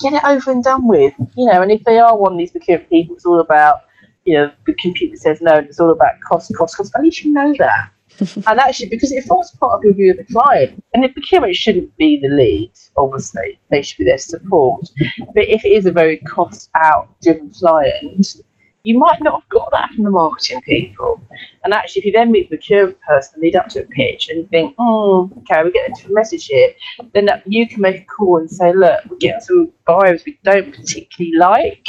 Get 0.00 0.12
it 0.12 0.24
over 0.24 0.50
and 0.50 0.62
done 0.62 0.86
with. 0.86 1.14
You 1.36 1.46
know, 1.46 1.62
and 1.62 1.72
if 1.72 1.82
they 1.84 1.98
are 1.98 2.16
one 2.16 2.32
of 2.32 2.38
these 2.38 2.50
procurement 2.50 2.90
people, 2.90 3.16
it's 3.16 3.24
all 3.24 3.40
about 3.40 3.82
you 4.26 4.34
know 4.34 4.50
the 4.66 4.74
computer 4.74 5.16
says 5.16 5.40
no, 5.40 5.56
and 5.56 5.66
it's 5.66 5.80
all 5.80 5.90
about 5.90 6.20
cost, 6.28 6.54
cost, 6.54 6.76
cost. 6.76 6.92
At 6.94 7.02
least 7.02 7.24
you 7.24 7.32
know 7.32 7.54
that. 7.58 7.90
and 8.46 8.60
actually, 8.60 8.88
because 8.88 9.12
it 9.12 9.24
forms 9.24 9.50
part 9.52 9.74
of 9.74 9.84
your 9.84 9.94
view 9.94 10.10
of 10.10 10.16
the 10.16 10.24
client, 10.24 10.82
and 10.94 11.04
the 11.04 11.08
procurement 11.08 11.54
shouldn't 11.54 11.96
be 11.96 12.18
the 12.20 12.28
lead, 12.28 12.72
obviously, 12.96 13.58
they 13.70 13.82
should 13.82 13.98
be 13.98 14.04
their 14.04 14.18
support. 14.18 14.88
But 15.34 15.48
if 15.48 15.64
it 15.64 15.72
is 15.72 15.86
a 15.86 15.92
very 15.92 16.18
cost 16.18 16.70
out 16.74 17.08
driven 17.20 17.50
client, 17.50 18.36
you 18.84 18.98
might 18.98 19.20
not 19.20 19.42
have 19.42 19.48
got 19.48 19.70
that 19.72 19.90
from 19.94 20.04
the 20.04 20.10
marketing 20.10 20.62
people. 20.62 21.20
And 21.64 21.74
actually, 21.74 22.00
if 22.00 22.06
you 22.06 22.12
then 22.12 22.30
meet 22.30 22.48
the 22.48 22.56
procurement 22.56 23.00
person, 23.00 23.40
lead 23.40 23.56
up 23.56 23.68
to 23.70 23.80
a 23.80 23.86
pitch, 23.86 24.28
and 24.28 24.48
think, 24.48 24.74
oh, 24.78 25.30
okay, 25.38 25.62
we're 25.62 25.72
getting 25.72 25.96
to 25.96 26.08
a 26.08 26.12
message 26.12 26.46
here, 26.46 26.70
then 27.12 27.28
you 27.46 27.68
can 27.68 27.80
make 27.80 28.02
a 28.02 28.04
call 28.04 28.38
and 28.38 28.50
say, 28.50 28.72
look, 28.72 29.04
we're 29.10 29.18
getting 29.18 29.40
some 29.40 29.72
buyers 29.86 30.24
we 30.24 30.38
don't 30.44 30.74
particularly 30.74 31.36
like 31.36 31.84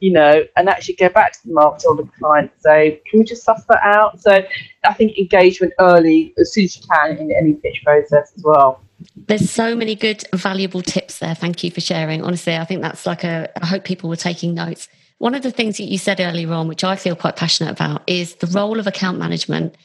you 0.00 0.12
know, 0.12 0.44
and 0.56 0.68
actually 0.68 0.94
go 0.94 1.08
back 1.08 1.32
to 1.32 1.38
the 1.46 1.52
market 1.52 1.86
or 1.86 1.96
the 1.96 2.08
client 2.18 2.50
say, 2.58 3.00
can 3.10 3.20
we 3.20 3.24
just 3.24 3.44
suss 3.44 3.64
that 3.68 3.80
out? 3.82 4.20
So 4.20 4.42
I 4.84 4.94
think 4.94 5.16
engagement 5.18 5.72
early, 5.78 6.34
as 6.38 6.52
soon 6.52 6.64
as 6.64 6.76
you 6.76 6.82
can, 6.90 7.18
in 7.18 7.32
any 7.32 7.54
pitch 7.54 7.82
process 7.84 8.32
as 8.36 8.42
well. 8.44 8.80
There's 9.16 9.50
so 9.50 9.74
many 9.76 9.94
good, 9.94 10.24
valuable 10.34 10.82
tips 10.82 11.18
there. 11.18 11.34
Thank 11.34 11.62
you 11.62 11.70
for 11.70 11.80
sharing. 11.80 12.22
Honestly, 12.22 12.56
I 12.56 12.64
think 12.64 12.82
that's 12.82 13.06
like 13.06 13.24
a, 13.24 13.48
I 13.60 13.66
hope 13.66 13.84
people 13.84 14.08
were 14.08 14.16
taking 14.16 14.54
notes. 14.54 14.88
One 15.18 15.34
of 15.34 15.42
the 15.42 15.50
things 15.50 15.76
that 15.78 15.84
you 15.84 15.98
said 15.98 16.20
earlier 16.20 16.52
on, 16.52 16.68
which 16.68 16.84
I 16.84 16.96
feel 16.96 17.16
quite 17.16 17.36
passionate 17.36 17.70
about, 17.70 18.02
is 18.06 18.36
the 18.36 18.46
role 18.48 18.78
of 18.78 18.86
account 18.86 19.18
management 19.18 19.76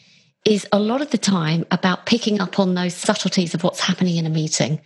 is 0.45 0.67
a 0.71 0.80
lot 0.80 1.02
of 1.02 1.12
the 1.12 1.17
time 1.17 1.65
about 1.71 2.06
picking 2.06 2.41
up 2.41 2.60
on 2.60 2.76
those 2.76 2.93
subtleties 2.93 3.54
of 3.54 3.63
what's 3.63 3.80
happening 3.80 4.17
in 4.17 4.26
a 4.26 4.30
meeting 4.30 4.82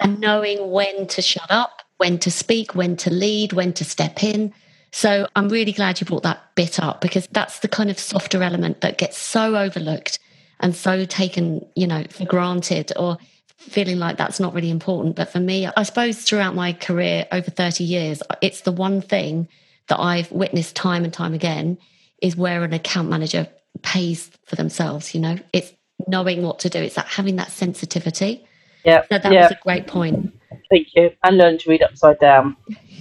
and 0.00 0.20
knowing 0.20 0.70
when 0.70 1.06
to 1.08 1.22
shut 1.22 1.50
up 1.50 1.82
when 2.00 2.18
to 2.18 2.30
speak, 2.30 2.74
when 2.74 2.96
to 2.96 3.10
lead, 3.10 3.52
when 3.52 3.74
to 3.74 3.84
step 3.84 4.24
in. 4.24 4.54
So 4.90 5.28
I'm 5.36 5.50
really 5.50 5.72
glad 5.72 6.00
you 6.00 6.06
brought 6.06 6.22
that 6.22 6.42
bit 6.54 6.80
up 6.80 7.02
because 7.02 7.28
that's 7.30 7.58
the 7.58 7.68
kind 7.68 7.90
of 7.90 7.98
softer 7.98 8.42
element 8.42 8.80
that 8.80 8.96
gets 8.96 9.18
so 9.18 9.54
overlooked 9.56 10.18
and 10.60 10.74
so 10.74 11.04
taken, 11.04 11.64
you 11.76 11.86
know, 11.86 12.04
for 12.08 12.24
granted 12.24 12.90
or 12.96 13.18
feeling 13.58 13.98
like 13.98 14.16
that's 14.16 14.40
not 14.40 14.54
really 14.54 14.70
important. 14.70 15.14
But 15.14 15.30
for 15.30 15.40
me, 15.40 15.68
I 15.76 15.82
suppose 15.82 16.22
throughout 16.22 16.54
my 16.54 16.72
career 16.72 17.26
over 17.32 17.50
30 17.50 17.84
years, 17.84 18.22
it's 18.40 18.62
the 18.62 18.72
one 18.72 19.02
thing 19.02 19.46
that 19.88 20.00
I've 20.00 20.32
witnessed 20.32 20.74
time 20.74 21.04
and 21.04 21.12
time 21.12 21.34
again 21.34 21.76
is 22.22 22.34
where 22.34 22.64
an 22.64 22.72
account 22.72 23.10
manager 23.10 23.46
pays 23.82 24.30
for 24.46 24.56
themselves, 24.56 25.14
you 25.14 25.20
know, 25.20 25.38
it's 25.52 25.72
knowing 26.08 26.40
what 26.40 26.60
to 26.60 26.70
do. 26.70 26.78
It's 26.78 26.94
that 26.94 27.06
having 27.06 27.36
that 27.36 27.50
sensitivity. 27.50 28.42
Yeah. 28.84 29.02
So 29.10 29.18
that 29.18 29.30
yeah. 29.30 29.42
was 29.42 29.52
a 29.52 29.58
great 29.62 29.86
point. 29.86 30.34
Thank 30.70 30.94
you. 30.94 31.10
And 31.24 31.36
learn 31.36 31.58
to 31.58 31.70
read 31.70 31.82
upside 31.82 32.18
down. 32.20 32.56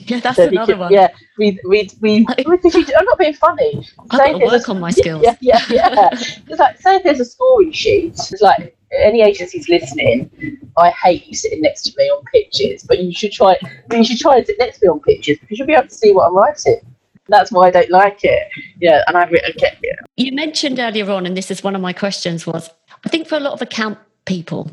Yeah, 0.07 0.19
that's 0.19 0.37
so 0.37 0.47
another 0.47 0.73
can, 0.73 0.79
one. 0.79 0.91
Yeah, 0.91 1.09
read, 1.37 1.59
read, 1.63 1.93
read. 2.01 2.25
I'm 2.37 3.05
not 3.05 3.19
being 3.19 3.33
funny. 3.33 3.87
I've 4.09 4.09
got 4.09 4.39
to 4.39 4.45
work 4.45 4.67
a, 4.67 4.71
on 4.71 4.79
my 4.79 4.89
skills. 5.01 5.23
Yeah, 5.23 5.35
yeah, 5.39 5.61
yeah. 5.69 6.09
it's 6.11 6.59
like, 6.59 6.81
say 6.81 6.95
if 6.95 7.03
there's 7.03 7.19
a 7.19 7.25
scoring 7.25 7.71
sheet, 7.71 8.13
it's 8.13 8.41
like 8.41 8.75
any 8.91 9.21
agencies 9.21 9.69
listening, 9.69 10.31
I 10.77 10.89
hate 10.89 11.27
you 11.27 11.35
sitting 11.35 11.61
next 11.61 11.83
to 11.83 11.93
me 11.95 12.05
on 12.05 12.23
pitches, 12.33 12.83
but 12.83 12.99
you 12.99 13.13
should 13.13 13.31
try. 13.31 13.55
You 13.91 14.03
should 14.03 14.17
try 14.17 14.39
to 14.39 14.45
sit 14.45 14.57
next 14.57 14.79
to 14.79 14.87
me 14.87 14.89
on 14.89 14.99
pitches 15.01 15.37
because 15.39 15.59
you'll 15.59 15.67
be 15.67 15.73
able 15.73 15.87
to 15.87 15.93
see 15.93 16.11
what 16.11 16.27
I'm 16.27 16.35
writing. 16.35 16.79
That's 17.27 17.51
why 17.51 17.67
I 17.67 17.71
don't 17.71 17.91
like 17.91 18.23
it. 18.23 18.47
Yeah, 18.79 19.03
and 19.07 19.15
I, 19.15 19.21
I 19.21 19.51
get 19.57 19.77
it. 19.83 19.99
You 20.17 20.31
mentioned 20.31 20.79
earlier 20.79 21.09
on, 21.11 21.27
and 21.27 21.37
this 21.37 21.51
is 21.51 21.63
one 21.63 21.75
of 21.75 21.81
my 21.81 21.93
questions 21.93 22.47
was, 22.47 22.71
I 23.05 23.09
think 23.09 23.27
for 23.27 23.35
a 23.35 23.39
lot 23.39 23.53
of 23.53 23.61
account 23.61 23.99
people, 24.25 24.71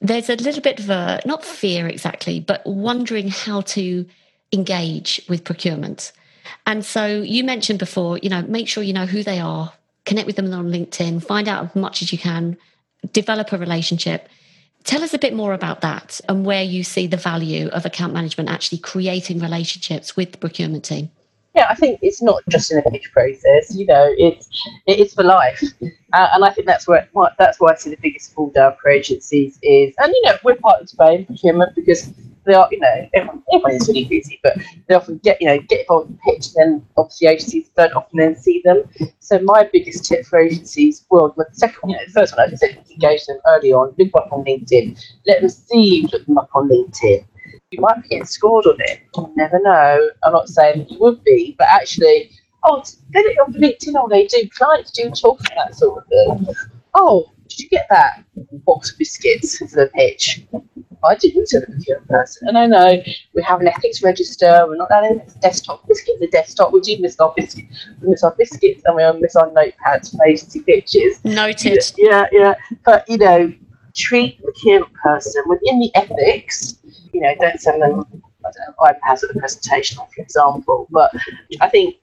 there's 0.00 0.30
a 0.30 0.36
little 0.36 0.62
bit 0.62 0.80
of 0.80 0.90
a 0.90 1.20
not 1.24 1.44
fear 1.44 1.86
exactly, 1.86 2.40
but 2.40 2.66
wondering 2.66 3.28
how 3.28 3.60
to 3.62 4.06
engage 4.52 5.22
with 5.28 5.44
procurement. 5.44 6.12
And 6.66 6.84
so 6.84 7.06
you 7.06 7.44
mentioned 7.44 7.78
before, 7.78 8.18
you 8.18 8.30
know, 8.30 8.42
make 8.42 8.68
sure 8.68 8.82
you 8.82 8.92
know 8.92 9.06
who 9.06 9.22
they 9.22 9.38
are, 9.38 9.72
connect 10.06 10.26
with 10.26 10.36
them 10.36 10.52
on 10.52 10.70
LinkedIn, 10.70 11.24
find 11.24 11.48
out 11.48 11.66
as 11.66 11.76
much 11.76 12.02
as 12.02 12.12
you 12.12 12.18
can, 12.18 12.56
develop 13.12 13.52
a 13.52 13.58
relationship. 13.58 14.28
Tell 14.84 15.02
us 15.02 15.12
a 15.12 15.18
bit 15.18 15.34
more 15.34 15.52
about 15.52 15.82
that 15.82 16.20
and 16.28 16.44
where 16.44 16.62
you 16.62 16.82
see 16.82 17.06
the 17.06 17.18
value 17.18 17.68
of 17.68 17.84
account 17.84 18.14
management 18.14 18.48
actually 18.48 18.78
creating 18.78 19.38
relationships 19.38 20.16
with 20.16 20.32
the 20.32 20.38
procurement 20.38 20.84
team. 20.84 21.10
Yeah, 21.54 21.66
I 21.68 21.74
think 21.74 21.98
it's 22.00 22.22
not 22.22 22.42
just 22.48 22.70
in 22.70 22.78
a 22.78 22.82
pitch 22.82 23.10
process. 23.12 23.74
You 23.74 23.86
know, 23.86 24.14
it's 24.18 24.48
it 24.86 25.00
is 25.00 25.14
for 25.14 25.24
life, 25.24 25.60
uh, 25.82 26.28
and 26.34 26.44
I 26.44 26.50
think 26.50 26.66
that's 26.66 26.86
where 26.86 27.08
that's 27.38 27.58
why 27.58 27.72
I 27.72 27.74
see 27.74 27.90
the 27.90 27.98
biggest 28.00 28.32
fall 28.34 28.50
down 28.50 28.76
for 28.80 28.88
agencies 28.88 29.58
is, 29.62 29.94
and 29.98 30.12
you 30.12 30.22
know, 30.26 30.36
we're 30.44 30.54
part 30.56 30.80
of 30.80 30.86
the 30.86 30.88
Spain 30.88 31.26
procurement 31.26 31.74
because 31.74 32.12
they 32.46 32.54
are, 32.54 32.68
you 32.70 32.78
know, 32.78 33.08
everyone, 33.14 33.42
is 33.72 33.88
really 33.88 34.04
busy, 34.04 34.40
but 34.42 34.56
they 34.86 34.94
often 34.94 35.18
get, 35.18 35.40
you 35.42 35.48
know, 35.48 35.58
get 35.68 35.80
involved 35.80 36.10
in 36.10 36.18
pitch, 36.24 36.48
and 36.54 36.54
then 36.56 36.86
obviously 36.96 37.26
agencies 37.26 37.68
don't 37.76 37.92
often 37.94 38.18
then 38.18 38.36
see 38.36 38.62
them. 38.64 38.82
So 39.18 39.40
my 39.40 39.68
biggest 39.72 40.04
tip 40.04 40.24
for 40.24 40.38
agencies, 40.38 41.04
well, 41.10 41.34
the 41.36 41.46
second, 41.52 41.90
you 41.90 41.96
know, 41.96 42.02
the 42.06 42.12
first 42.12 42.36
one 42.36 42.48
I 42.48 42.54
said, 42.54 42.82
engage 42.90 43.26
them 43.26 43.38
early 43.46 43.72
on, 43.72 43.94
look 43.98 44.10
up 44.14 44.32
on 44.32 44.44
LinkedIn, 44.44 45.04
let 45.26 45.40
them 45.40 45.50
see 45.50 46.02
you 46.02 46.08
look 46.12 46.24
them 46.26 46.38
up 46.38 46.50
on 46.54 46.68
LinkedIn 46.68 47.24
you 47.70 47.80
might 47.80 48.02
be 48.02 48.08
getting 48.08 48.26
scored 48.26 48.66
on 48.66 48.76
it. 48.80 49.00
You 49.16 49.32
never 49.36 49.60
know. 49.62 50.10
I'm 50.24 50.32
not 50.32 50.48
saying 50.48 50.86
you 50.88 50.98
would 50.98 51.22
be, 51.22 51.54
but 51.56 51.68
actually, 51.68 52.30
oh, 52.64 52.82
get 53.12 53.24
it 53.24 53.38
on 53.38 53.52
LinkedIn. 53.52 53.94
Oh, 53.96 54.08
they 54.08 54.26
do. 54.26 54.48
Clients 54.50 54.90
do 54.90 55.10
talk 55.10 55.40
about 55.40 55.68
that 55.68 55.74
sort 55.76 56.02
of 56.02 56.08
thing. 56.08 56.54
Oh, 56.94 57.30
did 57.48 57.60
you 57.60 57.68
get 57.68 57.86
that 57.90 58.24
box 58.64 58.90
of 58.90 58.98
biscuits 58.98 59.58
for 59.58 59.66
the 59.66 59.88
pitch? 59.94 60.44
I 61.02 61.14
didn't 61.14 61.46
to 61.48 61.60
the 61.60 61.66
procurement 61.66 62.08
person. 62.08 62.48
And 62.48 62.58
I 62.58 62.66
know 62.66 63.02
we 63.34 63.42
have 63.42 63.60
an 63.60 63.68
ethics 63.68 64.02
register. 64.02 64.64
We're 64.66 64.76
not 64.76 64.90
allowed 64.90 65.22
desktop 65.40 65.86
biscuits. 65.86 66.20
The 66.20 66.28
desktop, 66.28 66.72
we 66.72 66.80
do 66.80 66.98
miss 67.00 67.18
our 67.20 67.32
biscuits. 67.36 67.88
We 68.02 68.08
miss 68.08 68.24
our 68.24 68.34
biscuits 68.34 68.82
and 68.84 68.96
we 68.96 69.20
miss 69.20 69.36
our 69.36 69.48
notepads 69.50 70.14
for 70.14 70.26
agency 70.26 70.60
pitches. 70.60 71.24
Noted. 71.24 71.78
Yeah, 71.96 72.26
yeah. 72.32 72.54
But, 72.84 73.08
you 73.08 73.16
know, 73.16 73.52
treat 73.96 74.38
the 74.38 74.44
procurement 74.44 74.92
person 74.94 75.42
within 75.46 75.80
the 75.80 75.90
ethics 75.94 76.76
you 77.12 77.20
know, 77.20 77.34
don't 77.40 77.60
send 77.60 77.82
them 77.82 78.04
iPads 78.80 79.22
at 79.22 79.32
the 79.32 79.38
presentation, 79.38 79.98
for 80.14 80.22
example. 80.22 80.86
But 80.90 81.12
I 81.60 81.68
think 81.68 81.96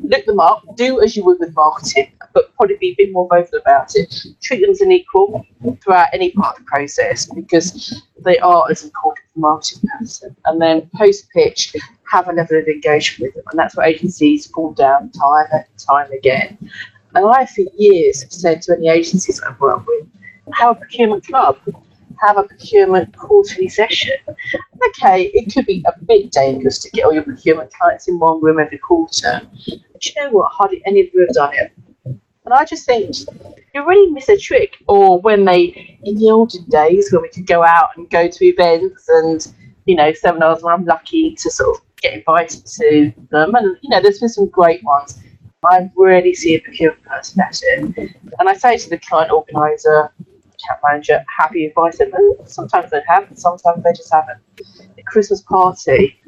look 0.00 0.24
them 0.26 0.40
up, 0.40 0.62
do 0.76 1.00
as 1.00 1.16
you 1.16 1.24
would 1.24 1.38
with 1.38 1.54
marketing, 1.54 2.12
but 2.34 2.54
probably 2.56 2.76
be 2.76 2.90
a 2.90 2.94
bit 2.96 3.12
more 3.12 3.28
vocal 3.28 3.58
about 3.58 3.94
it. 3.94 4.14
Treat 4.42 4.60
them 4.60 4.70
as 4.70 4.80
an 4.80 4.92
equal 4.92 5.46
throughout 5.82 6.08
any 6.12 6.30
part 6.32 6.58
of 6.58 6.64
the 6.64 6.68
process 6.68 7.26
because 7.26 8.02
they 8.24 8.38
are 8.38 8.70
as 8.70 8.84
important 8.84 9.24
as 9.26 9.34
the 9.34 9.40
marketing 9.40 9.88
person. 9.98 10.36
And 10.46 10.60
then 10.60 10.90
post 10.96 11.28
pitch, 11.34 11.74
have 12.10 12.28
a 12.28 12.32
level 12.32 12.58
of 12.58 12.66
engagement 12.66 13.28
with 13.28 13.34
them. 13.34 13.44
And 13.50 13.58
that's 13.58 13.76
what 13.76 13.88
agencies 13.88 14.46
fall 14.46 14.72
down 14.72 15.10
time 15.10 15.46
and 15.52 15.64
time 15.78 16.10
again. 16.12 16.58
And 17.14 17.26
I, 17.26 17.46
for 17.46 17.62
years, 17.76 18.22
have 18.22 18.32
said 18.32 18.62
to 18.62 18.76
any 18.76 18.88
agencies 18.88 19.40
I've 19.42 19.60
worked 19.60 19.86
with, 19.86 20.06
have 20.54 20.76
a 20.76 20.80
procurement 20.80 21.26
club 21.26 21.58
have 22.22 22.38
a 22.38 22.44
procurement 22.44 23.16
quarterly 23.16 23.68
session. 23.68 24.14
Okay, 24.88 25.24
it 25.34 25.52
could 25.52 25.66
be 25.66 25.84
a 25.86 26.04
bit 26.04 26.30
dangerous 26.30 26.78
to 26.80 26.90
get 26.90 27.04
all 27.04 27.12
your 27.12 27.22
procurement 27.22 27.72
clients 27.72 28.08
in 28.08 28.18
one 28.18 28.40
room 28.40 28.58
every 28.58 28.78
quarter. 28.78 29.40
But 29.92 30.06
you 30.06 30.22
know 30.22 30.30
what? 30.30 30.52
Hardly 30.52 30.82
any 30.86 31.00
of 31.00 31.12
them 31.12 31.26
have 31.26 31.34
done 31.34 31.54
it. 31.54 31.72
And 32.44 32.52
I 32.52 32.64
just 32.64 32.86
think 32.86 33.14
you 33.74 33.86
really 33.86 34.10
miss 34.10 34.28
a 34.28 34.36
trick. 34.36 34.78
Or 34.88 35.20
when 35.20 35.44
they, 35.44 35.98
in 36.02 36.16
the 36.16 36.30
olden 36.30 36.64
days, 36.64 37.12
when 37.12 37.22
we 37.22 37.28
could 37.28 37.46
go 37.46 37.64
out 37.64 37.90
and 37.96 38.10
go 38.10 38.28
to 38.28 38.44
events 38.44 39.08
and 39.08 39.46
you 39.86 39.96
know, 39.96 40.12
seminars 40.12 40.62
and 40.62 40.72
I'm 40.72 40.84
lucky 40.84 41.34
to 41.34 41.50
sort 41.50 41.76
of 41.76 41.82
get 42.00 42.14
invited 42.14 42.64
to 42.66 43.12
them. 43.30 43.54
And, 43.54 43.76
you 43.82 43.90
know, 43.90 44.00
there's 44.00 44.20
been 44.20 44.28
some 44.28 44.46
great 44.46 44.82
ones. 44.84 45.18
I 45.64 45.90
really 45.96 46.34
see 46.34 46.54
a 46.54 46.60
procurement 46.60 47.04
person 47.04 47.38
better. 47.38 48.10
And 48.38 48.48
I 48.48 48.54
say 48.54 48.76
to 48.78 48.90
the 48.90 48.98
client 48.98 49.30
organizer, 49.30 50.12
account 50.62 50.80
manager, 50.86 51.24
have 51.38 51.54
you 51.54 51.68
invited 51.68 52.12
them? 52.12 52.34
Sometimes 52.44 52.90
they 52.90 53.00
have, 53.08 53.28
sometimes 53.34 53.82
they 53.82 53.92
just 53.92 54.12
haven't. 54.12 54.38
The 54.96 55.02
Christmas 55.04 55.42
party, 55.42 56.20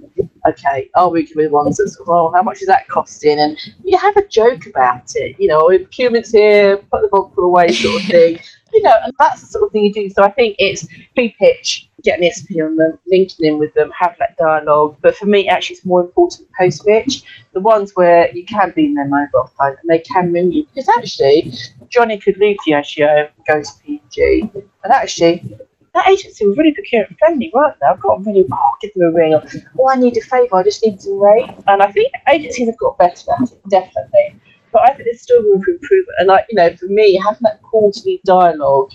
okay, 0.48 0.90
are 0.94 1.10
we 1.10 1.20
going 1.20 1.26
to 1.28 1.34
be 1.36 1.44
the 1.44 1.50
ones 1.50 1.76
that 1.76 1.88
sort 1.88 2.08
oh, 2.08 2.32
how 2.34 2.42
much 2.42 2.60
is 2.60 2.66
that 2.66 2.88
costing? 2.88 3.38
And 3.38 3.58
you 3.84 3.98
have 3.98 4.16
a 4.16 4.26
joke 4.26 4.66
about 4.66 5.12
it, 5.14 5.36
you 5.38 5.48
know, 5.48 5.68
if 5.70 5.82
procurement's 5.82 6.30
here, 6.30 6.76
put 6.76 7.02
the 7.02 7.08
vodka 7.08 7.40
away 7.40 7.72
sort 7.72 8.02
of 8.02 8.08
thing. 8.10 8.38
You 8.74 8.82
know, 8.82 8.94
and 9.04 9.12
that's 9.18 9.40
the 9.40 9.46
sort 9.46 9.64
of 9.64 9.72
thing 9.72 9.84
you 9.84 9.92
do. 9.92 10.10
So 10.10 10.22
I 10.22 10.30
think 10.30 10.56
it's 10.58 10.86
pre-pitch, 11.14 11.88
get 12.02 12.20
an 12.20 12.28
SP 12.28 12.58
on 12.60 12.76
them, 12.76 12.98
linking 13.06 13.46
in 13.46 13.58
with 13.58 13.72
them, 13.74 13.90
have 13.98 14.16
that 14.18 14.36
dialogue. 14.36 14.96
But 15.00 15.16
for 15.16 15.26
me, 15.26 15.48
actually, 15.48 15.76
it's 15.76 15.86
more 15.86 16.00
important 16.00 16.48
post-pitch, 16.58 17.22
the 17.52 17.60
ones 17.60 17.92
where 17.94 18.34
you 18.34 18.44
can 18.44 18.72
be 18.74 18.86
in 18.86 18.94
their 18.94 19.08
mobile 19.08 19.50
phone 19.56 19.76
and 19.80 19.88
they 19.88 20.00
can 20.00 20.32
ring 20.32 20.52
you. 20.52 20.66
Because 20.66 20.88
actually, 20.98 21.52
Johnny 21.88 22.18
could 22.18 22.36
leave 22.38 22.56
Diageo 22.66 23.28
and 23.28 23.46
go 23.46 23.62
to 23.62 23.70
P&G, 23.84 24.50
and 24.82 24.92
actually, 24.92 25.56
that 25.94 26.08
agency 26.08 26.44
was 26.44 26.56
really 26.56 26.74
procurement 26.74 27.16
friendly, 27.20 27.52
weren't 27.54 27.76
they? 27.80 27.86
I've 27.86 28.00
got 28.00 28.18
a 28.18 28.22
really, 28.22 28.44
oh, 28.52 28.70
give 28.80 28.92
them 28.94 29.04
a 29.06 29.12
ring. 29.12 29.38
Oh, 29.78 29.88
I 29.88 29.94
need 29.94 30.16
a 30.16 30.20
favour, 30.20 30.56
I 30.56 30.64
just 30.64 30.84
need 30.84 30.98
to 31.00 31.22
rate. 31.22 31.48
And 31.68 31.80
I 31.80 31.92
think 31.92 32.12
agencies 32.28 32.66
have 32.66 32.78
got 32.78 32.98
better 32.98 33.30
at 33.30 33.52
it, 33.52 33.60
definitely 33.68 34.40
but 34.74 34.82
I 34.82 34.92
think 34.92 35.04
there's 35.04 35.22
still 35.22 35.40
room 35.42 35.62
for 35.62 35.70
improvement. 35.70 36.16
And 36.18 36.28
like 36.28 36.46
you 36.50 36.56
know, 36.56 36.76
for 36.76 36.86
me, 36.86 37.18
having 37.24 37.40
that 37.42 37.62
quarterly 37.62 38.20
dialogue 38.26 38.90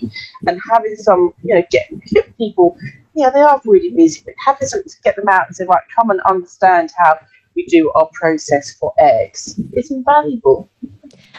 and 0.46 0.60
having 0.70 0.94
some, 0.96 1.32
you 1.42 1.54
know, 1.54 1.62
get, 1.70 1.90
people, 2.36 2.76
yeah, 3.14 3.30
they 3.30 3.40
are 3.40 3.60
really 3.64 3.90
busy, 3.90 4.20
but 4.24 4.34
having 4.44 4.68
something 4.68 4.88
to 4.88 4.96
get 5.02 5.16
them 5.16 5.28
out 5.28 5.46
and 5.46 5.56
say, 5.56 5.64
right, 5.64 5.82
come 5.96 6.10
and 6.10 6.20
understand 6.28 6.92
how 6.98 7.18
we 7.56 7.64
do 7.66 7.90
our 7.92 8.08
process 8.12 8.74
for 8.74 8.92
eggs 8.98 9.58
is 9.72 9.90
invaluable. 9.90 10.68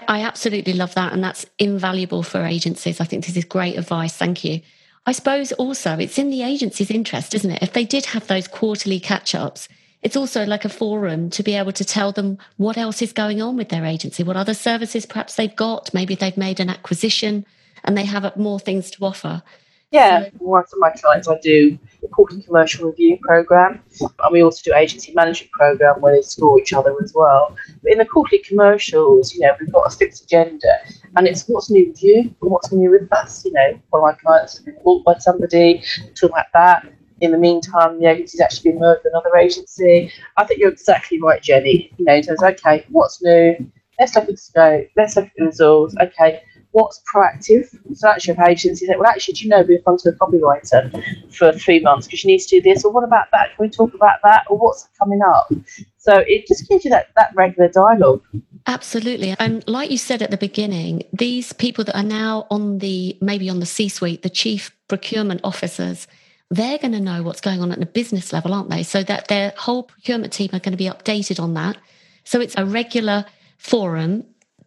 I 0.07 0.23
absolutely 0.23 0.73
love 0.73 0.95
that, 0.95 1.13
and 1.13 1.23
that's 1.23 1.45
invaluable 1.59 2.23
for 2.23 2.43
agencies. 2.43 2.99
I 2.99 3.05
think 3.05 3.25
this 3.25 3.37
is 3.37 3.45
great 3.45 3.77
advice. 3.77 4.17
Thank 4.17 4.43
you. 4.43 4.61
I 5.05 5.11
suppose 5.13 5.51
also 5.53 5.97
it's 5.97 6.17
in 6.17 6.31
the 6.31 6.41
agency's 6.41 6.91
interest, 6.91 7.33
isn't 7.35 7.51
it? 7.51 7.61
If 7.61 7.73
they 7.73 7.85
did 7.85 8.07
have 8.07 8.27
those 8.27 8.47
quarterly 8.47 8.99
catch 8.99 9.33
ups, 9.33 9.69
it's 10.03 10.15
also 10.15 10.45
like 10.45 10.65
a 10.65 10.69
forum 10.69 11.29
to 11.29 11.43
be 11.43 11.55
able 11.55 11.71
to 11.73 11.85
tell 11.85 12.11
them 12.11 12.37
what 12.57 12.77
else 12.77 13.01
is 13.01 13.13
going 13.13 13.41
on 13.41 13.55
with 13.55 13.69
their 13.69 13.85
agency, 13.85 14.23
what 14.23 14.35
other 14.35 14.53
services 14.53 15.05
perhaps 15.05 15.35
they've 15.35 15.55
got. 15.55 15.93
Maybe 15.93 16.15
they've 16.15 16.37
made 16.37 16.59
an 16.59 16.69
acquisition 16.69 17.45
and 17.83 17.97
they 17.97 18.05
have 18.05 18.35
more 18.35 18.59
things 18.59 18.89
to 18.91 19.05
offer. 19.05 19.43
Yeah, 19.91 20.23
so, 20.23 20.29
one 20.37 20.63
of 20.63 20.69
my 20.77 20.91
clients, 20.91 21.27
I 21.27 21.37
do 21.39 21.77
a 22.01 22.07
quarterly 22.07 22.41
commercial 22.43 22.87
review 22.87 23.17
program, 23.21 23.81
and 23.99 24.31
we 24.31 24.41
also 24.41 24.61
do 24.63 24.73
agency 24.73 25.11
management 25.13 25.51
program 25.51 25.99
where 25.99 26.15
they 26.15 26.21
score 26.21 26.57
each 26.61 26.71
other 26.71 26.95
as 27.03 27.11
well. 27.13 27.57
But 27.83 27.91
in 27.91 27.97
the 27.97 28.05
quarterly 28.05 28.41
commercials, 28.41 29.33
you 29.33 29.41
know, 29.41 29.51
we've 29.59 29.71
got 29.71 29.93
a 29.93 29.95
fixed 29.95 30.23
agenda, 30.23 30.77
and 31.17 31.27
it's 31.27 31.43
what's 31.49 31.69
new 31.69 31.89
with 31.89 32.01
you, 32.01 32.19
and 32.21 32.51
what's 32.51 32.71
new 32.71 32.89
with 32.89 33.11
us. 33.11 33.43
You 33.43 33.51
know, 33.51 33.81
one 33.89 34.01
of 34.01 34.15
my 34.15 34.21
clients 34.21 34.53
has 34.53 34.63
been 34.63 34.77
bought 34.81 35.03
by 35.03 35.17
somebody, 35.17 35.83
talk 36.15 36.31
about 36.31 36.45
that 36.53 36.87
in 37.21 37.31
the 37.31 37.37
meantime, 37.37 37.99
the 37.99 38.07
agency's 38.07 38.41
actually 38.41 38.71
been 38.71 38.81
merged 38.81 39.03
with 39.03 39.13
another 39.13 39.35
agency. 39.37 40.11
I 40.37 40.43
think 40.43 40.59
you're 40.59 40.71
exactly 40.71 41.21
right, 41.21 41.41
Jenny. 41.41 41.91
You 41.97 42.05
know, 42.05 42.15
in 42.15 42.25
okay, 42.43 42.85
what's 42.89 43.21
new? 43.21 43.55
Let's 43.99 44.15
look 44.15 44.23
at 44.23 44.31
the 44.31 44.37
scope. 44.37 44.87
Let's 44.97 45.15
look 45.15 45.25
at 45.25 45.31
the 45.37 45.45
results. 45.45 45.95
Okay, 46.01 46.41
what's 46.71 47.01
proactive? 47.13 47.67
So 47.95 48.09
actually, 48.09 48.33
if 48.33 48.39
agencies 48.39 48.87
say, 48.87 48.95
well, 48.97 49.07
actually, 49.07 49.35
do 49.35 49.43
you 49.43 49.49
know, 49.49 49.61
we've 49.61 49.83
front 49.83 50.05
of 50.05 50.15
a 50.15 50.17
copywriter 50.17 51.33
for 51.33 51.51
three 51.53 51.79
months 51.79 52.07
because 52.07 52.23
you 52.23 52.29
need 52.29 52.39
to 52.39 52.47
do 52.47 52.61
this, 52.61 52.83
or 52.83 52.91
what 52.91 53.03
about 53.03 53.27
that? 53.31 53.55
Can 53.55 53.65
we 53.65 53.69
talk 53.69 53.93
about 53.93 54.19
that? 54.23 54.45
Or 54.49 54.57
what's 54.57 54.89
coming 54.97 55.21
up? 55.21 55.51
So 55.97 56.23
it 56.25 56.47
just 56.47 56.67
gives 56.67 56.83
you 56.83 56.89
that, 56.91 57.09
that 57.15 57.31
regular 57.35 57.69
dialogue. 57.69 58.23
Absolutely. 58.65 59.35
And 59.37 59.63
like 59.67 59.91
you 59.91 59.97
said 59.97 60.23
at 60.23 60.31
the 60.31 60.37
beginning, 60.37 61.03
these 61.13 61.53
people 61.53 61.83
that 61.83 61.95
are 61.95 62.03
now 62.03 62.47
on 62.49 62.79
the 62.79 63.17
maybe 63.21 63.49
on 63.49 63.59
the 63.59 63.65
C 63.65 63.89
suite, 63.89 64.23
the 64.23 64.29
chief 64.29 64.75
procurement 64.87 65.41
officers, 65.43 66.07
they're 66.51 66.77
going 66.77 66.91
to 66.91 66.99
know 66.99 67.23
what's 67.23 67.41
going 67.41 67.61
on 67.61 67.71
at 67.71 67.79
the 67.79 67.85
business 67.85 68.33
level, 68.33 68.53
aren't 68.53 68.69
they? 68.69 68.83
So 68.83 69.01
that 69.03 69.29
their 69.29 69.53
whole 69.57 69.83
procurement 69.83 70.33
team 70.33 70.49
are 70.51 70.59
going 70.59 70.73
to 70.73 70.77
be 70.77 70.89
updated 70.89 71.41
on 71.41 71.53
that. 71.53 71.77
So 72.25 72.41
it's 72.41 72.55
a 72.57 72.65
regular 72.65 73.25
forum 73.57 74.25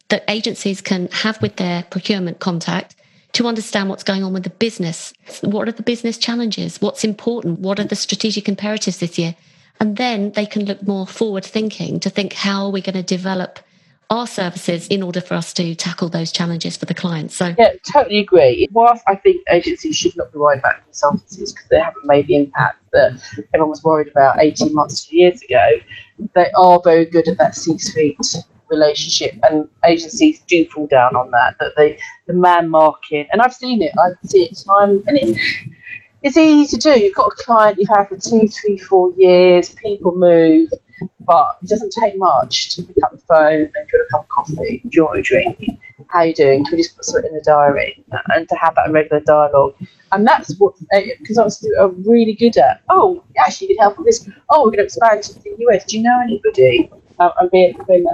that 0.09 0.23
agencies 0.27 0.81
can 0.81 1.07
have 1.09 1.39
with 1.41 1.57
their 1.57 1.83
procurement 1.83 2.39
contact 2.39 2.95
to 3.33 3.47
understand 3.47 3.89
what's 3.89 4.03
going 4.03 4.23
on 4.23 4.33
with 4.33 4.43
the 4.43 4.49
business. 4.49 5.13
What 5.41 5.67
are 5.67 5.73
the 5.73 5.83
business 5.83 6.17
challenges? 6.17 6.81
What's 6.81 7.03
important? 7.03 7.59
What 7.59 7.79
are 7.79 7.83
the 7.83 7.95
strategic 7.95 8.49
imperatives 8.49 8.97
this 8.97 9.19
year? 9.19 9.35
And 9.79 9.97
then 9.97 10.31
they 10.31 10.45
can 10.45 10.65
look 10.65 10.81
more 10.87 11.05
forward 11.05 11.45
thinking 11.45 11.99
to 11.99 12.09
think 12.09 12.33
how 12.33 12.65
are 12.65 12.71
we 12.71 12.81
going 12.81 12.95
to 12.95 13.03
develop 13.03 13.59
our 14.09 14.27
services 14.27 14.87
in 14.87 15.01
order 15.03 15.21
for 15.21 15.33
us 15.33 15.53
to 15.53 15.75
tackle 15.75 16.09
those 16.09 16.31
challenges 16.31 16.77
for 16.77 16.85
the 16.85 16.93
clients. 16.93 17.35
So 17.35 17.55
yeah, 17.57 17.73
totally 17.91 18.19
agree. 18.19 18.67
Whilst 18.71 19.03
I 19.07 19.15
think 19.15 19.41
agencies 19.49 19.95
should 19.95 20.15
not 20.15 20.31
be 20.31 20.39
worried 20.39 20.59
about 20.59 20.75
consultancies 20.89 21.53
because 21.53 21.67
they 21.69 21.79
haven't 21.79 22.05
made 22.05 22.27
the 22.27 22.35
impact 22.35 22.77
that 22.93 23.21
everyone 23.53 23.69
was 23.69 23.83
worried 23.83 24.07
about 24.07 24.39
18 24.39 24.73
months, 24.73 25.05
two 25.05 25.17
years 25.17 25.41
ago, 25.41 25.65
they 26.33 26.51
are 26.57 26.81
very 26.83 27.05
good 27.05 27.27
at 27.27 27.37
that 27.37 27.55
C-suite 27.55 28.17
relationship 28.69 29.35
and 29.43 29.67
agencies 29.85 30.41
do 30.47 30.65
fall 30.65 30.87
down 30.87 31.15
on 31.15 31.31
that, 31.31 31.55
that 31.59 31.73
they 31.77 31.99
the 32.27 32.33
man 32.33 32.69
market, 32.69 33.27
and 33.31 33.41
I've 33.41 33.53
seen 33.53 33.81
it, 33.81 33.91
I 33.97 34.11
see 34.27 34.45
it 34.45 34.57
time 34.65 35.03
and 35.07 35.17
it's 35.17 35.39
it's 36.23 36.37
easy 36.37 36.75
to 36.75 36.81
do. 36.81 36.99
You've 36.99 37.13
got 37.13 37.27
a 37.27 37.43
client 37.43 37.77
you've 37.77 37.89
had 37.89 38.09
for 38.09 38.17
two, 38.17 38.47
three, 38.47 38.79
four 38.79 39.13
years, 39.15 39.69
people 39.69 40.15
move 40.15 40.69
but 41.21 41.57
it 41.61 41.69
doesn't 41.69 41.91
take 41.91 42.17
much 42.17 42.75
to 42.75 42.83
pick 42.83 42.97
up 43.03 43.11
the 43.11 43.17
phone 43.17 43.61
and 43.61 43.73
get 43.73 44.01
a 44.01 44.07
cup 44.11 44.21
of 44.21 44.29
coffee. 44.29 44.81
Want 44.95 45.19
a 45.19 45.21
drink? 45.21 45.69
How 46.07 46.19
are 46.19 46.27
you 46.27 46.33
doing? 46.33 46.63
Can 46.65 46.77
we 46.77 46.83
just 46.83 46.95
put 46.95 47.05
something 47.05 47.29
in 47.29 47.37
the 47.37 47.43
diary? 47.43 48.03
And 48.33 48.47
to 48.47 48.55
have 48.55 48.75
that 48.75 48.91
regular 48.91 49.21
dialogue. 49.21 49.75
And 50.11 50.25
that's 50.25 50.55
what 50.57 50.75
consultants 51.25 51.65
are 51.79 51.89
really 51.89 52.33
good 52.33 52.57
at. 52.57 52.81
Oh, 52.89 53.23
actually, 53.37 53.69
you 53.69 53.75
can 53.75 53.83
help 53.83 53.97
with 53.97 54.07
this. 54.07 54.29
Oh, 54.49 54.63
we're 54.63 54.71
going 54.71 54.77
to 54.79 54.83
expand 54.83 55.23
to 55.23 55.33
the 55.33 55.55
US. 55.69 55.85
Do 55.85 55.97
you 55.97 56.03
know 56.03 56.19
anybody? 56.21 56.89
Um, 57.19 57.31
and 57.39 57.51
being, 57.51 57.77
being. 57.87 58.05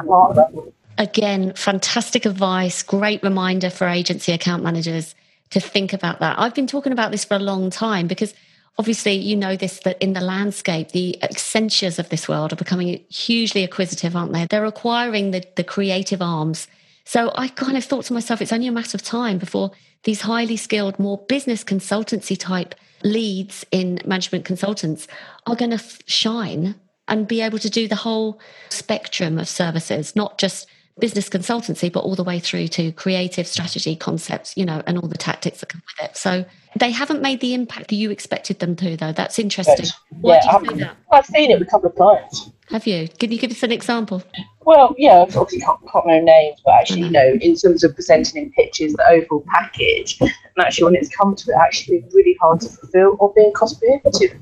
Again, 0.98 1.54
fantastic 1.54 2.26
advice. 2.26 2.84
Great 2.84 3.22
reminder 3.24 3.70
for 3.70 3.88
agency 3.88 4.32
account 4.32 4.64
managers 4.64 5.16
to 5.50 5.60
think 5.60 5.92
about 5.92 6.20
that. 6.20 6.40
I've 6.40 6.56
been 6.56 6.68
talking 6.68 6.94
about 6.94 7.12
this 7.12 7.26
for 7.26 7.36
a 7.36 7.40
long 7.40 7.70
time 7.70 8.08
because– 8.08 8.34
obviously 8.78 9.14
you 9.14 9.36
know 9.36 9.56
this 9.56 9.80
that 9.80 10.02
in 10.02 10.14
the 10.14 10.22
landscape 10.22 10.90
the 10.90 11.18
accentures 11.22 12.00
of 12.00 12.10
this 12.10 12.28
world 12.28 12.54
are 12.54 12.58
becoming 12.58 13.04
hugely 13.10 13.64
acquisitive 13.64 14.16
aren't 14.16 14.34
they 14.34 14.46
they're 14.50 14.66
acquiring 14.66 15.32
the, 15.32 15.44
the 15.56 15.64
creative 15.64 16.22
arms 16.22 16.68
so 17.06 17.32
i 17.36 17.48
kind 17.48 17.78
of 17.78 17.84
thought 17.84 18.06
to 18.06 18.14
myself 18.14 18.42
it's 18.42 18.54
only 18.54 18.68
a 18.68 18.72
matter 18.72 18.96
of 18.96 19.02
time 19.02 19.38
before 19.38 19.72
these 20.04 20.22
highly 20.22 20.58
skilled 20.58 20.98
more 21.00 21.18
business 21.30 21.64
consultancy 21.64 22.38
type 22.38 22.76
leads 23.04 23.66
in 23.72 24.00
management 24.06 24.46
consultants 24.46 25.08
are 25.48 25.56
going 25.56 25.72
to 25.72 25.84
shine 26.06 26.76
and 27.08 27.28
be 27.28 27.42
able 27.42 27.60
to 27.60 27.70
do 27.70 27.88
the 27.88 27.96
whole 27.96 28.40
spectrum 28.70 29.38
of 29.38 29.50
services 29.50 30.16
not 30.16 30.38
just 30.38 30.68
business 31.00 31.30
consultancy, 31.30 31.92
but 31.92 32.02
all 32.02 32.16
the 32.16 32.24
way 32.24 32.40
through 32.40 32.68
to 32.70 32.92
creative 32.94 33.48
strategy 33.48 33.96
concepts, 33.96 34.56
you 34.56 34.66
know, 34.66 34.82
and 34.86 34.98
all 34.98 35.08
the 35.08 35.18
tactics 35.18 35.60
that 35.60 35.70
come 35.70 35.82
with 35.98 36.10
it. 36.10 36.18
So 36.18 36.46
they 36.78 36.92
haven't 36.92 37.22
made 37.22 37.42
the 37.42 37.54
impact 37.54 37.90
that 37.90 37.96
you 37.96 38.12
expected 38.12 38.60
them 38.60 38.76
to, 38.78 38.96
though. 38.96 39.12
That's 39.12 39.40
interesting. 39.40 39.86
Yes. 39.86 40.00
Why 40.22 40.40
yeah, 40.44 40.52
I've, 40.52 40.96
I've, 41.12 41.26
seen 41.26 41.52
it 41.52 41.60
with 41.60 41.68
a 41.68 41.72
couple 41.72 41.90
of 41.90 41.96
clients. 41.96 42.50
Have 42.70 42.88
you? 42.88 43.10
Can 43.20 43.32
you 43.32 43.38
give 43.38 43.52
us 43.52 43.64
an 43.64 43.72
example? 43.72 44.24
Well, 44.62 44.96
yeah, 44.98 45.22
obviously 45.22 45.60
can't, 45.60 45.80
can't 45.92 46.06
remember 46.06 46.32
names, 46.32 46.62
but 46.64 46.76
actually, 46.76 47.02
you 47.02 47.10
know, 47.10 47.38
in 47.42 47.56
terms 47.56 47.84
of 47.84 47.94
presenting 47.94 48.44
in 48.44 48.52
pitches, 48.52 48.94
the 48.94 49.06
overall 49.10 49.44
package, 49.54 50.18
and 50.22 50.32
actually 50.60 50.86
when 50.86 50.96
it's 50.96 51.14
come 51.16 51.36
to 51.36 51.52
it, 51.52 51.56
actually 51.60 52.06
really 52.14 52.38
hard 52.40 52.62
to 52.62 52.70
fulfil 52.70 53.18
or 53.20 53.34
being 53.36 53.52
cost 53.54 53.80
prohibitive. 53.80 54.40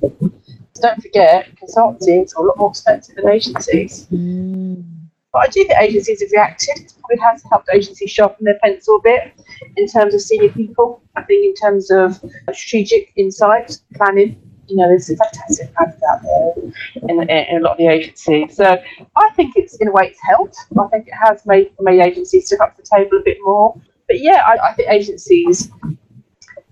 Don't 0.82 1.02
forget, 1.02 1.50
consultancy 1.56 2.24
is 2.24 2.34
a 2.34 2.42
lot 2.42 2.58
more 2.58 2.70
expensive 2.70 3.16
than 3.16 3.28
agencies. 3.30 4.06
Mm. 4.12 4.99
But 5.32 5.40
I 5.40 5.48
do 5.48 5.64
think 5.64 5.80
agencies 5.80 6.22
have 6.22 6.32
reacted. 6.32 6.78
It 6.78 6.94
probably 7.00 7.18
has 7.24 7.44
helped 7.50 7.70
agencies 7.72 8.10
sharpen 8.10 8.46
their 8.46 8.58
pencil 8.64 8.96
a 8.96 9.02
bit 9.04 9.34
in 9.78 9.88
terms 9.88 10.16
of 10.16 10.22
senior 10.22 10.50
people. 10.50 11.02
I 11.16 11.24
think 11.24 11.46
in 11.46 11.54
terms 11.56 11.92
of 11.92 12.20
strategic 12.54 13.14
insight, 13.16 13.78
planning, 13.94 14.42
you 14.68 14.78
know, 14.78 14.88
there's 14.88 15.08
fantastic 15.08 15.74
plans 15.76 16.02
out 16.10 16.22
there 16.24 16.54
in, 17.10 17.22
in, 17.22 17.30
in, 17.30 17.58
a 17.58 17.60
lot 17.60 17.74
of 17.74 17.78
the 17.78 17.88
agencies. 17.88 18.56
So 18.56 18.78
I 19.16 19.30
think 19.36 19.54
it's 19.56 19.76
in 19.78 19.88
a 19.88 19.92
way 19.92 20.08
it's 20.08 20.20
helped. 20.24 20.58
I 20.80 20.88
think 20.88 21.08
it 21.08 21.14
has 21.14 21.46
made 21.46 21.72
made 21.80 22.02
agencies 22.02 22.48
step 22.48 22.62
up 22.62 22.76
to 22.76 22.82
the 22.82 22.88
table 22.96 23.18
a 23.20 23.24
bit 23.24 23.38
more. 23.42 23.80
But 24.08 24.22
yeah, 24.22 24.44
I, 24.46 24.70
I 24.70 24.74
think 24.74 24.90
agencies 24.90 25.72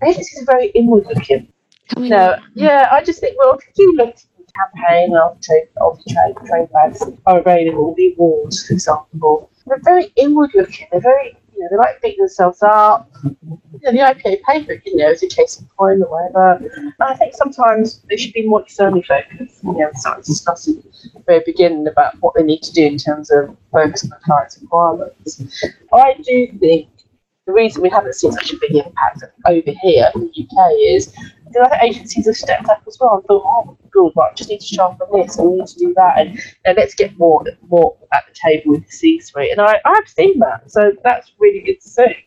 agencies 0.04 0.42
are 0.42 0.46
very 0.46 0.68
inward 0.70 1.06
looking. 1.08 1.52
No, 1.98 2.38
yeah, 2.54 2.90
I 2.92 3.04
just 3.04 3.20
think 3.20 3.38
well, 3.38 3.54
if 3.54 3.66
you 3.76 3.96
look 3.96 4.16
campaign 4.56 5.16
of 5.16 5.38
of 5.82 6.00
trade 6.10 6.36
trade 6.48 6.70
bags 6.72 7.04
are 7.26 7.40
available, 7.40 7.94
the 7.96 8.14
awards, 8.14 8.68
for 8.68 8.74
example. 8.74 9.50
They're 9.66 9.80
very 9.84 10.12
inward 10.16 10.52
looking. 10.56 10.88
They're 10.92 11.02
very 11.02 11.38
You 11.58 11.64
know, 11.64 11.70
they 11.72 11.78
like 11.78 12.02
beating 12.02 12.20
themselves 12.20 12.62
up. 12.62 13.10
You 13.24 13.80
know, 13.84 13.92
the 13.92 13.98
IPA 13.98 14.42
paper, 14.44 14.82
you 14.86 14.96
know, 14.96 15.10
is 15.10 15.24
a 15.24 15.28
case 15.28 15.60
in 15.60 15.68
point 15.78 16.02
or 16.04 16.10
whatever. 16.10 16.64
And 16.76 16.94
I 17.00 17.16
think 17.16 17.34
sometimes 17.34 18.00
they 18.10 18.18
should 18.18 18.34
be 18.34 18.48
more 18.48 18.62
externally 18.62 19.02
focused. 19.02 19.64
You 19.64 19.74
know, 19.74 19.90
start 19.96 20.24
discussing 20.24 20.78
at 20.78 21.14
the 21.14 21.20
very 21.26 21.42
beginning 21.46 21.88
about 21.88 22.16
what 22.22 22.36
they 22.36 22.44
need 22.44 22.62
to 22.64 22.74
do 22.74 22.86
in 22.86 22.98
terms 22.98 23.32
of 23.32 23.56
focus 23.72 24.04
on 24.04 24.20
client's 24.24 24.62
requirements. 24.62 25.42
I 25.92 26.14
do 26.24 26.48
think 26.60 26.90
the 27.48 27.54
reason 27.54 27.82
we 27.82 27.90
haven't 27.90 28.14
seen 28.14 28.32
such 28.34 28.52
a 28.52 28.58
big 28.58 28.76
impact 28.76 29.24
over 29.48 29.72
here 29.82 30.12
in 30.14 30.22
the 30.22 30.44
UK 30.44 30.72
is 30.90 31.14
the 31.52 31.62
other 31.62 31.78
agencies 31.82 32.26
have 32.26 32.36
stepped 32.36 32.68
up 32.68 32.84
as 32.86 32.98
well 33.00 33.16
and 33.16 33.24
thought, 33.24 33.42
oh, 33.46 33.78
good, 33.90 34.12
right, 34.18 34.36
just 34.36 34.50
need 34.50 34.60
to 34.60 34.66
sharpen 34.66 35.08
this 35.14 35.38
and 35.38 35.50
we 35.50 35.58
need 35.58 35.68
to 35.68 35.80
do 35.80 35.94
that, 35.96 36.18
and, 36.20 36.40
let's 36.78 36.94
get 36.94 37.18
more 37.18 37.44
more 37.70 37.98
at 38.14 38.26
the 38.28 38.34
table 38.34 38.74
with 38.74 38.86
the 38.86 38.92
C-suite. 38.92 39.52
And 39.52 39.62
I, 39.62 39.80
I've 39.86 40.08
seen 40.10 40.38
that, 40.40 40.70
so 40.70 40.92
that's 41.04 41.32
really 41.40 41.62
good 41.62 41.82
to 41.82 41.90
see. 41.90 42.26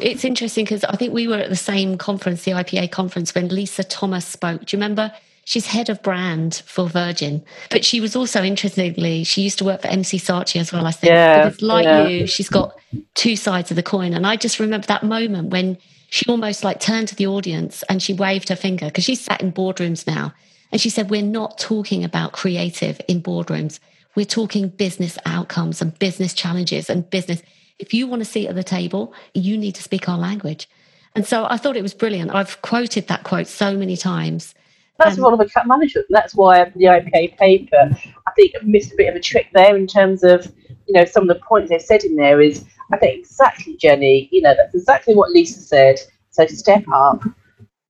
It's 0.00 0.24
interesting 0.24 0.64
because 0.64 0.82
I 0.84 0.96
think 0.96 1.12
we 1.12 1.28
were 1.28 1.36
at 1.36 1.50
the 1.50 1.56
same 1.56 1.98
conference, 1.98 2.44
the 2.44 2.52
IPA 2.52 2.90
conference, 2.90 3.34
when 3.34 3.48
Lisa 3.48 3.84
Thomas 3.84 4.26
spoke. 4.26 4.64
Do 4.64 4.76
you 4.76 4.80
remember? 4.80 5.12
She's 5.48 5.64
head 5.64 5.88
of 5.88 6.02
brand 6.02 6.62
for 6.66 6.90
Virgin, 6.90 7.42
but 7.70 7.82
she 7.82 8.02
was 8.02 8.14
also 8.14 8.42
interestingly, 8.42 9.24
she 9.24 9.40
used 9.40 9.56
to 9.60 9.64
work 9.64 9.80
for 9.80 9.88
MC 9.88 10.18
Saatchi 10.18 10.60
as 10.60 10.74
well. 10.74 10.86
I 10.86 10.90
think, 10.90 11.10
yeah, 11.10 11.48
because 11.48 11.62
like 11.62 11.84
yeah. 11.84 12.06
you, 12.06 12.26
she's 12.26 12.50
got 12.50 12.78
two 13.14 13.34
sides 13.34 13.70
of 13.70 13.76
the 13.76 13.82
coin. 13.82 14.12
And 14.12 14.26
I 14.26 14.36
just 14.36 14.60
remember 14.60 14.86
that 14.88 15.04
moment 15.04 15.48
when 15.48 15.78
she 16.10 16.26
almost 16.28 16.64
like 16.64 16.80
turned 16.80 17.08
to 17.08 17.14
the 17.14 17.28
audience 17.28 17.82
and 17.84 18.02
she 18.02 18.12
waved 18.12 18.50
her 18.50 18.56
finger 18.56 18.88
because 18.88 19.04
she's 19.04 19.22
sat 19.22 19.40
in 19.40 19.50
boardrooms 19.50 20.06
now. 20.06 20.34
And 20.70 20.82
she 20.82 20.90
said, 20.90 21.08
We're 21.08 21.22
not 21.22 21.56
talking 21.56 22.04
about 22.04 22.32
creative 22.32 23.00
in 23.08 23.22
boardrooms. 23.22 23.80
We're 24.14 24.26
talking 24.26 24.68
business 24.68 25.16
outcomes 25.24 25.80
and 25.80 25.98
business 25.98 26.34
challenges 26.34 26.90
and 26.90 27.08
business. 27.08 27.40
If 27.78 27.94
you 27.94 28.06
want 28.06 28.20
to 28.20 28.26
sit 28.26 28.48
at 28.48 28.54
the 28.54 28.62
table, 28.62 29.14
you 29.32 29.56
need 29.56 29.76
to 29.76 29.82
speak 29.82 30.10
our 30.10 30.18
language. 30.18 30.68
And 31.14 31.24
so 31.26 31.46
I 31.48 31.56
thought 31.56 31.78
it 31.78 31.82
was 31.82 31.94
brilliant. 31.94 32.34
I've 32.34 32.60
quoted 32.60 33.08
that 33.08 33.24
quote 33.24 33.46
so 33.46 33.74
many 33.74 33.96
times. 33.96 34.54
That's 34.98 35.16
Um, 35.16 35.24
one 35.24 35.32
of 35.34 35.40
account 35.40 35.68
management. 35.68 36.06
That's 36.10 36.34
why 36.34 36.64
the 36.76 36.84
IPA 36.86 37.36
paper, 37.38 37.90
I 38.26 38.30
think, 38.36 38.54
missed 38.62 38.92
a 38.92 38.96
bit 38.96 39.08
of 39.08 39.14
a 39.14 39.20
trick 39.20 39.46
there 39.54 39.76
in 39.76 39.86
terms 39.86 40.24
of, 40.24 40.52
you 40.86 40.94
know, 40.94 41.04
some 41.04 41.22
of 41.22 41.28
the 41.28 41.42
points 41.44 41.70
they've 41.70 41.80
said 41.80 42.04
in 42.04 42.16
there 42.16 42.40
is, 42.40 42.64
I 42.92 42.96
think 42.96 43.20
exactly, 43.20 43.76
Jenny, 43.76 44.28
you 44.32 44.42
know, 44.42 44.54
that's 44.56 44.74
exactly 44.74 45.14
what 45.14 45.30
Lisa 45.30 45.60
said. 45.60 46.00
So 46.30 46.46
step 46.46 46.84
up, 46.92 47.22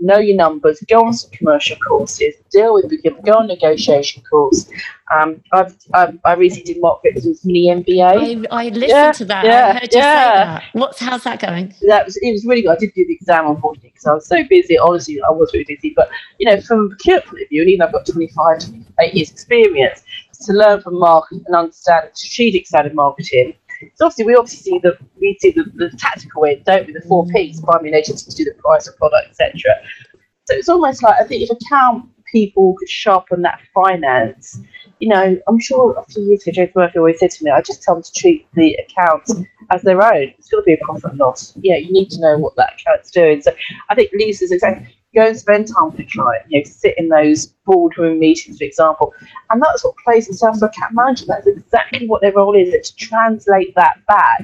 know 0.01 0.19
your 0.19 0.37
numbers, 0.37 0.83
go 0.89 1.05
on 1.07 1.13
some 1.13 1.31
commercial 1.31 1.77
courses, 1.77 2.35
deal 2.51 2.75
with 2.75 2.89
procurement, 2.89 3.25
go 3.25 3.33
on 3.33 3.47
negotiation 3.47 4.23
course. 4.23 4.69
Um, 5.15 5.43
I've, 5.53 5.77
I've, 5.95 6.19
I 6.25 6.35
recently 6.35 6.75
did 6.75 6.81
Mark 6.83 7.01
Ritson's 7.05 7.45
mini 7.45 7.69
MBA. 7.69 8.47
I, 8.51 8.61
I 8.67 8.69
listened 8.69 8.91
Yeah, 8.91 9.13
to 9.13 9.25
that. 9.27 9.45
yeah, 9.45 9.69
I 9.69 9.73
heard 9.73 9.83
you 9.85 9.89
say 9.91 9.99
yeah. 9.99 10.45
that. 10.45 10.65
What's 10.73 10.99
how's 11.01 11.25
that 11.25 11.41
going? 11.41 11.75
that 11.89 12.05
was 12.05 12.17
it 12.19 12.31
was 12.31 12.45
really 12.45 12.63
good. 12.63 12.77
I 12.77 12.77
did 12.77 12.93
do 12.95 13.07
the 13.07 13.15
exam 13.15 13.47
unfortunately 13.49 13.91
because 13.91 14.07
I 14.07 14.15
was 14.15 14.27
so 14.27 14.45
busy. 14.49 14.79
Honestly, 14.79 15.21
I 15.23 15.31
was 15.31 15.51
really 15.53 15.65
busy. 15.65 15.93
But 15.97 16.11
you 16.39 16.49
know, 16.49 16.61
from 16.61 16.87
a 16.87 16.89
procurement 16.91 17.27
point 17.27 17.43
of 17.43 17.49
view, 17.49 17.63
and 17.63 17.71
even 17.71 17.83
I've 17.83 17.93
got 17.93 18.07
25, 18.07 18.59
28 18.61 19.15
years 19.15 19.31
experience 19.31 20.03
to 20.47 20.53
learn 20.53 20.81
from 20.83 20.99
Mark 20.99 21.27
and 21.33 21.45
understand 21.55 22.11
the 22.13 22.17
strategic 22.17 22.67
side 22.67 22.87
of 22.87 22.95
marketing. 22.95 23.55
So 23.95 24.07
obviously, 24.07 24.27
we 24.27 24.35
obviously 24.37 24.73
see 24.73 24.79
the 24.79 24.99
we 25.21 25.37
see 25.41 25.53
the, 25.53 25.65
the 25.75 25.91
tactical 25.97 26.45
end, 26.45 26.65
don't 26.65 26.87
we? 26.87 26.93
The 26.93 27.03
four 27.03 27.25
mm. 27.27 27.33
P's: 27.33 27.61
primary 27.61 27.89
an 27.91 27.95
agency 27.95 28.31
to 28.31 28.37
do 28.37 28.45
the 28.45 28.61
price 28.63 28.87
of 28.89 28.97
product, 28.97 29.31
etc. 29.31 29.61
So 30.45 30.57
it's 30.57 30.69
almost 30.69 31.03
like 31.03 31.17
I 31.21 31.25
think 31.25 31.43
if 31.43 31.51
account 31.51 32.09
people 32.33 32.75
could 32.79 32.89
sharpen 32.89 33.43
that 33.43 33.61
finance, 33.75 34.61
you 35.01 35.09
know, 35.09 35.39
I'm 35.47 35.61
sure 35.61 35.95
a 35.97 36.05
few 36.05 36.23
years 36.25 36.43
ago, 36.43 36.53
James 36.53 36.71
Murphy 36.75 36.99
always 36.99 37.19
said 37.19 37.31
to 37.33 37.45
me, 37.45 37.51
I 37.51 37.61
just 37.61 37.83
tell 37.83 37.95
them 37.95 38.03
to 38.03 38.13
treat 38.13 38.47
the 38.55 38.75
accounts 38.75 39.35
as 39.71 39.83
their 39.83 40.03
own. 40.03 40.35
It's 40.39 40.49
going 40.49 40.63
to 40.63 40.67
be 40.67 40.75
a 40.75 40.79
profit 40.85 41.11
and 41.11 41.19
loss. 41.19 41.53
Yeah, 41.57 41.77
you 41.77 41.93
need 41.93 42.11
to 42.11 42.21
know 42.21 42.39
what 42.39 42.57
that 42.57 42.75
account's 42.81 43.11
doing. 43.11 43.43
So 43.43 43.53
I 43.89 43.95
think 43.95 44.11
Lisa's 44.15 44.53
exactly 44.53 44.98
go 45.15 45.27
and 45.27 45.39
spend 45.39 45.69
time 45.69 45.87
with 45.87 45.97
the 45.97 46.05
client, 46.05 46.45
you 46.49 46.61
know, 46.61 46.65
sit 46.65 46.95
in 46.99 47.09
those 47.09 47.47
boardroom 47.67 48.19
meetings, 48.19 48.59
for 48.59 48.65
example. 48.65 49.15
And 49.51 49.63
that's 49.63 49.85
what 49.85 49.95
plays 50.05 50.29
for 50.59 50.67
account 50.67 50.95
management. 50.95 51.29
That's 51.29 51.47
exactly 51.47 52.07
what 52.07 52.21
their 52.21 52.33
role 52.33 52.55
is, 52.55 52.69
it's 52.73 52.91
to 52.91 52.97
translate 52.97 53.75
that 53.75 54.05
back 54.07 54.43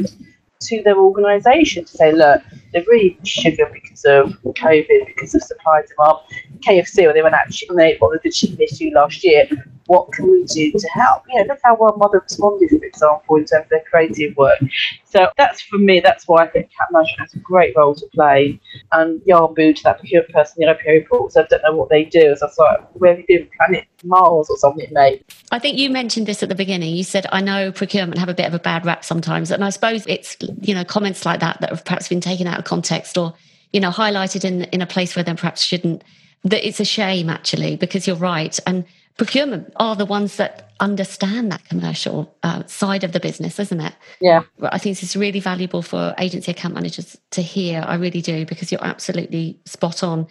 to 0.61 0.83
their 0.83 0.97
organisation 0.97 1.85
to 1.85 1.97
say, 1.97 2.13
look, 2.13 2.43
they're 2.73 2.85
really 2.89 3.19
sugar 3.25 3.71
because 3.73 4.05
of 4.05 4.31
COVID, 4.45 5.07
because 5.07 5.35
of 5.35 5.43
supply 5.43 5.83
demand. 5.83 6.19
KFC, 6.61 7.05
when 7.05 7.15
they 7.15 7.23
went 7.23 7.35
out 7.35 7.47
on 7.71 7.77
they 7.77 7.97
what 7.99 8.23
the 8.23 8.31
chicken 8.31 8.61
issue 8.61 8.91
last 8.95 9.23
year, 9.23 9.47
what 9.87 10.13
can 10.13 10.31
we 10.31 10.45
do 10.45 10.73
to 10.73 10.89
help? 10.89 11.23
You 11.29 11.41
know, 11.41 11.49
look 11.49 11.61
how 11.63 11.77
well 11.77 11.97
Mother 11.97 12.21
responded, 12.21 12.71
for 12.71 12.85
example, 12.85 13.37
in 13.37 13.45
terms 13.45 13.65
of 13.65 13.71
their 13.71 13.85
creative 13.91 14.37
work. 14.37 14.59
So 15.05 15.31
that's 15.37 15.61
for 15.61 15.79
me, 15.79 16.01
that's 16.01 16.27
why 16.27 16.45
I 16.45 16.49
think 16.49 16.71
Cat 16.77 16.89
Management 16.91 17.21
has 17.21 17.35
a 17.35 17.39
great 17.39 17.77
role 17.77 17.95
to 17.95 18.07
play. 18.15 18.61
And 18.93 19.21
Yarbu, 19.23 19.77
to 19.77 19.83
that 19.85 19.99
procurement 19.99 20.33
person, 20.33 20.55
the 20.59 20.67
IPA 20.67 21.03
reports, 21.03 21.37
I 21.37 21.43
don't 21.43 21.63
know 21.63 21.77
what 21.77 21.91
they 21.91 22.05
do. 22.05 22.35
So 22.37 22.49
I 22.59 22.71
like, 22.71 22.89
where 22.95 23.11
have 23.11 23.21
you 23.21 23.27
been? 23.27 23.49
Planet 23.57 23.87
Mars 24.05 24.49
or 24.51 24.57
something, 24.57 24.89
mate? 24.93 25.25
I 25.51 25.59
think 25.59 25.79
you 25.79 25.91
mentioned 25.91 26.27
this 26.27 26.43
at 26.43 26.49
the 26.49 26.55
beginning. 26.55 26.95
You 26.95 27.05
said, 27.05 27.27
I 27.31 27.41
know 27.41 27.71
procurement 27.71 28.19
have 28.19 28.29
a 28.29 28.35
bit 28.35 28.47
of 28.47 28.55
a 28.55 28.59
bad 28.59 28.85
rap 28.85 29.05
sometimes. 29.05 29.51
And 29.51 29.65
I 29.65 29.71
suppose 29.71 30.05
it's, 30.07 30.37
you 30.61 30.75
know, 30.75 30.85
comments 30.85 31.25
like 31.25 31.41
that 31.41 31.61
that 31.61 31.71
have 31.71 31.85
perhaps 31.85 32.09
been 32.09 32.21
taken 32.21 32.47
out 32.47 32.59
of 32.59 32.65
context 32.65 33.17
or, 33.19 33.35
you 33.73 33.81
know, 33.81 33.91
highlighted 33.91 34.45
in, 34.45 34.65
in 34.65 34.81
a 34.81 34.87
place 34.87 35.15
where 35.15 35.23
they 35.23 35.35
perhaps 35.35 35.63
shouldn't. 35.63 36.03
That 36.45 36.67
it's 36.67 36.81
a 36.81 36.85
shame, 36.85 37.31
actually, 37.31 37.77
because 37.77 38.07
you're 38.07 38.17
right. 38.17 38.59
And 38.67 38.85
procurement 39.17 39.73
are 39.77 39.97
the 39.97 40.07
ones 40.07 40.37
that 40.37 40.73
understand 40.81 41.53
that 41.53 41.65
commercial 41.69 42.37
uh, 42.43 42.65
side 42.67 43.05
of 43.05 43.13
the 43.13 43.21
business, 43.21 43.59
isn't 43.59 43.81
it? 43.81 43.95
Yeah. 44.21 44.43
I 44.61 44.79
think 44.79 44.99
this 44.99 45.11
is 45.11 45.17
really 45.17 45.41
valuable 45.41 45.83
for 45.83 46.15
agency 46.19 46.51
account 46.51 46.75
managers 46.75 47.17
to 47.31 47.43
hear. 47.43 47.85
I 47.87 47.95
really 47.95 48.21
do, 48.21 48.45
because 48.45 48.73
you're 48.73 48.85
absolutely 48.85 49.61
spot 49.65 50.03
on. 50.03 50.27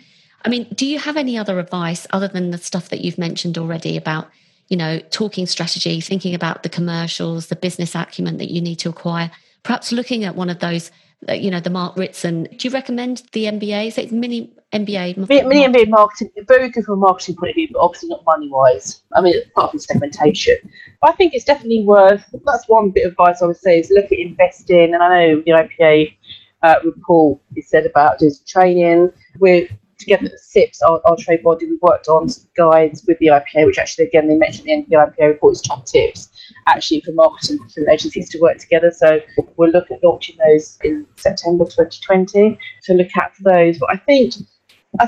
I 0.45 0.49
mean, 0.49 0.67
do 0.73 0.85
you 0.85 0.99
have 0.99 1.15
any 1.15 1.37
other 1.37 1.59
advice 1.59 2.05
other 2.11 2.27
than 2.27 2.51
the 2.51 2.57
stuff 2.57 2.89
that 2.89 3.01
you've 3.01 3.17
mentioned 3.17 3.57
already 3.57 3.95
about, 3.95 4.29
you 4.67 4.75
know, 4.75 4.99
talking 5.09 5.45
strategy, 5.45 6.01
thinking 6.01 6.35
about 6.35 6.63
the 6.63 6.69
commercials, 6.69 7.47
the 7.47 7.55
business 7.55 7.95
acumen 7.95 8.37
that 8.37 8.51
you 8.51 8.59
need 8.59 8.79
to 8.79 8.89
acquire, 8.89 9.31
perhaps 9.63 9.93
looking 9.93 10.25
at 10.25 10.35
one 10.35 10.49
of 10.49 10.59
those, 10.59 10.91
you 11.29 11.51
know, 11.51 11.59
the 11.59 11.69
Mark 11.69 11.97
Ritson. 11.97 12.43
Do 12.43 12.67
you 12.67 12.73
recommend 12.73 13.23
the 13.31 13.45
MBA? 13.45 13.93
So 13.93 14.01
it 14.01 14.11
mini 14.11 14.53
MBA? 14.73 15.29
Mini, 15.29 15.63
and 15.65 15.89
marketing, 15.89 16.31
very 16.47 16.69
good 16.69 16.85
from 16.85 16.95
a 16.95 16.97
marketing 16.97 17.35
point 17.35 17.51
of 17.51 17.55
view, 17.55 17.67
but 17.71 17.79
obviously 17.79 18.09
not 18.09 18.23
money 18.25 18.49
wise. 18.49 19.03
I 19.13 19.21
mean, 19.21 19.35
apart 19.45 19.71
from 19.71 19.79
segmentation. 19.79 20.57
But 21.01 21.11
I 21.11 21.13
think 21.13 21.33
it's 21.33 21.45
definitely 21.45 21.83
worth, 21.83 22.25
that's 22.43 22.67
one 22.67 22.89
bit 22.89 23.05
of 23.05 23.11
advice 23.11 23.41
I 23.41 23.45
would 23.45 23.57
say 23.57 23.79
is 23.79 23.91
look 23.91 24.05
at 24.05 24.17
investing. 24.17 24.93
And 24.93 25.03
I 25.03 25.27
know 25.27 25.43
the 25.45 25.51
IPA 25.51 26.15
uh, 26.63 26.75
report 26.83 27.39
is 27.55 27.69
said 27.69 27.85
about 27.85 28.19
digital 28.19 28.43
training. 28.47 29.11
We're 29.37 29.67
together 29.99 30.25
at 30.25 30.39
CIPS, 30.39 30.81
our, 30.81 30.99
our 31.05 31.15
trade 31.17 31.43
body, 31.43 31.67
we've 31.67 31.81
worked 31.81 32.07
on 32.07 32.27
guides 32.57 33.05
with 33.07 33.19
the 33.19 33.27
IPA, 33.27 33.67
which 33.67 33.77
actually, 33.77 34.07
again, 34.07 34.27
they 34.27 34.35
mentioned 34.35 34.67
in 34.67 34.85
the 34.89 34.95
IPA 34.95 35.27
report 35.33 35.53
is 35.53 35.61
top 35.61 35.85
tips 35.85 36.29
actually 36.67 37.01
for 37.01 37.11
marketing 37.13 37.59
for 37.69 37.89
agencies 37.89 38.29
to 38.29 38.39
work 38.39 38.57
together. 38.57 38.91
So 38.91 39.19
we'll 39.57 39.71
look 39.71 39.91
at 39.91 40.03
launching 40.03 40.37
those 40.45 40.77
in 40.83 41.05
September 41.15 41.65
2020 41.65 42.57
to 42.83 42.93
look 42.93 43.09
at 43.15 43.33
those. 43.41 43.79
But 43.79 43.89
I 43.91 43.97
think 43.97 44.33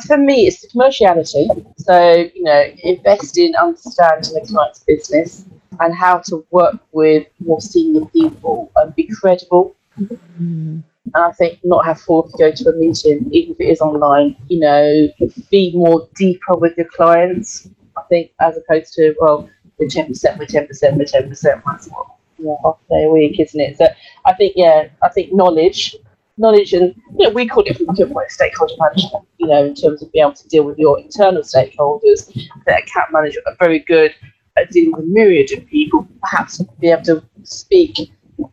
for 0.07 0.17
me, 0.17 0.47
it's 0.47 0.61
the 0.61 0.67
commerciality. 0.67 1.47
So, 1.77 2.29
you 2.33 2.43
know, 2.43 2.65
invest 2.83 3.37
in 3.37 3.55
understanding 3.55 4.33
the 4.33 4.45
client's 4.47 4.79
business 4.79 5.45
and 5.79 5.93
how 5.93 6.19
to 6.19 6.45
work 6.51 6.77
with 6.91 7.27
more 7.39 7.61
senior 7.61 8.05
people 8.07 8.71
and 8.75 8.95
be 8.95 9.07
credible. 9.07 9.75
Mm. 9.97 10.83
And 11.13 11.23
I 11.23 11.31
think 11.33 11.59
not 11.63 11.85
have 11.85 12.01
forward 12.01 12.31
to 12.31 12.37
go 12.37 12.51
to 12.51 12.69
a 12.69 12.73
meeting, 12.77 13.29
even 13.31 13.53
if 13.53 13.59
it 13.59 13.69
is 13.69 13.79
online, 13.79 14.35
you 14.47 14.59
know, 14.59 15.07
be 15.51 15.71
more 15.75 16.07
deeper 16.15 16.57
with 16.57 16.75
your 16.77 16.87
clients. 16.87 17.69
I 17.95 18.01
think 18.09 18.31
as 18.41 18.57
opposed 18.57 18.93
to, 18.93 19.13
well, 19.19 19.47
we're 19.77 19.87
10%, 19.87 20.37
we're 20.37 20.45
10%, 20.45 20.97
we're 20.97 21.05
10%, 21.05 21.63
that's 21.65 21.87
what, 21.87 22.07
you 22.37 22.45
know, 22.45 22.59
half 22.63 22.77
day 22.89 23.05
a 23.05 23.09
week, 23.09 23.39
isn't 23.39 23.59
it? 23.59 23.77
So 23.77 23.87
I 24.25 24.33
think, 24.33 24.53
yeah, 24.55 24.87
I 25.03 25.09
think 25.09 25.33
knowledge, 25.33 25.95
knowledge 26.37 26.73
and, 26.73 26.95
you 27.17 27.27
know, 27.27 27.29
we 27.29 27.47
call 27.47 27.63
it 27.65 27.77
from 27.77 27.95
stakeholder 28.27 28.73
management, 28.77 29.25
you 29.37 29.47
know, 29.47 29.65
in 29.65 29.75
terms 29.75 30.01
of 30.01 30.11
being 30.11 30.23
able 30.23 30.33
to 30.33 30.47
deal 30.47 30.63
with 30.63 30.77
your 30.77 30.99
internal 30.99 31.43
stakeholders. 31.43 32.29
I 32.29 32.63
think 32.63 32.87
account 32.87 33.11
managers 33.11 33.43
are 33.47 33.55
very 33.59 33.79
good 33.79 34.13
at 34.57 34.71
dealing 34.71 34.93
with 34.93 35.03
a 35.03 35.07
myriad 35.07 35.51
of 35.51 35.65
people, 35.67 36.07
perhaps 36.21 36.61
be 36.79 36.89
able 36.89 37.03
to 37.03 37.23
speak 37.43 37.97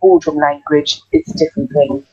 boardroom 0.00 0.36
language, 0.36 1.00
it's 1.12 1.34
a 1.34 1.38
different 1.38 1.72
thing. 1.72 2.06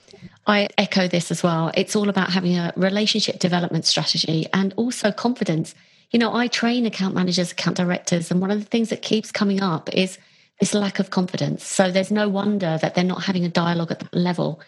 I 0.48 0.68
echo 0.78 1.08
this 1.08 1.32
as 1.32 1.44
well. 1.44 1.72
It's 1.76 1.96
all 1.96 2.10
about 2.10 2.32
having 2.32 2.58
a 2.58 2.74
relationship 2.76 3.40
development 3.40 3.86
strategy 3.86 4.48
and 4.54 4.74
also 4.78 5.12
confidence. 5.12 5.76
You 6.12 6.20
know, 6.20 6.34
I 6.34 6.48
train 6.48 6.86
account 6.86 7.14
managers, 7.14 7.52
account 7.52 7.78
directors, 7.78 8.32
and 8.32 8.42
one 8.42 8.52
of 8.52 8.60
the 8.60 8.66
things 8.66 8.90
that 8.90 9.02
keeps 9.02 9.32
coming 9.32 9.62
up 9.62 9.94
is 9.94 10.18
this 10.60 10.74
lack 10.74 11.00
of 11.00 11.10
confidence. 11.10 11.66
So 11.66 11.92
there's 11.92 12.12
no 12.12 12.28
wonder 12.28 12.78
that 12.82 12.96
they're 12.96 13.04
not 13.04 13.24
having 13.24 13.46
a 13.46 13.50
dialogue 13.50 13.92
at 13.92 14.00
that 14.00 14.14
level. 14.14 14.60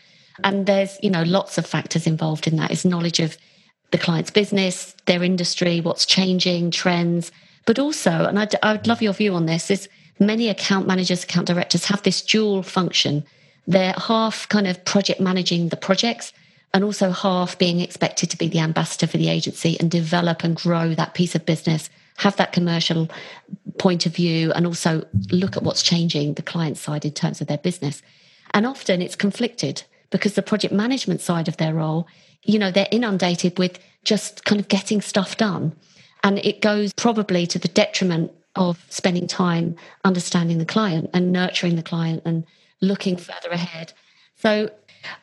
And 0.43 0.65
there's, 0.65 0.97
you 1.01 1.09
know, 1.09 1.23
lots 1.23 1.57
of 1.57 1.65
factors 1.65 2.07
involved 2.07 2.47
in 2.47 2.55
that. 2.57 2.71
Is 2.71 2.85
knowledge 2.85 3.19
of 3.19 3.37
the 3.91 3.97
client's 3.97 4.31
business, 4.31 4.95
their 5.05 5.23
industry, 5.23 5.81
what's 5.81 6.05
changing, 6.05 6.71
trends, 6.71 7.31
but 7.65 7.77
also, 7.77 8.11
and 8.11 8.39
I'd, 8.39 8.55
I'd 8.63 8.87
love 8.87 9.01
your 9.01 9.13
view 9.13 9.35
on 9.35 9.47
this, 9.47 9.69
is 9.69 9.89
many 10.19 10.47
account 10.47 10.87
managers, 10.87 11.23
account 11.23 11.47
directors 11.47 11.85
have 11.85 12.03
this 12.03 12.21
dual 12.21 12.63
function 12.63 13.25
they're 13.67 13.93
half 13.97 14.47
kind 14.49 14.67
of 14.67 14.83
project 14.85 15.19
managing 15.19 15.69
the 15.69 15.77
projects 15.77 16.33
and 16.73 16.83
also 16.83 17.11
half 17.11 17.57
being 17.57 17.79
expected 17.79 18.29
to 18.29 18.37
be 18.37 18.47
the 18.47 18.59
ambassador 18.59 19.07
for 19.07 19.17
the 19.17 19.29
agency 19.29 19.77
and 19.79 19.91
develop 19.91 20.43
and 20.43 20.55
grow 20.55 20.93
that 20.93 21.13
piece 21.13 21.35
of 21.35 21.45
business, 21.45 21.89
have 22.17 22.35
that 22.37 22.53
commercial 22.53 23.09
point 23.77 24.05
of 24.05 24.15
view, 24.15 24.51
and 24.53 24.65
also 24.65 25.05
look 25.31 25.57
at 25.57 25.63
what's 25.63 25.83
changing 25.83 26.35
the 26.35 26.41
client 26.41 26.77
side 26.77 27.03
in 27.03 27.11
terms 27.11 27.41
of 27.41 27.47
their 27.47 27.57
business. 27.57 28.01
And 28.53 28.65
often 28.65 29.01
it's 29.01 29.15
conflicted 29.15 29.83
because 30.11 30.33
the 30.33 30.41
project 30.41 30.73
management 30.73 31.21
side 31.21 31.47
of 31.47 31.57
their 31.57 31.73
role, 31.73 32.07
you 32.43 32.59
know, 32.59 32.71
they're 32.71 32.87
inundated 32.91 33.57
with 33.57 33.79
just 34.03 34.45
kind 34.45 34.59
of 34.59 34.67
getting 34.67 35.01
stuff 35.01 35.37
done. 35.37 35.73
And 36.23 36.39
it 36.39 36.61
goes 36.61 36.93
probably 36.93 37.47
to 37.47 37.59
the 37.59 37.67
detriment 37.67 38.31
of 38.55 38.85
spending 38.89 39.27
time 39.27 39.75
understanding 40.03 40.57
the 40.57 40.65
client 40.65 41.09
and 41.13 41.31
nurturing 41.31 41.75
the 41.75 41.83
client 41.83 42.21
and 42.25 42.45
looking 42.81 43.15
further 43.15 43.49
ahead. 43.49 43.93
So 44.35 44.69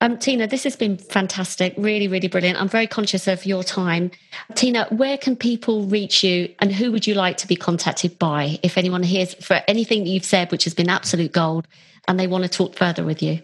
um, 0.00 0.18
Tina, 0.18 0.46
this 0.46 0.64
has 0.64 0.76
been 0.76 0.96
fantastic, 0.96 1.74
really, 1.76 2.08
really 2.08 2.28
brilliant. 2.28 2.58
I'm 2.60 2.68
very 2.68 2.86
conscious 2.86 3.26
of 3.26 3.44
your 3.46 3.62
time. 3.62 4.10
Tina, 4.54 4.86
where 4.90 5.18
can 5.18 5.36
people 5.36 5.84
reach 5.84 6.24
you 6.24 6.54
and 6.60 6.72
who 6.72 6.90
would 6.92 7.06
you 7.06 7.14
like 7.14 7.36
to 7.38 7.46
be 7.46 7.56
contacted 7.56 8.18
by 8.18 8.58
if 8.62 8.78
anyone 8.78 9.02
hears 9.02 9.34
for 9.34 9.60
anything 9.68 10.04
that 10.04 10.10
you've 10.10 10.24
said, 10.24 10.50
which 10.50 10.64
has 10.64 10.74
been 10.74 10.88
absolute 10.88 11.32
gold, 11.32 11.68
and 12.06 12.18
they 12.18 12.26
want 12.26 12.44
to 12.44 12.50
talk 12.50 12.74
further 12.74 13.04
with 13.04 13.22
you? 13.22 13.40